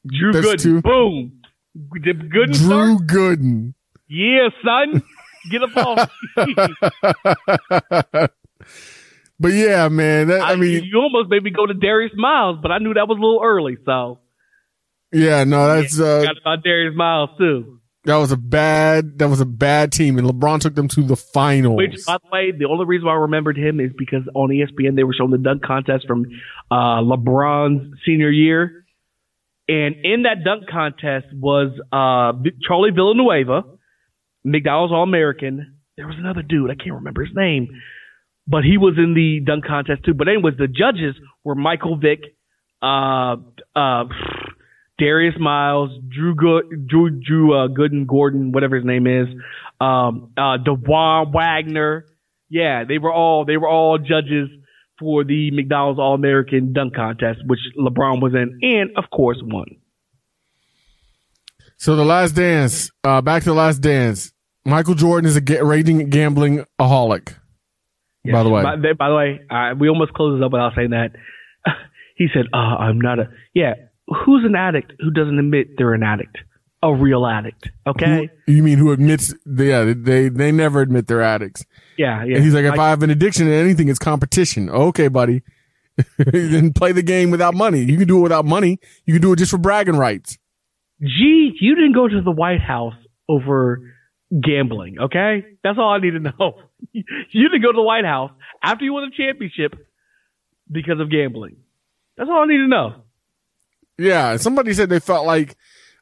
Drew 0.06 0.32
That's 0.32 0.46
Gooden. 0.46 0.62
two. 0.62 0.82
Boom. 0.82 1.40
Gooden 1.76 2.28
Drew 2.30 2.54
start? 2.54 3.06
Gooden. 3.06 3.74
Yeah, 4.08 4.48
son. 4.64 5.02
Get 5.50 5.62
up 5.62 5.76
off. 5.76 6.10
But 9.40 9.52
yeah, 9.52 9.88
man. 9.88 10.28
That, 10.28 10.42
I 10.42 10.54
mean, 10.54 10.84
you 10.84 11.00
almost 11.00 11.28
made 11.28 11.42
me 11.42 11.50
go 11.50 11.66
to 11.66 11.74
Darius 11.74 12.12
Miles, 12.14 12.58
but 12.62 12.70
I 12.70 12.78
knew 12.78 12.94
that 12.94 13.08
was 13.08 13.18
a 13.18 13.20
little 13.20 13.40
early, 13.42 13.76
so 13.84 14.20
yeah, 15.12 15.42
no, 15.44 15.66
that's 15.66 15.98
uh, 15.98 16.22
got 16.22 16.36
about 16.40 16.62
Darius 16.64 16.94
Miles 16.96 17.30
too. 17.36 17.80
That 18.04 18.16
was 18.16 18.32
a 18.32 18.36
bad. 18.36 19.18
That 19.18 19.28
was 19.28 19.40
a 19.40 19.46
bad 19.46 19.90
team, 19.90 20.18
and 20.18 20.28
LeBron 20.28 20.60
took 20.60 20.74
them 20.74 20.88
to 20.88 21.02
the 21.02 21.16
finals. 21.16 21.78
Which, 21.78 22.04
by 22.06 22.18
the 22.18 22.28
way, 22.30 22.52
the 22.52 22.66
only 22.66 22.84
reason 22.84 23.06
why 23.06 23.12
I 23.12 23.16
remembered 23.16 23.56
him 23.56 23.80
is 23.80 23.92
because 23.96 24.22
on 24.34 24.50
ESPN 24.50 24.94
they 24.94 25.04
were 25.04 25.14
showing 25.14 25.30
the 25.30 25.38
dunk 25.38 25.62
contest 25.62 26.06
from 26.06 26.26
uh, 26.70 27.00
LeBron's 27.00 27.94
senior 28.04 28.30
year, 28.30 28.84
and 29.68 29.96
in 30.04 30.24
that 30.24 30.44
dunk 30.44 30.68
contest 30.68 31.26
was 31.32 31.70
uh, 31.92 32.38
Charlie 32.66 32.90
Villanueva, 32.90 33.64
McDonald's 34.44 34.92
All 34.92 35.02
American. 35.02 35.78
There 35.96 36.06
was 36.06 36.16
another 36.18 36.42
dude 36.42 36.70
I 36.70 36.74
can't 36.74 36.96
remember 36.96 37.24
his 37.24 37.34
name, 37.34 37.68
but 38.46 38.64
he 38.64 38.76
was 38.76 38.94
in 38.98 39.14
the 39.14 39.40
dunk 39.46 39.64
contest 39.64 40.04
too. 40.04 40.12
But 40.12 40.28
anyways, 40.28 40.58
the 40.58 40.68
judges 40.68 41.14
were 41.42 41.54
Michael 41.54 41.96
Vick, 41.96 42.20
uh, 42.82 43.36
uh, 43.74 44.04
Darius 44.98 45.34
Miles, 45.38 45.90
Drew 46.08 46.34
Good, 46.34 46.86
Drew, 46.86 47.10
Drew 47.10 47.54
uh, 47.54 47.68
Gooden, 47.68 48.06
Gordon, 48.06 48.52
whatever 48.52 48.76
his 48.76 48.84
name 48.84 49.06
is, 49.06 49.26
um, 49.80 50.32
uh, 50.36 50.58
DaJuan 50.58 51.32
Wagner. 51.32 52.06
Yeah, 52.48 52.84
they 52.84 52.98
were 52.98 53.12
all 53.12 53.44
they 53.44 53.56
were 53.56 53.68
all 53.68 53.98
judges 53.98 54.48
for 54.98 55.24
the 55.24 55.50
McDonald's 55.50 55.98
All 55.98 56.14
American 56.14 56.72
Dunk 56.72 56.94
Contest, 56.94 57.40
which 57.46 57.58
LeBron 57.76 58.22
was 58.22 58.34
in, 58.34 58.60
and 58.62 58.96
of 58.96 59.10
course 59.10 59.38
won. 59.42 59.76
So 61.76 61.96
the 61.96 62.04
last 62.04 62.32
dance. 62.32 62.90
Uh, 63.02 63.20
back 63.20 63.42
to 63.42 63.50
the 63.50 63.54
last 63.54 63.78
dance. 63.78 64.32
Michael 64.64 64.94
Jordan 64.94 65.28
is 65.28 65.36
a 65.36 65.40
ga- 65.40 65.62
raging 65.62 66.08
gambling 66.08 66.64
aholic. 66.80 67.34
By 68.30 68.42
the 68.42 68.48
way, 68.48 68.62
by, 68.62 68.76
by 68.98 69.08
the 69.10 69.14
way, 69.14 69.40
uh, 69.50 69.74
we 69.78 69.88
almost 69.90 70.14
closed 70.14 70.40
this 70.40 70.46
up 70.46 70.52
without 70.52 70.72
saying 70.74 70.90
that. 70.90 71.10
he 72.16 72.28
said, 72.32 72.46
uh, 72.54 72.56
"I'm 72.56 73.00
not 73.00 73.18
a 73.18 73.28
yeah." 73.52 73.74
Who's 74.06 74.44
an 74.44 74.54
addict 74.54 74.92
who 75.00 75.10
doesn't 75.10 75.38
admit 75.38 75.76
they're 75.78 75.94
an 75.94 76.02
addict? 76.02 76.38
A 76.82 76.94
real 76.94 77.24
addict, 77.26 77.70
okay? 77.86 78.28
Who- 78.46 78.52
you 78.52 78.62
mean 78.62 78.76
who 78.78 78.92
admits? 78.92 79.32
Yeah, 79.46 79.94
they 79.96 80.28
they 80.28 80.52
never 80.52 80.82
admit 80.82 81.06
they're 81.06 81.22
addicts. 81.22 81.64
yeah, 81.96 82.22
yeah. 82.24 82.36
And 82.36 82.44
he's 82.44 82.52
like, 82.52 82.64
if 82.66 82.78
I 82.78 82.90
have 82.90 83.02
an 83.02 83.08
addiction 83.08 83.46
to 83.46 83.52
anything, 83.54 83.88
it's 83.88 83.98
competition. 83.98 84.68
Okay, 84.68 85.08
buddy. 85.08 85.42
You 86.18 86.48
then 86.48 86.72
play 86.74 86.92
the 86.92 87.02
game 87.02 87.30
without 87.30 87.54
money. 87.54 87.80
You 87.80 87.96
can 87.96 88.06
do 88.06 88.18
it 88.18 88.22
without 88.22 88.44
money. 88.44 88.80
You 89.06 89.14
can 89.14 89.22
do 89.22 89.32
it 89.32 89.36
just 89.36 89.50
for 89.50 89.58
bragging 89.58 89.96
rights. 89.96 90.36
Gee, 91.00 91.56
you 91.58 91.74
didn't 91.74 91.92
go 91.94 92.06
to 92.06 92.20
the 92.20 92.30
White 92.32 92.60
House 92.60 92.94
over 93.28 93.80
gambling, 94.42 94.96
okay? 95.00 95.44
That's 95.62 95.78
all 95.78 95.90
I 95.90 95.98
need 96.00 96.10
to 96.10 96.18
know. 96.20 96.54
you 96.92 97.02
didn't 97.48 97.62
go 97.62 97.72
to 97.72 97.76
the 97.76 97.82
White 97.82 98.04
House 98.04 98.32
after 98.62 98.84
you 98.84 98.92
won 98.92 99.08
the 99.08 99.16
championship 99.16 99.74
because 100.70 101.00
of 101.00 101.10
gambling. 101.10 101.56
That's 102.16 102.28
all 102.28 102.42
I 102.42 102.46
need 102.46 102.58
to 102.58 102.68
know. 102.68 103.03
Yeah, 103.98 104.36
somebody 104.36 104.74
said 104.74 104.88
they 104.88 105.00
felt 105.00 105.26
like 105.26 105.56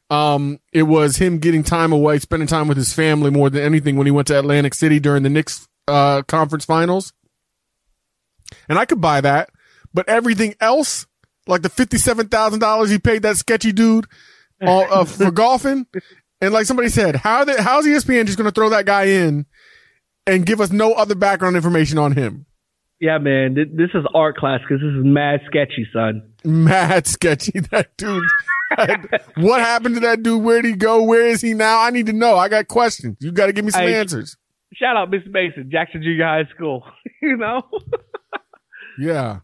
um 0.09 0.59
it 0.71 0.83
was 0.83 1.17
him 1.17 1.39
getting 1.39 1.63
time 1.63 1.91
away, 1.91 2.19
spending 2.19 2.47
time 2.47 2.67
with 2.67 2.77
his 2.77 2.93
family 2.93 3.31
more 3.31 3.49
than 3.49 3.63
anything 3.63 3.95
when 3.95 4.07
he 4.07 4.11
went 4.11 4.27
to 4.27 4.37
Atlantic 4.37 4.73
City 4.73 4.99
during 4.99 5.23
the 5.23 5.29
Knicks 5.29 5.67
uh 5.87 6.21
conference 6.23 6.65
finals. 6.65 7.13
And 8.69 8.77
I 8.77 8.85
could 8.85 9.01
buy 9.01 9.21
that, 9.21 9.49
but 9.93 10.07
everything 10.07 10.55
else, 10.59 11.07
like 11.47 11.61
the 11.61 11.69
fifty-seven 11.69 12.27
thousand 12.29 12.59
dollars 12.59 12.89
he 12.89 12.99
paid 12.99 13.21
that 13.23 13.37
sketchy 13.37 13.71
dude 13.71 14.05
uh, 14.65 14.79
uh, 14.79 15.05
for 15.05 15.31
golfing, 15.31 15.87
and 16.41 16.53
like 16.53 16.65
somebody 16.65 16.89
said, 16.89 17.15
how 17.15 17.43
the, 17.45 17.61
how's 17.61 17.85
ESPN 17.85 18.25
just 18.25 18.37
going 18.37 18.49
to 18.49 18.53
throw 18.53 18.69
that 18.69 18.85
guy 18.85 19.05
in 19.05 19.45
and 20.27 20.45
give 20.45 20.61
us 20.61 20.71
no 20.71 20.93
other 20.93 21.15
background 21.15 21.55
information 21.55 21.97
on 21.97 22.13
him? 22.13 22.45
Yeah, 22.99 23.17
man, 23.17 23.55
th- 23.55 23.69
this 23.73 23.89
is 23.93 24.05
art 24.13 24.37
class 24.37 24.59
because 24.61 24.81
this 24.81 24.93
is 24.93 25.03
mad 25.03 25.41
sketchy, 25.47 25.87
son. 25.91 26.32
Mad 26.45 27.07
sketchy. 27.07 27.59
That 27.71 27.95
dude. 27.97 28.23
what 29.37 29.61
happened 29.61 29.95
to 29.95 30.01
that 30.01 30.23
dude? 30.23 30.43
Where'd 30.43 30.65
he 30.65 30.73
go? 30.73 31.03
Where 31.03 31.25
is 31.27 31.41
he 31.41 31.53
now? 31.53 31.79
I 31.81 31.89
need 31.91 32.07
to 32.07 32.13
know. 32.13 32.35
I 32.37 32.49
got 32.49 32.67
questions. 32.67 33.17
You 33.19 33.31
got 33.31 33.45
to 33.47 33.53
give 33.53 33.63
me 33.65 33.71
some 33.71 33.81
Hey. 33.83 33.95
answers. 33.95 34.35
Shout 34.73 34.97
out, 34.97 35.11
Miss 35.11 35.21
Mason, 35.29 35.69
Jackson 35.71 36.01
Junior 36.01 36.25
High 36.25 36.49
School. 36.55 36.83
you 37.21 37.37
know, 37.37 37.61
Yeah. 38.99 39.39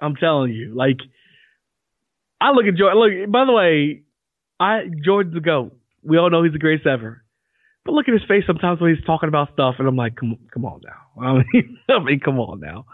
I'm 0.00 0.16
telling 0.16 0.52
you, 0.52 0.74
like, 0.74 0.98
I 2.40 2.50
look 2.50 2.66
at 2.66 2.74
Jordan. 2.76 2.98
Look, 2.98 3.30
by 3.32 3.44
the 3.44 3.52
way, 3.52 4.02
I 4.60 4.82
Jordan's 5.04 5.34
the 5.34 5.40
goat. 5.40 5.76
We 6.02 6.18
all 6.18 6.28
know 6.30 6.42
he's 6.42 6.52
the 6.52 6.58
greatest 6.58 6.86
ever. 6.86 7.22
But 7.84 7.92
look 7.92 8.08
at 8.08 8.12
his 8.14 8.22
face 8.28 8.44
sometimes 8.46 8.80
when 8.80 8.94
he's 8.94 9.04
talking 9.04 9.28
about 9.28 9.52
stuff, 9.52 9.76
and 9.78 9.86
I'm 9.86 9.96
like, 9.96 10.16
come, 10.16 10.36
come 10.52 10.64
on 10.64 10.80
now. 10.84 11.22
I 11.22 11.32
mean, 11.52 11.78
I 11.88 11.98
mean, 12.02 12.20
come 12.20 12.38
on 12.40 12.60
now. 12.60 12.86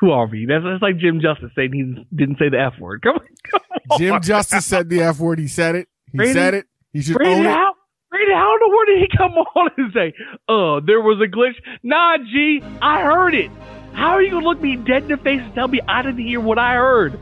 Who 0.00 0.10
are 0.10 0.26
we? 0.26 0.46
That's, 0.46 0.64
that's 0.64 0.82
like 0.82 0.98
Jim 0.98 1.20
Justice 1.20 1.50
saying 1.56 1.72
he 1.72 2.04
didn't 2.16 2.38
say 2.38 2.48
the 2.48 2.60
F 2.60 2.78
word. 2.80 3.02
Come, 3.02 3.14
on, 3.16 3.26
come 3.50 3.60
on. 3.90 3.98
Jim 3.98 4.20
Justice 4.22 4.66
said 4.66 4.88
the 4.88 5.02
F 5.02 5.18
word. 5.20 5.38
He 5.38 5.48
said 5.48 5.74
it. 5.76 5.88
He 6.12 6.18
Brady- 6.18 6.32
said 6.32 6.54
it. 6.54 6.66
He 6.92 7.02
should 7.02 7.16
own 7.20 7.24
Brady, 7.24 7.40
it. 7.40 7.50
how, 7.50 7.74
Brady, 8.10 8.32
how 8.32 8.54
in 8.54 8.60
the 8.60 8.68
world 8.68 8.86
did 8.86 8.98
he 9.00 9.16
come 9.16 9.32
on 9.32 9.70
and 9.76 9.92
say, 9.92 10.12
uh, 10.48 10.80
there 10.86 11.00
was 11.00 11.20
a 11.20 11.28
glitch? 11.30 11.54
Nah, 11.82 12.18
G, 12.18 12.60
I 12.82 13.02
heard 13.02 13.34
it. 13.34 13.50
How 13.94 14.10
are 14.10 14.22
you 14.22 14.30
going 14.30 14.42
to 14.42 14.48
look 14.48 14.60
me 14.60 14.76
dead 14.76 15.02
in 15.04 15.08
the 15.08 15.16
face 15.16 15.40
and 15.40 15.54
tell 15.54 15.68
me 15.68 15.80
I 15.88 16.02
didn't 16.02 16.24
hear 16.26 16.40
what 16.40 16.58
I 16.58 16.74
heard? 16.74 17.18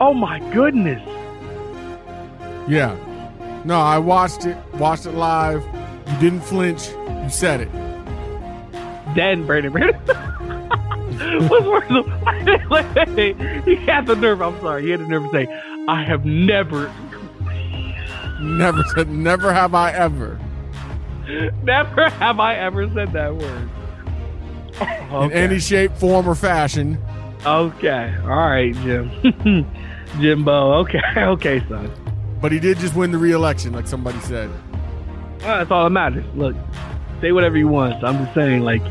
Oh, 0.00 0.14
my 0.14 0.38
goodness. 0.52 1.02
Yeah. 2.68 2.96
No, 3.64 3.78
I 3.80 3.98
watched 3.98 4.44
it. 4.46 4.56
Watched 4.74 5.06
it 5.06 5.12
live. 5.12 5.62
You 6.06 6.18
didn't 6.20 6.40
flinch. 6.42 6.88
You 6.88 7.30
said 7.30 7.60
it. 7.62 7.72
Then, 9.14 9.46
Brady, 9.46 9.68
Brady. 9.68 9.92
What's 11.48 11.66
worse? 11.66 11.88
He 13.64 13.76
had 13.76 14.06
the 14.06 14.16
nerve. 14.16 14.40
I'm 14.42 14.58
sorry. 14.60 14.82
He 14.84 14.90
had 14.90 15.00
the 15.00 15.06
nerve 15.08 15.24
to 15.24 15.30
say, 15.30 15.46
"I 15.88 16.02
have 16.04 16.24
never, 16.24 16.92
Never 18.40 18.84
said, 18.94 19.08
never 19.10 19.52
have 19.52 19.74
I 19.74 19.90
ever. 19.92 20.38
never 21.64 22.08
have 22.10 22.38
I 22.40 22.54
ever 22.54 22.88
said 22.94 23.12
that 23.12 23.34
word." 23.36 23.68
In 25.24 25.32
any 25.32 25.58
shape, 25.58 25.92
form, 25.96 26.28
or 26.28 26.34
fashion. 26.36 26.98
okay. 27.44 28.14
All 28.22 28.28
right, 28.28 28.72
Jim. 28.76 29.10
Jimbo. 30.20 30.74
Okay. 30.80 31.00
Okay, 31.16 31.60
son. 31.68 31.90
But 32.40 32.52
he 32.52 32.60
did 32.60 32.78
just 32.78 32.94
win 32.94 33.10
the 33.10 33.18
re-election, 33.18 33.72
like 33.72 33.88
somebody 33.88 34.20
said. 34.20 34.48
Well, 35.40 35.58
that's 35.58 35.70
all 35.72 35.82
that 35.84 35.90
matters. 35.90 36.24
Look, 36.36 36.54
say 37.20 37.32
whatever 37.32 37.56
you 37.58 37.66
want. 37.66 38.02
I'm 38.04 38.24
just 38.24 38.34
saying, 38.34 38.62
like, 38.62 38.82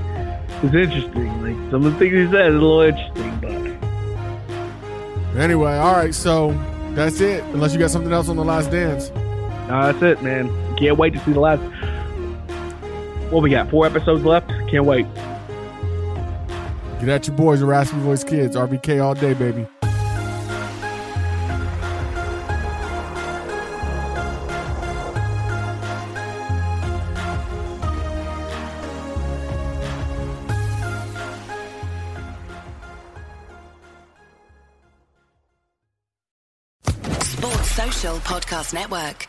it's 0.64 0.74
interesting. 0.74 1.42
Like 1.42 1.72
some 1.72 1.86
of 1.86 1.94
the 1.94 2.00
things 2.00 2.14
he 2.14 2.26
said 2.32 2.48
is 2.50 2.56
a 2.56 2.58
little 2.58 2.82
interesting, 2.82 3.40
but 3.42 3.58
Anyway, 5.40 5.72
all 5.78 5.94
right, 5.94 6.16
so 6.16 6.52
that's 6.94 7.22
it. 7.22 7.44
Unless 7.54 7.74
you 7.74 7.80
got 7.80 7.92
something 7.92 8.12
else 8.12 8.28
on 8.28 8.38
the 8.38 8.44
last 8.44 8.72
dance. 8.72 9.12
no, 9.70 9.92
that's 9.92 10.02
it, 10.02 10.24
man. 10.24 10.48
Can't 10.78 10.98
wait 10.98 11.14
to 11.14 11.20
see 11.26 11.34
the 11.34 11.40
last. 11.40 11.62
What 13.32 13.44
we 13.44 13.52
got? 13.52 13.70
Four 13.70 13.86
episodes 13.86 14.24
left. 14.24 14.50
Can't 14.68 14.86
wait. 14.86 15.06
Get 17.00 17.10
at 17.10 17.28
your 17.28 17.36
boys, 17.36 17.62
Raspy 17.62 17.98
Voice 17.98 18.24
Kids. 18.24 18.56
RVK 18.56 19.04
all 19.04 19.14
day, 19.14 19.34
baby. 19.36 19.68
Network. 38.74 39.28